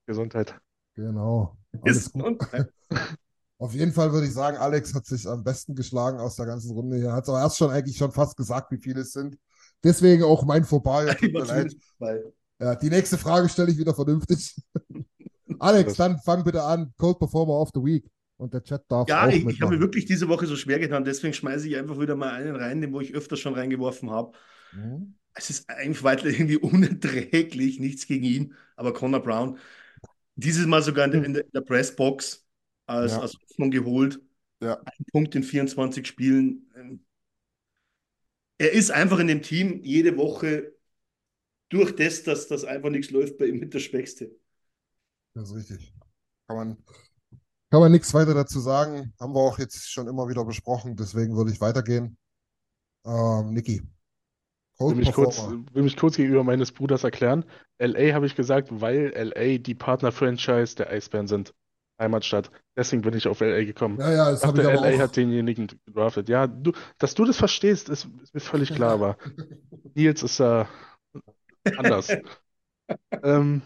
[0.06, 0.59] Gesundheit.
[0.94, 1.59] Genau.
[1.82, 2.22] Alles gut.
[2.24, 2.43] Und,
[3.60, 6.70] Auf jeden Fall würde ich sagen, Alex hat sich am besten geschlagen aus der ganzen
[6.70, 7.12] Runde hier.
[7.12, 9.36] Hat es aber erst schon eigentlich schon fast gesagt, wie viele es sind.
[9.82, 11.12] Deswegen auch mein Vorbei.
[11.14, 11.74] Tut mir leid.
[11.98, 14.56] weil, Ja, die nächste Frage stelle ich wieder vernünftig.
[15.60, 16.93] Alex, dann fang bitte an.
[16.98, 18.10] Cold Performer of the Week.
[18.36, 20.78] Und der Chat darf ja, auch ich, ich habe mir wirklich diese Woche so schwer
[20.78, 24.10] getan, deswegen schmeiße ich einfach wieder mal einen rein, den wo ich öfter schon reingeworfen
[24.10, 24.32] habe.
[24.72, 25.14] Mhm.
[25.35, 29.59] Es ist einfach weiter irgendwie unerträglich, nichts gegen ihn, aber Connor Brown,
[30.36, 32.47] dieses Mal sogar in der, in der, in der Pressbox
[32.86, 33.20] als, Ja.
[33.22, 34.20] als Hoffnung geholt.
[34.60, 34.74] Ja.
[34.85, 36.70] Ein Punkt in 24 Spielen.
[38.59, 40.72] Er ist einfach in dem Team jede Woche
[41.68, 44.30] durch das, dass das einfach nichts läuft bei ihm mit der Schwächste.
[45.39, 45.94] Das ist richtig.
[46.48, 46.77] Kann man,
[47.70, 49.15] kann man nichts weiter dazu sagen.
[49.20, 50.97] Haben wir auch jetzt schon immer wieder besprochen.
[50.97, 52.19] Deswegen würde ich weitergehen.
[53.06, 53.82] Ähm, Niki.
[54.78, 55.65] Cold Will mich kurz, Performer.
[55.73, 57.44] will mich kurz gegenüber meines Bruders erklären.
[57.78, 61.55] LA habe ich gesagt, weil LA die Partner-Franchise der Eisbären sind.
[62.01, 62.51] Heimatstadt.
[62.77, 63.98] Deswegen bin ich auf LA gekommen.
[64.01, 66.28] Ja, ja, das Ich habe ich aber LA hat denjenigen gedraftet.
[66.28, 69.16] Ja, du, dass du das verstehst, ist, ist mir völlig klar, aber
[69.94, 70.69] Nils ist da
[71.77, 72.09] anders.
[73.23, 73.62] ähm,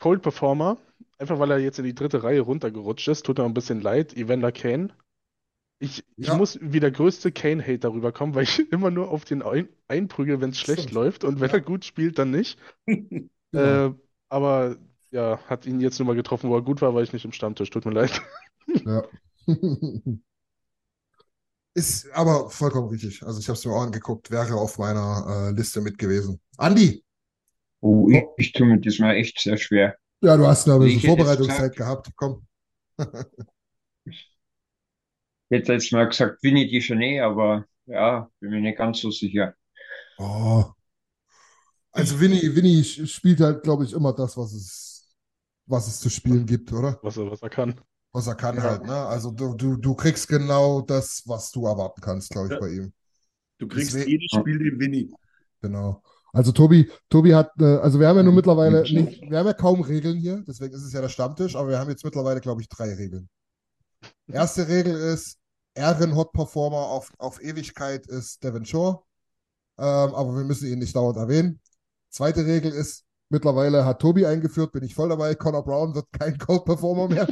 [0.00, 0.78] Cold Performer,
[1.20, 4.16] einfach weil er jetzt in die dritte Reihe runtergerutscht ist, tut mir ein bisschen leid.
[4.16, 4.90] Evander Kane.
[5.80, 6.34] Ich, ich Ja.
[6.34, 10.50] muss wie der größte Kane-Hate rüberkommen, weil ich immer nur auf den ein einprügel, wenn
[10.50, 10.92] es schlecht Stimmt.
[10.92, 11.54] läuft und wenn Ja.
[11.54, 12.58] er gut spielt, dann nicht.
[13.52, 13.84] Genau.
[13.84, 13.90] Äh,
[14.28, 14.76] aber
[15.10, 17.32] ja, hat ihn jetzt nur mal getroffen, wo er gut war, war ich nicht im
[17.32, 17.70] Stammtisch.
[17.70, 18.22] Tut mir leid.
[18.84, 19.10] Ja.
[21.74, 23.22] Ist aber vollkommen richtig.
[23.22, 26.40] Also ich habe es mir auch angeguckt, wäre auf meiner äh, Liste mit gewesen.
[26.56, 27.04] Andi,
[27.82, 29.96] Oh, ich, ich tue mir das mal echt sehr schwer.
[30.20, 32.10] Ja, du hast noch ein bisschen ich hätte jetzt Vorbereitungszeit gehabt.
[32.16, 32.46] Komm.
[35.52, 39.54] Jetzt jetzt mal gesagt, Winnie die Genet, aber ja, bin mir nicht ganz so sicher.
[40.18, 40.64] Oh.
[41.90, 45.12] Also Winnie, Winnie spielt halt, glaube ich, immer das, was es,
[45.66, 47.00] was es zu spielen gibt, oder?
[47.02, 47.80] Was er, was er kann.
[48.12, 48.62] Was er kann Ja.
[48.62, 48.94] halt, ne?
[48.94, 52.60] Also du, du, du kriegst genau das, was du erwarten kannst, glaube ich, Ja.
[52.60, 52.92] bei ihm.
[53.58, 55.12] Du kriegst Deswegen- jedes Spiel den Winnie.
[55.62, 56.00] Genau.
[56.32, 59.52] Also Tobi, Tobi hat, äh, also wir haben ja nun mittlerweile nicht, wir haben ja
[59.52, 62.62] kaum Regeln hier, deswegen ist es ja der Stammtisch, aber wir haben jetzt mittlerweile, glaube
[62.62, 63.28] ich, drei Regeln.
[64.28, 65.38] Erste Regel ist,
[65.74, 69.02] Ehren-Hot-Performer auf, auf Ewigkeit ist Devin Shore,
[69.78, 71.60] ähm, aber wir müssen ihn nicht dauernd erwähnen.
[72.10, 76.36] Zweite Regel ist, mittlerweile hat Tobi eingeführt, bin ich voll dabei, Connor Brown wird kein
[76.36, 77.28] Cold-Performer mehr,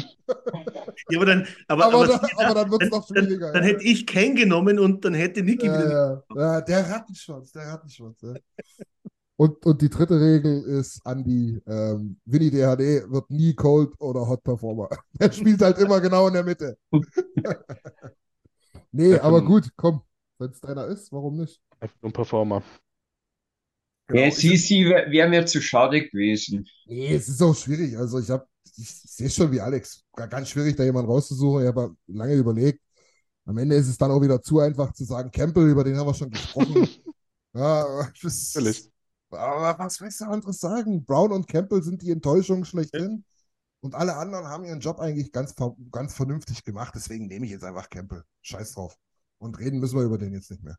[1.10, 3.52] Ja, aber dann, aber, aber, aber, da, aber dann wird es noch dann, schwieriger.
[3.52, 3.68] dann ja.
[3.70, 5.90] hätte ich Ken genommen und dann hätte Niki wieder.
[5.90, 6.54] Ja, ja.
[6.54, 8.20] Ja, der Rattenschwanz, der Rattenschwanz.
[8.22, 8.34] Ja.
[9.40, 14.42] Und, und die dritte Regel ist, Andy, ähm, Winnie DHD wird nie Cold oder Hot
[14.42, 14.88] Performer.
[15.20, 16.76] Der spielt halt immer genau in der Mitte.
[18.90, 20.02] nee, aber gut, komm.
[20.38, 21.60] Wenn es deiner ist, warum nicht?
[22.02, 22.64] Ein Performer.
[24.09, 24.22] Genau.
[24.22, 26.66] Ja, Sisi wäre wär mir zu schade gewesen.
[26.86, 27.97] Nee, es ist auch schwierig.
[27.97, 30.02] Also ich habe, ich, sehe schon wie Alex.
[30.14, 31.62] Ganz schwierig, da jemanden rauszusuchen.
[31.62, 32.80] Ich habe lange überlegt.
[33.44, 36.06] Am Ende ist es dann auch wieder zu einfach zu sagen, Campbell, über den haben
[36.06, 36.89] wir schon gesprochen.
[37.55, 38.90] ja, das, Natürlich.
[39.30, 41.05] Aber was willst du anderes sagen?
[41.05, 43.24] Brown und Campbell sind die Enttäuschung schlechthin.
[43.80, 45.55] Und alle anderen haben ihren Job eigentlich ganz,
[45.93, 46.94] ganz vernünftig gemacht.
[46.97, 48.24] Deswegen nehme ich jetzt einfach Campbell.
[48.40, 48.97] Scheiß drauf.
[49.36, 50.78] Und reden müssen wir über den jetzt nicht mehr.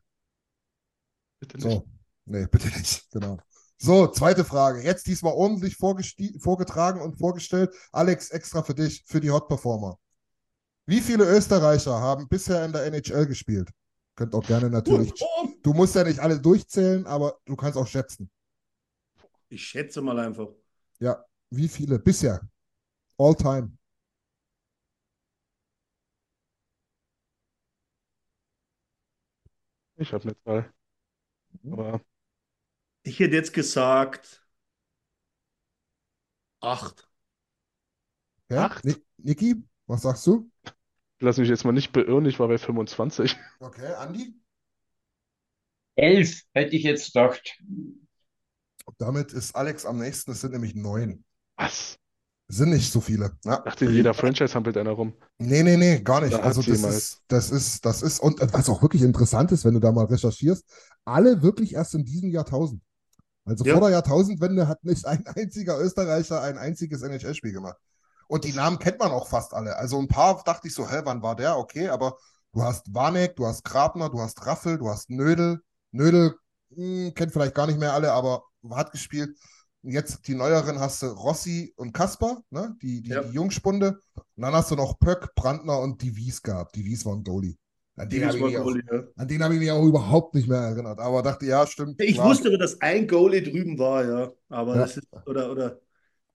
[1.38, 1.64] Bitte nicht.
[1.64, 1.99] So.
[2.30, 3.10] Nee, bitte nicht.
[3.10, 3.38] Genau.
[3.76, 4.82] So, zweite Frage.
[4.82, 7.74] Jetzt diesmal ordentlich vorgetragen und vorgestellt.
[7.90, 9.98] Alex, extra für dich, für die Hot Performer.
[10.86, 13.68] Wie viele Österreicher haben bisher in der NHL gespielt?
[14.14, 15.12] Könnt auch gerne natürlich.
[15.62, 18.30] Du musst ja nicht alle durchzählen, aber du kannst auch schätzen.
[19.48, 20.50] Ich schätze mal einfach.
[21.00, 22.40] Ja, wie viele bisher?
[23.18, 23.76] All time.
[29.96, 30.72] Ich habe eine Zahl.
[31.72, 32.00] Aber
[33.02, 34.44] Ich hätte jetzt gesagt
[36.60, 37.08] acht.
[38.48, 38.66] Ja?
[38.66, 38.84] Acht?
[38.84, 40.50] Ni Niki, was sagst du?
[41.20, 43.36] lass mich jetzt mal nicht beirren, ich war bei 25.
[43.60, 44.34] Okay, Andi?
[45.96, 47.62] Elf hätte ich jetzt gedacht.
[48.98, 50.32] Damit ist Alex am nächsten.
[50.32, 51.24] Es sind nämlich neun.
[51.56, 51.98] Was?
[52.48, 53.36] Es sind nicht so viele.
[53.44, 53.58] Ja.
[53.58, 55.14] Ich dachte, in jeder Franchise hampelt einer rum.
[55.38, 56.32] Nee, nee, nee, gar nicht.
[56.32, 59.74] Da Also das ist, das ist, das ist, und was auch wirklich interessant ist, wenn
[59.74, 60.64] du da mal recherchierst,
[61.04, 62.82] alle wirklich erst in diesem Jahrtausend.
[63.44, 63.72] Also Ja.
[63.74, 67.76] vor der Jahrtausendwende hat nicht ein einziger Österreicher ein einziges NHL-Spiel gemacht.
[68.28, 69.76] Und die Namen kennt man auch fast alle.
[69.76, 71.58] Also ein paar dachte ich so, hä, wann war der?
[71.58, 72.16] Okay, aber
[72.52, 75.60] du hast Warneck, du hast Grabner, du hast Raffel, du hast Nödel.
[75.92, 76.36] Nödel
[76.74, 79.36] hm, kennt vielleicht gar nicht mehr alle, aber hat gespielt.
[79.82, 82.76] Jetzt die neueren hast du Rossi und Kasper, ne?
[82.82, 83.22] Die, die, Ja.
[83.22, 83.98] die Jungspunde.
[84.14, 86.76] Und dann hast du noch Pöck, Brandner und die Wies gehabt.
[86.76, 87.56] Die Wies war ein Goalie.
[88.00, 90.98] An den habe ich, habe ich mich auch überhaupt nicht mehr erinnert.
[91.00, 92.00] Aber dachte, ja, stimmt.
[92.00, 94.30] Ich war- wusste aber, dass ein Goalie drüben war, ja.
[94.48, 94.80] Aber Ja.
[94.82, 95.78] das ist, oder, oder.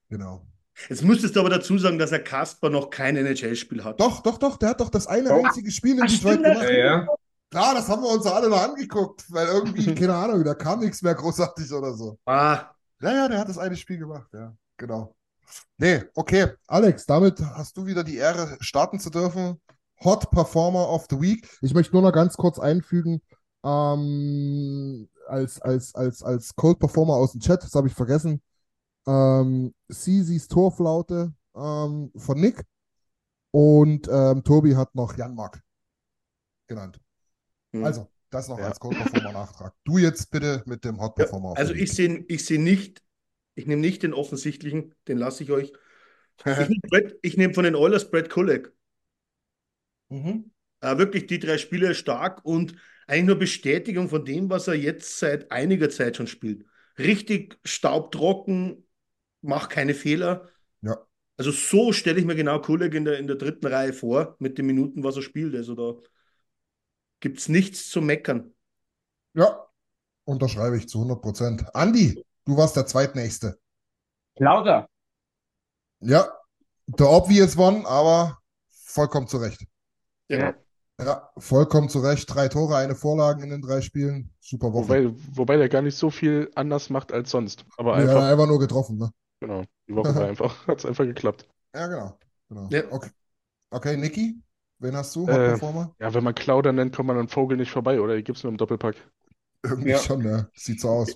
[0.10, 0.46] Genau.
[0.90, 4.00] Jetzt müsstest du aber dazu sagen, dass er Kasper noch kein NHL-Spiel hat.
[4.00, 5.44] Doch, doch, doch, der hat doch das eine Doch.
[5.44, 6.70] einzige Spiel in Ach, Detroit stimmt, gemacht.
[6.70, 7.08] Ja, ja.
[7.50, 11.02] Klar, das haben wir uns alle noch angeguckt, weil irgendwie, keine Ahnung, da kam nichts
[11.02, 12.20] mehr großartig oder so.
[12.26, 12.70] Ah,
[13.02, 15.16] Ja, ja, der hat das eine Spiel gemacht, ja, genau.
[15.78, 16.48] Nee, okay.
[16.68, 19.62] Alex, damit hast du wieder die Ehre, starten zu dürfen.
[20.04, 21.48] Hot Performer of the Week.
[21.62, 23.22] Ich möchte nur noch ganz kurz einfügen,
[23.64, 28.42] ähm, als, als, als, als Cold Performer aus dem Chat, das habe ich vergessen,
[29.08, 32.64] ähm, Sisis Torflaute ähm, von Nick
[33.52, 35.62] und ähm, Tobi hat noch Jan Mark
[36.68, 37.00] genannt.
[37.74, 37.84] hm.
[37.84, 38.66] Also, das noch Ja.
[38.66, 39.74] als Cold Performer Nachtrag.
[39.86, 43.02] Du jetzt bitte mit dem Hot Ja, Performer of also ich sehe ich seh nicht,
[43.56, 45.72] ich nehme nicht den offensichtlichen, den lasse ich euch.
[46.46, 48.74] Ich nehme nehme von den Oilers Brett Kulak.
[50.16, 50.52] Mhm.
[50.82, 52.76] Äh, wirklich die drei Spiele stark und
[53.08, 56.66] eigentlich nur Bestätigung von dem, was er jetzt seit einiger Zeit schon spielt.
[56.98, 58.88] Richtig staubtrocken,
[59.42, 60.50] macht keine Fehler.
[60.82, 60.98] Ja.
[61.38, 64.58] Also so stelle ich mir genau Kulak in der, in der dritten Reihe vor, mit
[64.58, 65.54] den Minuten, was er spielt.
[65.54, 66.02] Also da
[67.20, 68.54] gibt es nichts zu meckern.
[69.34, 69.68] Ja,
[70.24, 71.76] unterschreibe ich zu 100 Prozent.
[71.76, 73.60] Andi, du warst der Zweitnächste.
[74.38, 74.88] Lauter.
[76.00, 76.32] Ja,
[76.88, 78.40] der obvious one, aber
[78.70, 79.38] vollkommen zu
[80.30, 80.56] Ja.
[80.98, 82.34] Ja, vollkommen zu Recht.
[82.34, 84.32] Drei Tore, eine Vorlage in den drei Spielen.
[84.40, 84.88] Super Woche.
[84.88, 87.66] Wobei, wobei der gar nicht so viel anders macht als sonst.
[87.78, 89.10] Aber er einfach, hat einfach nur getroffen, ne?
[89.42, 91.48] genau, die Woche war einfach, hat es einfach geklappt.
[91.76, 92.18] Ja, genau.
[92.50, 92.70] genau.
[92.72, 92.84] Ja.
[92.92, 93.10] Okay.
[93.72, 94.42] Okay, Niki,
[94.80, 95.28] wen hast du?
[95.28, 95.58] Äh?
[96.00, 98.16] Ja, wenn man Klauder nennt, kommt man an Vogel nicht vorbei, oder?
[98.16, 98.96] Die gibt es nur im Doppelpack.
[99.64, 99.98] Irgendwie Ja.
[99.98, 100.50] schon, ne?
[100.54, 101.16] Sieht so aus.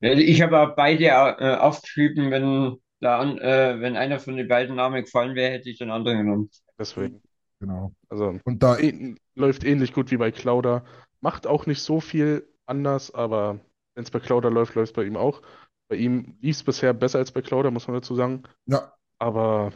[0.00, 4.76] Ja, Ich habe beide äh, aufgeschrieben, wenn, da an, äh, wenn einer von den beiden
[4.76, 6.50] Namen gefallen wäre, hätte ich den anderen genommen.
[6.78, 7.22] Deswegen.
[7.64, 7.94] Genau.
[8.08, 10.84] Also Und da, eh, läuft ähnlich gut wie bei Clouder.
[11.20, 13.60] Macht auch nicht so viel anders, aber
[13.94, 15.42] wenn es bei Clouder läuft, läuft es bei ihm auch.
[15.88, 18.42] Bei ihm lief es bisher besser als bei Clouder, muss man dazu sagen.
[18.66, 19.72] ja, Aber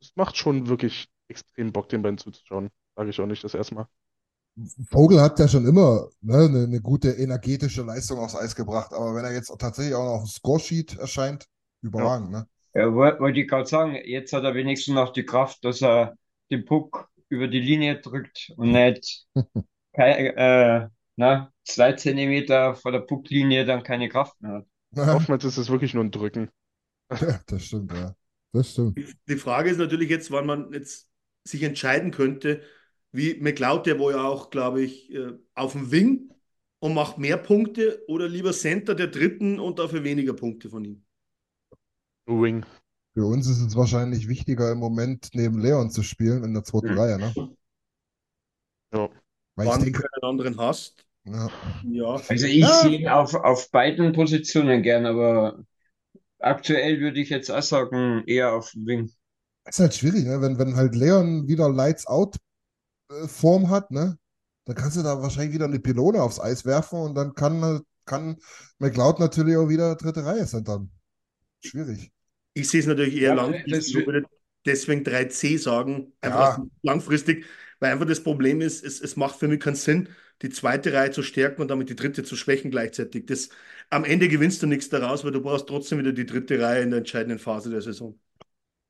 [0.00, 2.70] es macht schon wirklich extrem Bock, den beiden zuzuschauen.
[2.96, 3.88] Sage ich auch nicht das erste Mal.
[4.90, 9.14] Vogel hat ja schon immer ne, eine, eine gute energetische Leistung aufs Eis gebracht, aber
[9.14, 11.46] wenn er jetzt tatsächlich auch noch auf dem Scoresheet erscheint,
[11.82, 12.46] überragend, ne?
[12.74, 16.16] Ja, woll- wollte ich gerade sagen, jetzt hat er wenigstens noch die Kraft, dass er
[16.50, 19.26] den Puck über die Linie drückt und nicht
[19.94, 24.66] äh, na, zwei Zentimeter vor der Pucklinie dann keine Kraft mehr hat.
[24.96, 26.50] Oftmals ist es wirklich nur ein Drücken.
[27.46, 28.14] Das stimmt, ja.
[28.52, 28.98] Das stimmt.
[29.28, 31.08] Die- Frage ist natürlich jetzt, wann man jetzt
[31.44, 32.62] sich entscheiden könnte,
[33.10, 36.30] wie McLeod, der war ja auch, glaube ich, äh, auf dem Wing
[36.78, 41.04] und macht mehr Punkte oder lieber Center der Dritten und dafür weniger Punkte von ihm.
[42.26, 42.64] Wing.
[43.14, 46.90] Für uns ist es wahrscheinlich wichtiger im Moment neben Leon zu spielen in der zweiten
[46.90, 46.98] Mhm.
[46.98, 47.34] Reihe, ne?
[48.92, 49.08] Ja.
[49.56, 51.50] Weil ich Wann du denke, einen anderen hast, ja,
[51.82, 52.22] ja.
[52.28, 52.80] Also ich Ja.
[52.80, 55.64] sehe ihn auf, auf beiden Positionen gern, aber
[56.40, 59.12] aktuell würde ich jetzt auch sagen, eher auf dem Wing.
[59.66, 60.40] ist halt schwierig, ne?
[60.40, 62.36] Wenn, wenn halt Leon wieder Lights Out
[63.10, 64.18] äh, Form hat, ne?
[64.66, 68.38] Dann kannst du da wahrscheinlich wieder eine Pylone aufs Eis werfen und dann kann, kann
[68.78, 70.90] McLeod natürlich auch wieder dritte Reihe centern.
[71.60, 72.12] Schwierig.
[72.54, 73.96] Ich sehe es natürlich eher Ja, langfristig.
[74.00, 74.26] Ich würde
[74.66, 76.56] deswegen 3C sagen, Ja.
[76.56, 77.46] einfach langfristig,
[77.80, 80.08] weil einfach das Problem ist, es, es macht für mich keinen Sinn,
[80.42, 83.26] die zweite Reihe zu stärken und damit die dritte zu schwächen gleichzeitig.
[83.26, 83.48] Das,
[83.90, 86.90] am Ende gewinnst du nichts daraus, weil du brauchst trotzdem wieder die dritte Reihe in
[86.90, 88.18] der entscheidenden Phase der Saison.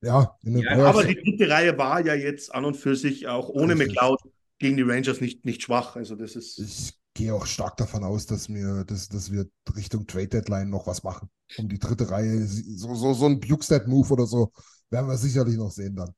[0.01, 0.89] Ja, in den Ja.
[0.89, 3.75] Aber die dritte Reihe war ja jetzt an und für sich auch ohne.
[3.75, 4.21] McLeod
[4.59, 5.97] gegen die Rangers nicht, nicht schwach.
[5.97, 6.59] Also das ist.
[6.59, 9.47] Ich gehe auch stark davon aus, dass wir, dass, dass wir
[9.77, 11.31] Richtung Trade Deadline noch was machen.
[11.57, 14.51] Um die dritte Reihe, so, so, so ein Bukestad-Move oder so,
[14.91, 16.13] werden wir sicherlich noch sehen dann.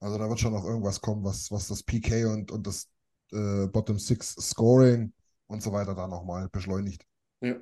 [0.00, 2.88] Also da wird schon noch irgendwas kommen, was, was das PK und, und das
[3.30, 5.12] äh, Bottom Six Scoring
[5.46, 7.06] und so weiter da nochmal beschleunigt.
[7.40, 7.54] Ja.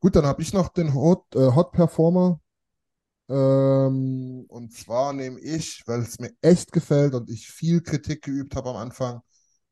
[0.00, 2.38] Gut, dann habe ich noch den Hot, äh, Hot Performer.
[3.30, 8.54] Ähm, und zwar nehme ich, weil es mir echt gefällt und ich viel Kritik geübt
[8.54, 9.22] habe am Anfang,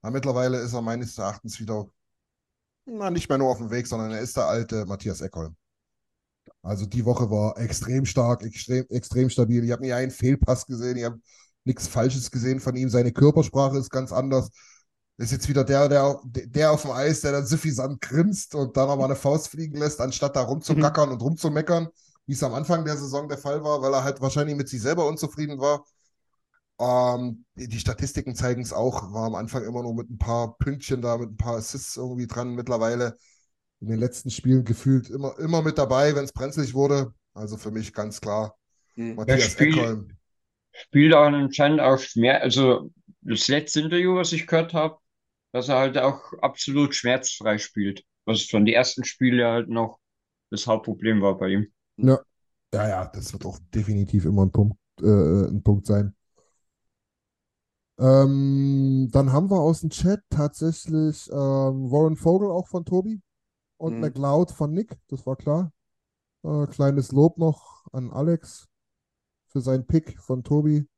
[0.04, 1.86] aber mittlerweile ist er meines Erachtens wieder,
[2.84, 5.56] na, nicht mehr nur auf dem Weg, sondern er ist der alte Matthias Eckholm.
[6.60, 9.64] Also die Woche war extrem stark, extrem, extrem stabil.
[9.64, 11.18] Ich habe nie einen Fehlpass gesehen, ich habe
[11.64, 12.90] nichts Falsches gesehen von ihm.
[12.90, 14.50] Seine Körpersprache ist ganz anders.
[15.16, 18.88] Ist jetzt wieder der, der, der auf dem Eis, der dann suffisant grinst und dann
[18.88, 21.88] nochmal eine Faust fliegen lässt, anstatt da rumzugackern und rumzumeckern,
[22.26, 24.82] wie es am Anfang der Saison der Fall war, weil er halt wahrscheinlich mit sich
[24.82, 25.86] selber unzufrieden war.
[26.80, 31.02] Ähm, die, Statistiken zeigen es auch, war am Anfang immer nur mit ein paar Pünktchen
[31.02, 32.54] da, mit ein paar Assists irgendwie dran.
[32.54, 33.16] Mittlerweile
[33.80, 37.14] in den letzten Spielen gefühlt immer, immer mit dabei, wenn es brenzlig wurde.
[37.34, 38.56] Also für mich ganz klar
[38.96, 39.16] Hm.
[39.16, 40.16] Matthias Spiel- Eckholm.
[40.72, 42.90] Spielt auch anscheinend auch mehr, also
[43.22, 44.98] das letzte Interview, was ich gehört habe,
[45.52, 48.04] dass er halt auch absolut schmerzfrei spielt.
[48.26, 49.98] Was schon die ersten Spiele halt noch
[50.50, 51.72] das Hauptproblem war bei ihm.
[51.96, 52.18] Ja,
[52.74, 55.04] ja, ja, das wird auch definitiv immer ein Punkt, äh,
[55.48, 56.14] ein Punkt sein.
[57.98, 63.22] Ähm, dann haben wir aus dem Chat tatsächlich ähm, Warren Vogel auch von Tobi
[63.78, 64.00] und Mhm.
[64.00, 65.72] McLeod von Nick, das war klar.
[66.44, 68.68] Äh, kleines Lob noch an Alex
[69.48, 70.88] für seinen Pick von Tobi.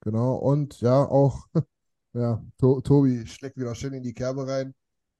[0.00, 1.46] Genau, und ja, auch,
[2.14, 4.74] ja, to Tobi schlägt wieder schön in die Kerbe rein,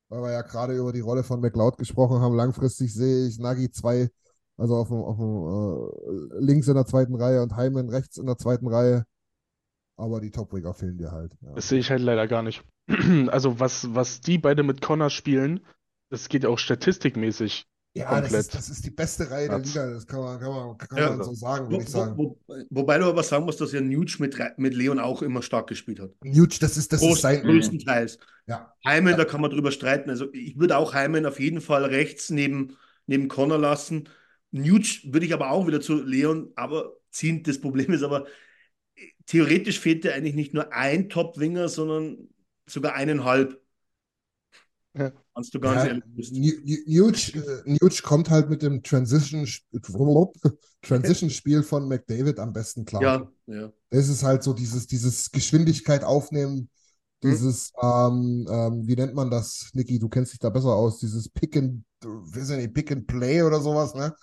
[0.09, 2.37] weil wir ja gerade über die Rolle von McLeod gesprochen haben.
[2.37, 4.11] Langfristig sehe ich Nagy 2,
[4.57, 8.27] also auf dem, auf dem äh, links in der zweiten Reihe und Heimann rechts in
[8.27, 9.05] der zweiten Reihe.
[10.03, 11.33] Aber die Topwinger fehlen dir halt.
[11.41, 11.55] Ja.
[11.55, 12.63] Das sehe ich halt leider gar nicht.
[13.29, 15.61] Also was, was die beide mit Connor spielen,
[16.11, 17.65] das geht ja auch statistikmäßig
[17.95, 18.41] Ja, das komplett.
[18.41, 19.59] ist, das ist die beste Reihe der.
[19.59, 21.11] Liga, das kann man, kann man, kann Ja.
[21.11, 22.17] man so sagen, Wo, würde ich sagen.
[22.17, 25.43] wo, wo, wobei du aber sagen musst, dass ja Nuge mit, mit Leon auch immer
[25.43, 26.11] stark gespielt hat.
[26.25, 27.43] Nuge, das ist, das Groß, ist sein.
[27.43, 28.19] größtenteils.
[28.47, 30.11] Ja, Heimann, da kann man drüber streiten.
[30.11, 32.77] Also ich würde auch Heimann auf jeden Fall rechts neben,
[33.07, 34.09] neben Connor lassen.
[34.51, 37.43] Nuge würde ich aber auch wieder zu Leon aber ziehen.
[37.43, 38.27] Das Problem ist aber,
[39.27, 42.29] theoretisch fehlt dir eigentlich nicht nur ein Top-Winger, sondern
[42.67, 43.61] sogar eineinhalb.
[44.95, 45.11] Ja.
[45.35, 49.47] Kannst du ganz Ja, ehrlich Nuge, äh, Nuge kommt halt mit dem Transition,
[50.83, 53.03] Transition-Spiel von McDavid am besten klar.
[53.03, 53.73] Ja, ja.
[53.91, 56.69] Es ist halt so dieses, dieses Geschwindigkeit aufnehmen,
[57.23, 61.29] dieses, ähm, ähm, wie nennt man das, Niki, du kennst dich da besser aus, dieses
[61.29, 64.15] Pick and, weiß ich nicht, Pick and Play oder sowas, ne?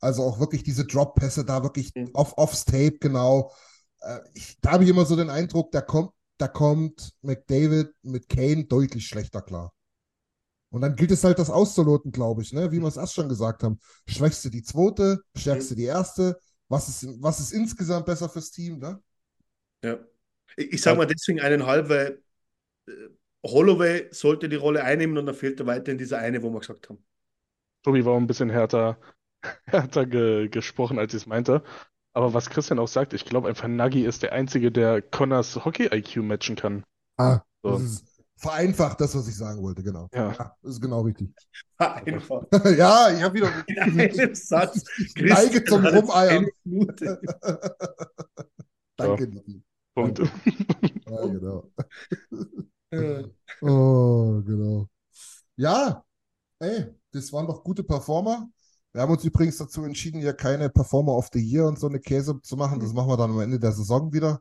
[0.00, 2.10] Also auch wirklich diese Drop-Pässe da wirklich Mhm.
[2.12, 3.50] auf, aufs Tape, genau.
[4.04, 8.28] Äh, ich, da habe ich immer so den Eindruck, da kommt, da kommt McDavid mit
[8.28, 9.72] Kane deutlich schlechter klar.
[10.70, 12.72] Und dann gilt es halt, das auszuloten, glaube ich, ne?
[12.72, 13.78] Wie wir es erst schon gesagt haben.
[14.08, 16.36] Schwächst du die zweite, stärkst du die erste?
[16.68, 19.00] Was ist, was ist insgesamt besser fürs Team, ne?
[19.84, 19.98] Ja.
[20.56, 22.22] Ich sage mal deswegen eineinhalb, weil
[22.88, 22.92] äh,
[23.44, 26.88] Holloway sollte die Rolle einnehmen und dann fehlt er weiterhin dieser eine, wo wir gesagt
[26.88, 27.04] haben.
[27.84, 28.98] Tobi war ein bisschen härter,
[29.66, 31.62] härter ge gesprochen, als ich es meinte.
[32.14, 36.16] Aber was Christian auch sagt, ich glaube einfach, Nagy ist der Einzige, der Connors Hockey-IQ
[36.22, 36.84] matchen kann.
[37.16, 37.72] Ah, So.
[37.72, 38.04] das ist
[38.36, 40.08] vereinfacht das, was ich sagen wollte, genau.
[40.12, 40.32] Ja.
[40.62, 41.30] das ist genau richtig.
[41.78, 42.42] Einfach.
[42.76, 43.50] ja, ich habe wieder.
[43.66, 44.84] In einem Satz.
[44.98, 46.46] Ich neige zum Christian Rumeiern.
[48.96, 49.62] Danke, Niki.
[49.94, 50.20] Punkt.
[51.06, 51.70] Ja, genau.
[53.62, 54.88] Oh, genau.
[55.56, 56.04] Ja,
[56.60, 58.50] ey, das waren doch gute Performer.
[58.94, 61.98] Wir haben uns übrigens dazu entschieden, hier keine Performer of the Year und so eine
[61.98, 62.78] Käse zu machen.
[62.78, 64.34] Das machen wir dann am Ende der Saison wieder.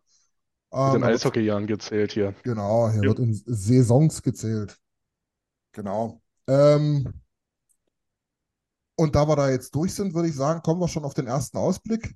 [0.72, 2.36] Mit Ähm, den aber- Eishockeyjahren gezählt hier.
[2.44, 3.10] Genau, hier Jo.
[3.10, 4.78] wird in Saisons gezählt.
[5.72, 6.22] Genau.
[6.48, 7.12] Ähm,
[8.96, 11.26] und da wir da jetzt durch sind, würde ich sagen, kommen wir schon auf den
[11.26, 12.16] ersten Ausblick.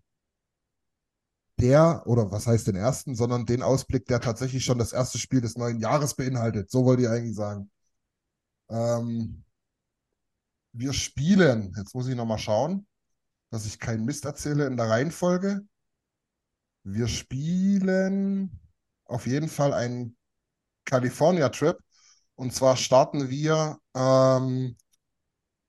[1.60, 5.42] Der, oder was heißt den ersten, sondern den Ausblick, der tatsächlich schon das erste Spiel
[5.42, 6.70] des neuen Jahres beinhaltet.
[6.70, 7.72] So wollte ich eigentlich sagen.
[8.70, 9.44] Ähm,
[10.78, 12.86] wir spielen, jetzt muss ich nochmal schauen,
[13.50, 15.62] dass ich keinen Mist erzähle in der Reihenfolge.
[16.84, 18.60] Wir spielen
[19.06, 20.18] auf jeden Fall einen
[20.86, 21.78] California Trip.
[22.36, 24.78] Und zwar starten wir ähm,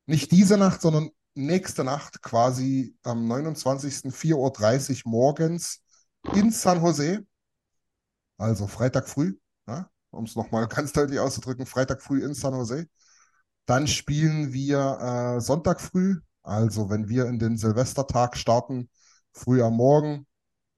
[0.06, 4.12] nicht diese Nacht, sondern nächste Nacht, quasi am 29.
[4.12, 5.82] 4.30 Uhr morgens
[6.34, 7.24] in San Jose.
[8.36, 12.86] Also Freitag früh, ja, um es nochmal ganz deutlich auszudrücken, Freitag früh in San Jose.
[13.68, 18.88] Dann spielen wir äh, Sonntag früh, also wenn wir in den Silvestertag starten,
[19.34, 20.26] früh am Morgen,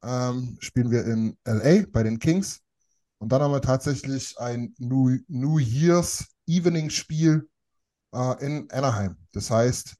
[0.02, 2.62] ähm, spielen wir in LA bei den Kings.
[3.18, 7.48] Und dann haben wir tatsächlich ein New, New Year's Evening Spiel
[8.12, 9.16] äh, in Anaheim.
[9.30, 9.94] Das heißt,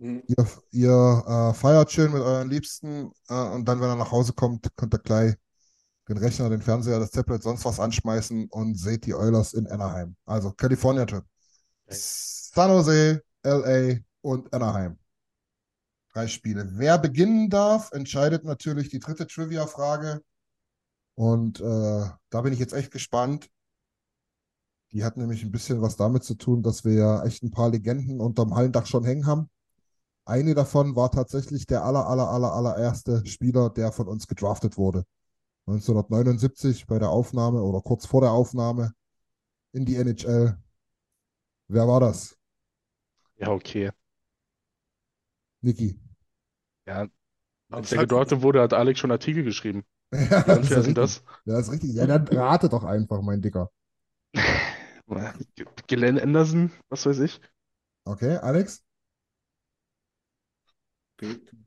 [0.00, 0.24] hm.
[0.26, 4.32] ihr, ihr äh, feiert schön mit euren Liebsten äh, und dann, wenn er nach Hause
[4.32, 5.36] kommt, könnt ihr gleich
[6.08, 10.16] den Rechner, den Fernseher, das Tablet, sonst was anschmeißen und seht die Oilers in Anaheim.
[10.24, 11.22] Also California Trip.
[11.88, 14.98] San Jose, LA und Anaheim.
[16.12, 16.68] Drei Spiele.
[16.72, 20.22] Wer beginnen darf, entscheidet natürlich die dritte Trivia-Frage.
[21.14, 23.50] Und äh, da bin ich jetzt echt gespannt.
[24.92, 27.70] Die hat nämlich ein bisschen was damit zu tun, dass wir ja echt ein paar
[27.70, 29.50] Legenden unterm Hallendach schon hängen haben.
[30.24, 35.04] Eine davon war tatsächlich der aller, aller, aller, allererste Spieler, der von uns gedraftet wurde.
[35.66, 38.92] 1979 bei der Aufnahme oder kurz vor der Aufnahme
[39.72, 40.56] in die NHL.
[41.68, 42.36] Wer war das?
[43.36, 43.90] Ja, okay.
[45.62, 45.98] Niki.
[46.86, 47.08] Ja,
[47.70, 49.84] als der gedraftet wurde, hat Alex schon Artikel geschrieben.
[50.12, 50.98] Ja, Wie das ist unfair sind richtig.
[50.98, 51.24] das?
[51.44, 51.92] Ja, ist richtig.
[51.94, 53.70] Ja, dann rate doch einfach, mein Dicker.
[55.86, 57.40] Glenn Anderson, was weiß ich.
[58.06, 58.82] Okay, Alex?
[61.16, 61.58] Später.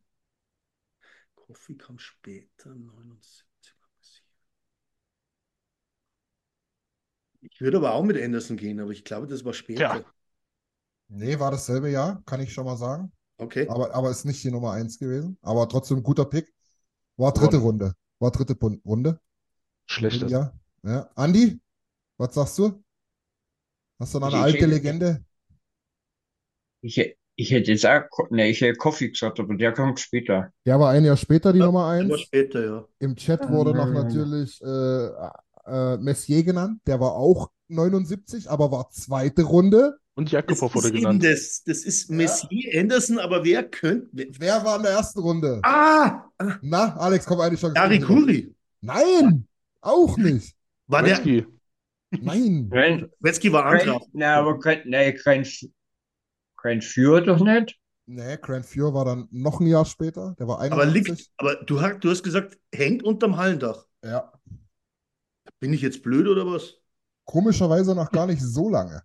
[1.36, 3.51] Coffee kam später, 79.
[7.42, 9.80] Ich würde aber auch mit Anderson gehen, aber ich glaube, das war später.
[9.92, 10.06] Tja.
[11.10, 13.12] Nee, war dasselbe Jahr, kann ich schon mal sagen.
[13.38, 13.68] Okay.
[13.68, 15.38] Aber, aber ist nicht die Nummer 1 gewesen.
[15.42, 16.54] Aber trotzdem guter Pick.
[17.18, 17.94] War dritte Runde.
[18.20, 18.56] War dritte
[18.86, 19.20] Runde.
[19.88, 20.32] Schlechtes.
[20.32, 20.54] Ja.
[20.84, 21.10] ja.
[21.16, 21.60] Andi,
[22.18, 22.84] was sagst du?
[24.00, 25.26] Hast du noch eine Ich- alte ich- Legende?
[26.82, 26.98] Ich,
[27.36, 30.52] ich hätte jetzt auch, Ko- ne, ich hätte Coffee gesagt, aber der kommt später.
[30.66, 32.22] Der war ein Jahr später die Nummer Das war 1.
[32.22, 32.88] später, ja.
[33.00, 34.04] Im Chat wurde noch Ah.
[34.04, 35.10] natürlich äh,
[35.72, 36.82] äh, Messier genannt.
[36.88, 39.98] Der war auch 79, aber war zweite Runde.
[40.14, 41.24] Und ist wurde genannt.
[41.24, 41.64] das.
[41.66, 44.10] Das ist Messier Anderson, aber wer könnte.
[44.12, 45.62] Wer, Wer war in der ersten Runde?
[45.64, 46.26] ah!
[46.62, 47.74] Na, Alex, komm, eine Chance.
[47.76, 48.54] Gary Kuri.
[48.82, 49.48] Nein,
[49.80, 50.56] auch nicht.
[50.88, 51.22] War der.
[52.20, 52.70] Nein.
[52.70, 54.02] Kein, Wetzky war Antrag.
[54.14, 54.82] ne, aber kein,
[55.14, 55.48] kein,
[56.62, 57.78] kein Führer doch nicht.
[58.08, 60.36] Nee, Grant Fuhr war dann noch ein Jahr später.
[60.38, 60.94] Der war Aber 81.
[61.18, 61.30] liegt.
[61.38, 63.86] Aber du, hast- du hast gesagt, hängt unterm Hallendach.
[64.04, 64.34] Ja,
[65.62, 66.74] Bin ich jetzt blöd oder was?
[67.24, 69.04] komischerweise noch gar nicht so lange.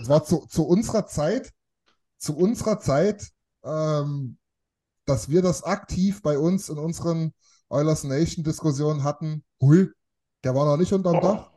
[0.00, 1.52] Es war zu, zu unserer Zeit,
[2.18, 3.28] zu unserer Zeit,
[3.62, 4.38] ähm,
[5.04, 7.32] dass wir das aktiv bei uns in unseren
[7.68, 9.44] Oilers Nation Diskussionen hatten.
[9.60, 9.88] Hui,
[10.42, 11.50] der war noch nicht unterm Dach.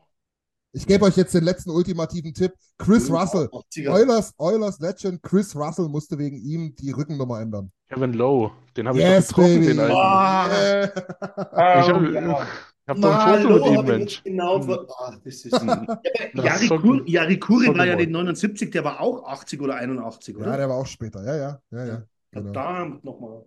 [0.74, 2.54] Ich gebe euch jetzt den letzten ultimativen Tipp.
[2.78, 3.48] Chris Russell.
[3.48, 3.90] 80er.
[3.92, 7.72] Oilers, Oilers Legend Chris Russell musste wegen ihm die Rückennummer ändern.
[7.88, 8.52] Kevin Lowe.
[8.76, 9.66] Den habe ich Yes, getroffen, baby.
[9.68, 9.96] den alten.
[9.96, 10.88] Ah, Äh,
[11.82, 12.48] Ich habe ja.
[12.86, 14.24] Ich hab doch ein Foto mit ihm, Mensch.
[14.24, 14.78] Genau, Hm.
[14.98, 15.88] ah, das ist ein,
[16.34, 19.76] Das Yari, Socken- Kur, Yari Kuri war ja nicht 79, der war auch 80 oder
[19.76, 20.58] 81, ja, oder?
[20.58, 21.24] der war auch später.
[21.26, 22.04] Ja, ja, ja, ja.
[22.32, 23.44] Genau, Verdammt nochmal.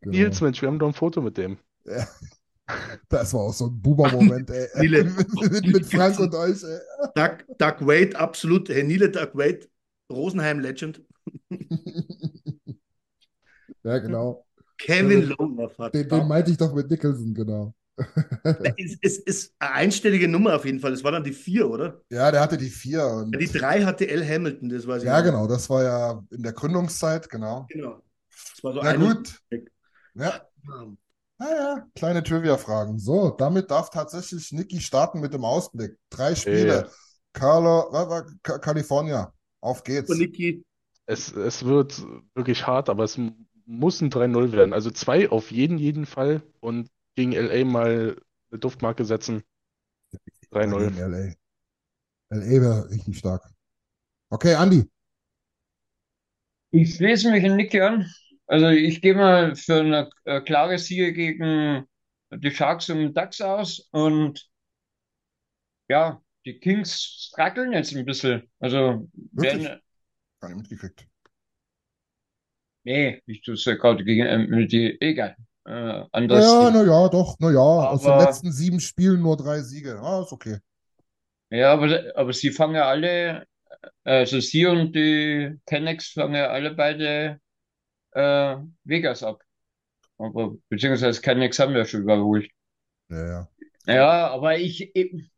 [0.00, 0.16] genau.
[0.16, 1.58] Nils, Mensch, wir haben doch ein Foto mit dem.
[1.84, 2.06] Ja.
[3.08, 4.66] Das war auch so ein Boomer-Moment, ey.
[4.80, 5.04] Nile.
[5.04, 6.78] mit, mit Frank und euch, ey.
[7.14, 8.68] Doug, Doug Wade, absolut.
[8.68, 9.60] Herr Nile Doug Wade,
[10.10, 11.00] Rosenheim Legend.
[13.84, 14.44] Ja, genau.
[14.78, 15.90] Kevin Lowe, Vater.
[16.02, 17.72] Den, den meinte ich doch mit Nicholson, genau.
[18.76, 20.92] Es, es ist eine einstellige Nummer auf jeden Fall.
[20.92, 22.02] Es war dann die vier, oder?
[22.10, 23.04] Ja, der hatte die vier.
[23.06, 24.26] Und Die drei hatte L.
[24.26, 25.24] Hamilton, das weiß ich ja, noch.
[25.24, 27.66] genau, das war ja in der Gründungszeit, genau.
[27.70, 28.02] Genau.
[28.54, 29.40] Das war so Na eine- gut.
[30.14, 30.40] Ja,
[31.38, 32.98] naja, kleine Trivia-Fragen.
[32.98, 35.96] So, damit darf tatsächlich Niki starten mit dem Ausblick.
[36.10, 36.90] Drei Spiele.
[37.34, 39.32] Carlo, was war, Ka- California.
[39.60, 40.08] Auf geht's.
[40.10, 40.64] Und Niki,
[41.04, 42.02] Es, es wird
[42.34, 43.18] wirklich hart, aber es
[43.66, 44.72] muss ein 3-0 werden.
[44.72, 48.16] Also zwei auf jeden, jeden Fall und gegen LA mal
[48.50, 49.42] eine Duftmarke setzen.
[50.50, 50.92] Gegen 3-0.
[50.96, 51.34] LA.
[52.30, 53.44] LA wäre richtig stark.
[54.30, 54.88] Okay, Andi.
[56.70, 58.06] Ich schließe mich in Niki an.
[58.46, 61.86] Also ich gehe mal für eine äh, klare Siege gegen
[62.32, 64.48] die Sharks und Ducks aus und
[65.88, 66.92] ja, die Kings
[67.32, 68.48] struggeln jetzt ein bisschen.
[68.60, 69.64] Also Wirklich?
[69.64, 69.80] werden,
[70.40, 71.08] Gar nicht mitgekriegt.
[72.84, 75.36] nee, ich tue es ja gerade gegen äh, die, egal.
[75.66, 76.70] Äh, Naja, anders.
[76.70, 77.58] naja, doch, naja.
[77.60, 79.98] Aus den letzten sieben Spielen nur drei Siege.
[80.00, 80.58] Ah, ist okay.
[81.50, 83.46] Ja, aber, aber sie fangen ja alle,
[84.04, 87.40] also sie und die Canucks fangen ja alle beide
[88.12, 89.42] äh, Vegas ab.
[90.18, 92.50] Aber beziehungsweise Canucks haben ja schon überholt.
[93.08, 93.48] Ja, ja.
[93.86, 95.30] Ja, aber ich, ich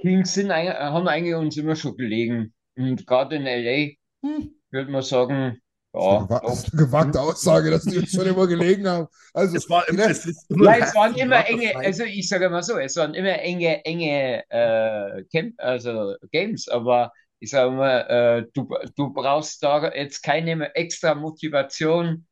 [0.00, 2.54] Kings sind, haben eigentlich uns immer schon gelegen.
[2.76, 4.50] Und gerade in LA Hm.
[4.72, 5.60] würde man sagen,
[5.96, 9.06] ja, das ist eine gewagte Aussage, dass die uns schon immer gelegen haben.
[9.32, 12.62] Also, es war die immer, es Ja, es waren immer enge, also ich sage mal
[12.62, 18.46] so, es waren immer enge, enge äh, Camp, also Games, aber ich sage mal, äh,
[18.52, 22.26] du, du brauchst da jetzt keine extra Motivation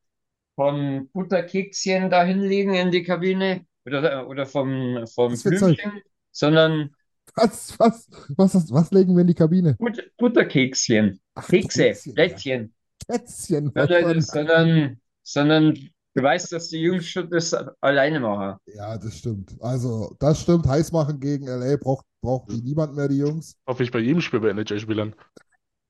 [0.54, 5.36] von Butterkekschen da hinlegen in die Kabine oder, oder vom, vom?
[5.40, 6.94] Blümchen, sondern
[7.36, 9.76] was, was, was, was, was legen wir in die Kabine?
[9.78, 12.68] But Butterkekschen, Ach, Kekse, Kekschen, ja.
[13.06, 13.72] Kätzchen.
[13.74, 15.74] Sondern, sondern, sondern
[16.14, 18.58] du weißt, dass die Jungs schon das alleine machen.
[18.66, 19.54] Ja, das stimmt.
[19.60, 20.66] Also, das stimmt.
[20.66, 23.56] Heiß machen gegen LA braucht, braucht die niemand mehr, die Jungs.
[23.66, 25.14] Hoffe ich bei jedem Spiel bei NHL-Spielern.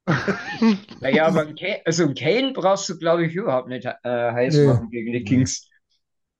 [1.00, 4.54] Naja, aber ein Kane, also ein Kane brauchst du, glaube ich, überhaupt nicht äh, heiß
[4.54, 4.66] Nee.
[4.66, 5.24] machen gegen die.
[5.24, 5.68] Kings.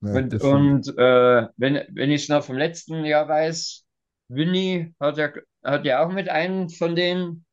[0.00, 3.84] Nee, Und, und äh, wenn, wenn ich es noch vom letzten Jahr weiß,
[4.28, 5.30] Winnie hat ja,
[5.64, 7.44] hat ja auch mit einem von denen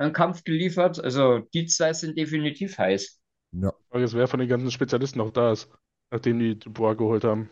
[0.00, 1.02] einen Kampf geliefert.
[1.02, 3.20] Also die zwei sind definitiv heiß.
[3.52, 3.72] Ja.
[3.72, 5.68] Die Frage ist, wer von den ganzen Spezialisten noch da ist,
[6.10, 7.50] nachdem die Dubois geholt haben.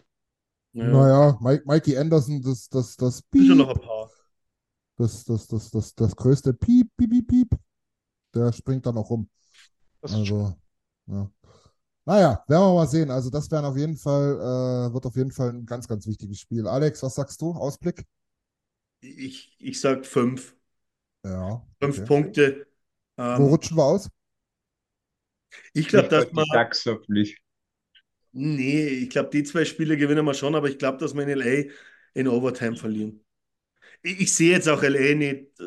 [0.72, 0.86] Ja.
[0.86, 4.10] Naja, Mike, Mikey Anderson, das, das, das Piep, noch ein paar.
[4.96, 7.50] das, das, das, das, das größte Piep, Piep, Piep, Piep.
[8.34, 9.28] Der springt dann auch rum.
[10.00, 10.54] Das Also,
[11.06, 11.30] ja.
[12.04, 13.10] Naja, werden wir mal sehen.
[13.10, 16.40] Also, das wären auf jeden Fall, äh, wird auf jeden Fall ein ganz, ganz wichtiges
[16.40, 16.66] Spiel.
[16.66, 17.52] Alex, was sagst du?
[17.52, 18.04] Ausblick?
[19.00, 20.57] Ich, ich sag fünf.
[21.24, 21.62] Ja.
[21.80, 22.04] Fünf okay.
[22.04, 22.66] Punkte.
[23.36, 24.10] Wo Ähm, rutschen wir aus?
[25.72, 26.44] ich glaube, dass man.
[26.50, 27.36] Ducks hoffentlich.
[28.32, 31.30] Nee, ich glaube, die zwei Spiele gewinnen wir schon, aber ich glaube, dass wir in
[31.30, 31.70] LA
[32.14, 33.24] in Overtime verlieren.
[34.02, 35.60] Ich, ich sehe jetzt auch LA nicht.
[35.60, 35.64] äh,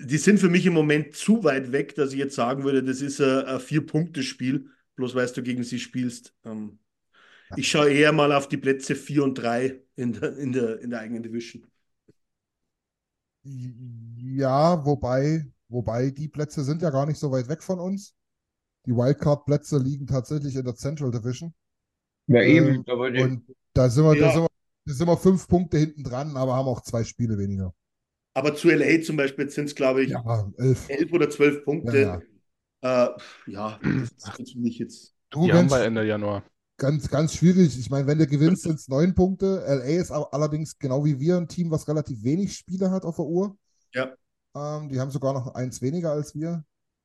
[0.00, 3.00] Die sind für mich im Moment zu weit weg, dass ich jetzt sagen würde, das
[3.00, 6.34] ist ein, ein Vier-Punkte-Spiel, bloß weil du gegen sie spielst.
[6.44, 6.78] Ähm,
[7.54, 10.90] ich schaue eher mal auf die Plätze 4 und 3 in der, in der, in
[10.90, 11.66] der eigenen Division.
[14.16, 18.14] Ja, wobei, wobei die Plätze sind ja gar nicht so weit weg von uns.
[18.86, 21.54] Die Wildcard-Plätze liegen tatsächlich in der Central Division.
[22.26, 22.84] Ja, Ähm, eben.
[22.88, 23.44] Aber die, Und
[23.74, 24.30] da sind wir, da Ja.
[24.30, 24.48] sind wir,
[24.86, 27.74] da sind wir fünf Punkte hinten dran, aber haben auch zwei Spiele weniger.
[28.34, 30.88] Aber zu LA zum Beispiel sind es, glaube ich, Ja, elf.
[30.88, 31.98] elf oder zwölf Ja, Punkte.
[31.98, 32.22] ja.
[32.82, 33.08] Äh,
[33.46, 35.16] ja, das ist für mich jetzt.
[35.30, 36.42] Du, Die haben wir Ende Januar.
[36.78, 37.78] Ganz, ganz schwierig.
[37.78, 39.64] Ich meine, wenn du gewinnst, sind es neun Punkte.
[39.66, 43.26] LA ist allerdings genau wie wir ein Team, was relativ wenig Spiele hat auf der
[43.26, 43.58] Uhr.
[43.92, 44.14] Ja.
[44.54, 46.64] Ähm, die haben sogar noch eins weniger als wir.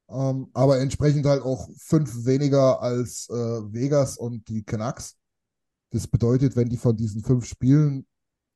[0.10, 5.18] Ähm, aber entsprechend halt auch fünf weniger als äh, Vegas und die Canucks.
[5.90, 8.06] Das bedeutet, wenn die von diesen fünf Spielen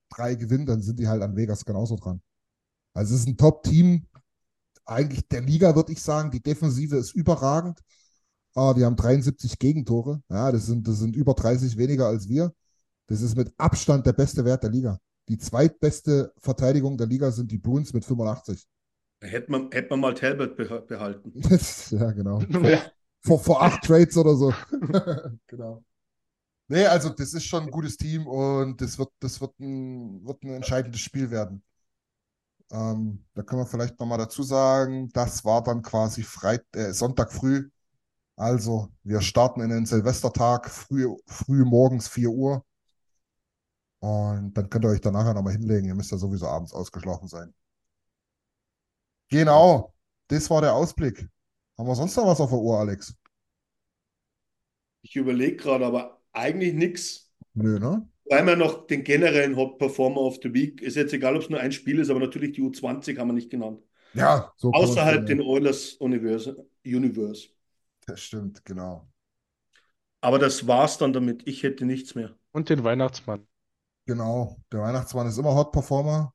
[0.10, 2.22] drei gewinnen, dann sind die halt an Vegas genauso dran.
[2.94, 4.08] Also es ist ein Top-Team,
[4.86, 6.32] eigentlich der Liga, würde ich sagen.
[6.32, 7.80] Die Defensive ist überragend.
[8.58, 10.22] Ah, die haben 73 Gegentore.
[10.30, 12.54] Ja, das sind, das sind über 30 weniger als wir.
[13.08, 15.00] Das ist mit Abstand der beste Wert der Liga.
[15.30, 18.68] Die zweitbeste Verteidigung der Liga sind die Bruins mit 85.
[19.22, 21.34] Hätte man, hätte man mal Talbot beha- behalten.
[21.92, 22.40] ja, genau.
[23.22, 24.54] Vor, vor acht Trades oder so.
[25.48, 25.84] genau.
[26.70, 30.44] Nee, also das ist schon ein gutes Team und das wird, das wird ein, wird
[30.44, 31.64] ein entscheidendes Spiel werden.
[32.72, 37.32] Ähm, da können wir vielleicht nochmal dazu sagen, das war dann quasi Freit äh, Sonntag
[37.32, 37.70] früh.
[38.38, 42.64] Also, wir starten in den Silvestertag, früh, früh morgens 4 Uhr.
[44.00, 45.88] Und dann könnt ihr euch dann nachher nochmal hinlegen.
[45.88, 47.52] Ihr müsst ja sowieso abends ausgeschlafen sein.
[49.30, 49.96] Genau,
[50.28, 51.28] das war der Ausblick.
[51.80, 53.16] Haben wir sonst noch was auf der Uhr, Alex?
[55.02, 57.32] Ich überlege gerade, aber eigentlich nichts.
[57.56, 58.08] Nö, ne?
[58.30, 61.50] Weil wir noch den generellen Hot Performer of the Week, ist jetzt egal, ob es
[61.50, 63.82] nur ein Spiel ist, aber natürlich die U20 haben wir nicht genannt.
[64.14, 66.68] Ja, so Außerhalb den Oilers Universe.
[66.86, 67.48] Universe.
[68.08, 69.08] Das stimmt, genau.
[70.22, 71.48] Aber das war's dann damit.
[71.48, 72.36] Ich hätte nichts mehr.
[72.52, 73.48] Und den Weihnachtsmann.
[74.06, 74.58] Genau.
[74.72, 76.34] Der Weihnachtsmann ist immer Hot Performer,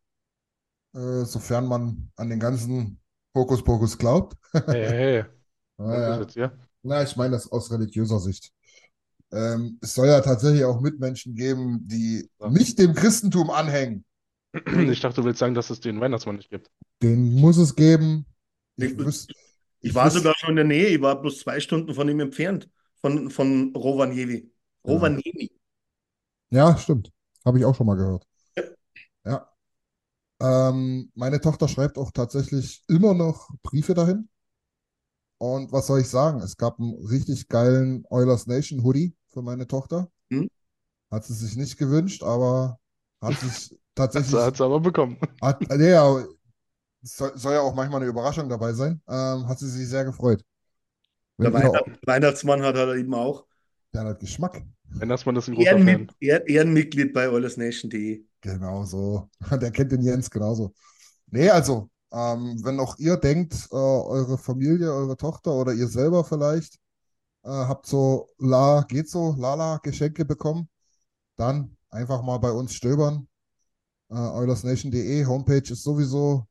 [0.95, 3.01] äh, sofern man an den ganzen
[3.37, 4.37] Hokuspokus glaubt.
[4.53, 5.25] Hey, hey,
[5.79, 5.99] Ah, hey.
[6.01, 6.09] ja.
[6.09, 6.53] Das ist jetzt, ja.
[6.83, 8.53] Na, ich meine das aus religiöser Sicht.
[9.33, 12.51] Ähm, es soll ja tatsächlich auch Mitmenschen geben, die Ja.
[12.51, 14.05] nicht dem Christentum anhängen.
[14.91, 16.71] Ich dachte, du willst sagen, dass es den Weihnachtsmann nicht gibt.
[17.03, 18.27] Den muss es geben.
[18.77, 19.27] Ich, Ich- wüs-
[19.83, 20.87] Ich war sogar schon in der Nähe.
[20.89, 22.71] Ich war bloß zwei Stunden von ihm entfernt.
[23.01, 24.51] Von, von Rovaniemi.
[24.87, 25.51] Rovaniemi.
[26.51, 27.11] Ja, stimmt.
[27.45, 28.27] Habe ich auch schon mal gehört.
[29.25, 29.49] Ja.
[30.41, 34.29] Ähm, meine Tochter schreibt auch tatsächlich immer noch Briefe dahin.
[35.39, 36.41] Und was soll ich sagen?
[36.41, 40.09] Es gab einen richtig geilen Oilers Nation Hoodie für meine Tochter.
[40.31, 40.49] Hm?
[41.11, 42.79] Hat sie sich nicht gewünscht, aber
[43.21, 44.35] hat sich tatsächlich.
[44.35, 45.19] hat sie aber bekommen.
[45.41, 46.25] Hat, nee, ja,
[47.03, 49.01] soll, soll ja auch manchmal eine Überraschung dabei sein.
[49.09, 50.45] Ähm, hat sie sich sehr gefreut.
[51.39, 53.47] Der Weihnacht, Weihnachtsmann hat er eben auch.
[53.93, 54.63] der hat Geschmack.
[54.91, 55.89] Weihnachtsmann ist ein großer Fan.
[55.89, 58.25] Ehrenmit Ehr Ehrenmitglied bei OilersNation.de.
[58.41, 59.31] Genau so.
[59.51, 60.75] Der kennt den Jens genauso.
[61.31, 66.25] Nee, also, ähm, wenn auch ihr denkt, äh, eure Familie, eure Tochter oder ihr selber
[66.25, 66.75] vielleicht
[67.45, 70.69] äh, habt so La, geht so, Lala Geschenke bekommen,
[71.37, 73.29] dann einfach mal bei uns stöbern.
[74.11, 76.47] Äh, OilersNation.de, Homepage ist sowieso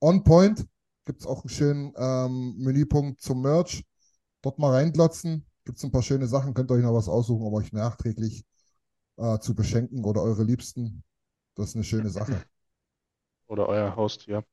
[0.00, 0.66] on point.
[1.04, 3.84] Gibt es auch einen schönen ähm, Menüpunkt zum Merch.
[4.42, 5.46] Dort mal reinglotzen.
[5.64, 6.54] Gibt es ein paar schöne Sachen.
[6.54, 8.44] Könnt ihr euch noch was aussuchen, um euch nachträglich
[9.16, 11.02] äh, zu beschenken oder eure Liebsten.
[11.54, 12.42] Das ist eine schöne Sache.
[13.46, 14.44] Oder euer Haustier.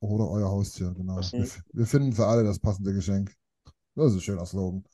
[0.00, 1.16] Oder euer Haustier, genau.
[1.16, 3.34] Wir, wir finden für alle das passende Geschenk.
[3.94, 4.84] Das ist ein schöner Slogan.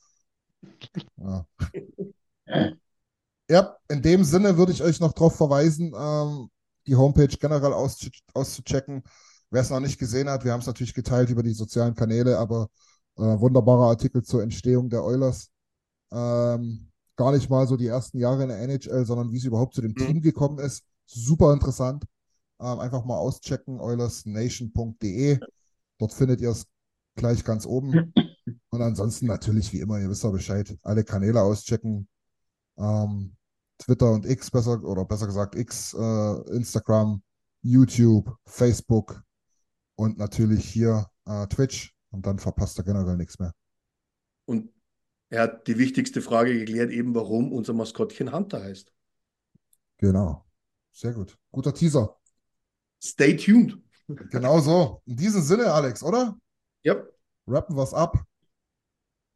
[1.17, 1.45] Ja.
[3.47, 6.49] Ja, in dem Sinne würde ich euch noch darauf verweisen, ähm,
[6.87, 9.03] die Homepage generell auszu auszuchecken.
[9.51, 12.37] Wer es noch nicht gesehen hat, wir haben es natürlich geteilt über die sozialen Kanäle,
[12.37, 12.67] aber
[13.17, 15.49] äh, wunderbarer Artikel zur Entstehung der Oilers.
[16.11, 19.75] Ähm, gar nicht mal so die ersten Jahre in der NHL, sondern wie es überhaupt
[19.75, 19.95] zu dem Mhm.
[20.05, 20.83] Team gekommen ist.
[21.05, 22.03] Super interessant.
[22.59, 25.39] Ähm, einfach mal auschecken, oilersnation.de.
[25.97, 26.65] Dort findet ihr es
[27.15, 28.13] gleich ganz oben.
[28.69, 32.07] Und ansonsten natürlich, wie immer, ihr wisst ja Bescheid, alle Kanäle auschecken.
[32.77, 33.35] Ähm,
[33.77, 37.21] Twitter und X besser, oder besser gesagt X, äh, Instagram,
[37.61, 39.21] YouTube, Facebook
[39.95, 41.93] und natürlich hier äh, Twitch.
[42.11, 43.53] Und dann verpasst ihr generell nichts mehr.
[44.45, 44.71] Und
[45.29, 48.93] er hat die wichtigste Frage geklärt, eben warum unser Maskottchen Hunter heißt.
[49.97, 50.45] Genau.
[50.91, 51.37] Sehr gut.
[51.51, 52.17] Guter Teaser.
[53.03, 53.77] Stay tuned.
[54.07, 55.01] Genau so.
[55.05, 56.37] In diesem Sinne, Alex, oder?
[56.83, 57.03] Ja,
[57.47, 58.23] Rappen wir's ab.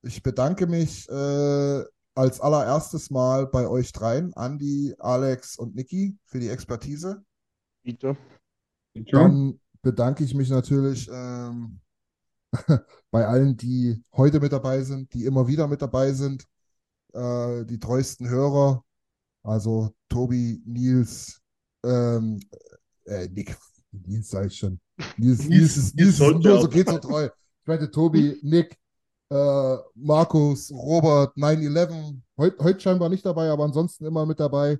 [0.01, 1.83] Ich bedanke mich äh,
[2.15, 7.23] als allererstes Mal bei euch dreien, Andi, Alex und Niki, für die Expertise.
[7.83, 8.17] Bitte.
[8.93, 11.79] Dann bedanke ich mich natürlich ähm,
[13.11, 16.45] bei allen, die heute mit dabei sind, die immer wieder mit dabei sind,
[17.13, 18.83] äh, die treuesten Hörer,
[19.43, 21.41] also Tobi, Nils,
[21.85, 22.39] ähm,
[23.05, 23.55] äh, Nick,
[23.91, 24.79] Nils sag ich schon.
[25.17, 27.25] Nils, Nils, ist, Nils ist sollte nur so geht so treu.
[27.25, 28.77] Ich meinte Tobi, Nick,
[29.29, 34.79] äh, Markus, Robert, 9-11, heute, heute scheinbar nicht dabei, aber ansonsten immer mit dabei.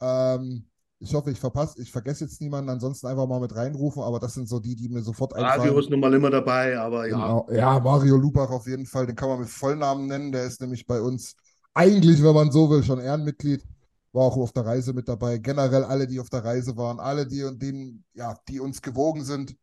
[0.00, 0.66] Ähm,
[0.98, 4.34] ich hoffe, ich verpasse, ich vergesse jetzt niemanden, ansonsten einfach mal mit reinrufen, aber das
[4.34, 5.60] sind so die, die mir sofort einfallen.
[5.60, 7.16] Radio ist nun mal immer dabei, aber ja.
[7.16, 7.48] Genau.
[7.50, 10.32] Ja, Mario Lubach auf jeden Fall, den kann man mit Vollnamen nennen.
[10.32, 11.34] Der ist nämlich bei uns
[11.74, 13.64] eigentlich, wenn man so will, schon Ehrenmitglied.
[14.12, 15.38] War auch auf der Reise mit dabei.
[15.38, 19.24] Generell alle, die auf der Reise waren, alle, die und denen, ja, die uns gewogen
[19.24, 19.56] sind.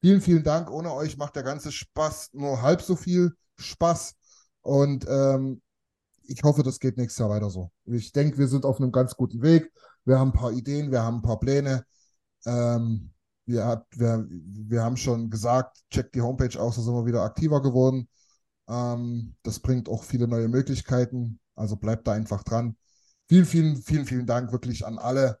[0.00, 0.70] Vielen, vielen Dank.
[0.70, 4.14] Ohne euch macht der ganze Spaß nur halb so viel Spaß.
[4.62, 5.62] Und ähm,
[6.24, 7.70] ich hoffe, das geht nächstes Jahr weiter so.
[7.84, 9.70] Ich denke, wir sind auf einem ganz guten Weg.
[10.06, 11.84] Wir haben ein paar Ideen, wir haben ein paar Pläne.
[12.46, 13.12] Ähm,
[13.44, 17.22] wir, hat, wir, wir haben schon gesagt, checkt die Homepage aus, da sind wir wieder
[17.22, 18.08] aktiver geworden.
[18.68, 21.40] Ähm, das bringt auch viele neue Möglichkeiten.
[21.54, 22.76] Also bleibt da einfach dran.
[23.28, 25.38] Vielen, vielen, vielen, vielen Dank wirklich an alle,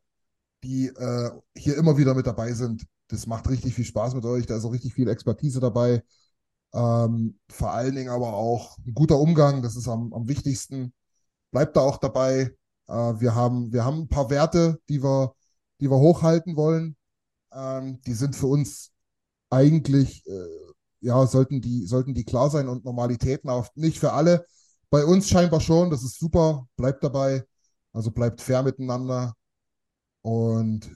[0.64, 2.86] die äh, hier immer wieder mit dabei sind.
[3.08, 4.46] Das macht richtig viel Spaß mit euch.
[4.46, 6.02] Da ist auch richtig viel Expertise dabei.
[6.74, 9.62] Ähm, vor allen Dingen aber auch ein guter Umgang.
[9.62, 10.92] Das ist am, am wichtigsten.
[11.52, 12.50] Bleibt da auch dabei.
[12.88, 15.34] Äh, wir haben, wir haben ein paar Werte, die wir,
[15.80, 16.96] die wir hochhalten wollen.
[17.52, 18.92] Ähm, die sind für uns
[19.50, 24.46] eigentlich, äh, ja, sollten die, sollten die klar sein und Normalitäten auch nicht für alle.
[24.90, 27.44] Bei uns scheinbar schon, das ist super, bleibt dabei,
[27.92, 29.34] also bleibt fair miteinander.
[30.22, 30.90] Und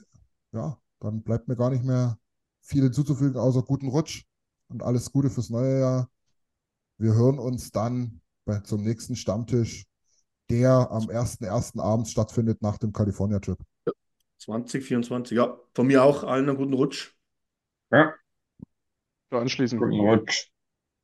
[0.51, 2.17] ja, dann bleibt mir gar nicht mehr
[2.61, 4.25] viel hinzuzufügen, außer guten Rutsch
[4.69, 6.09] und alles Gute fürs neue Jahr.
[6.97, 9.85] Wir hören uns dann bei, zum nächsten Stammtisch
[10.51, 11.79] der am 1.1.
[11.79, 13.57] abends stattfindet nach dem California-Trip.
[14.37, 15.57] 2024, ja.
[15.73, 17.13] Von mir auch allen einen guten Rutsch.
[17.91, 18.13] Ja,
[19.29, 19.81] So anschließend.
[19.81, 20.47] guten Rutsch.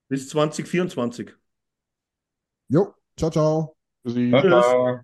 [0.09, 1.33] Bis 2024.
[2.69, 3.75] Jo, ciao, ciao.
[4.07, 5.01] Ciao.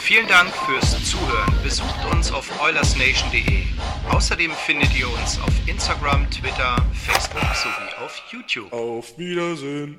[0.00, 1.54] Vielen Dank fürs Zuhören.
[1.62, 3.64] Besucht uns auf oilersnation.de.
[4.10, 8.72] Außerdem findet ihr uns auf Instagram, Twitter, Facebook sowie auf YouTube.
[8.72, 9.98] Auf Wiedersehen.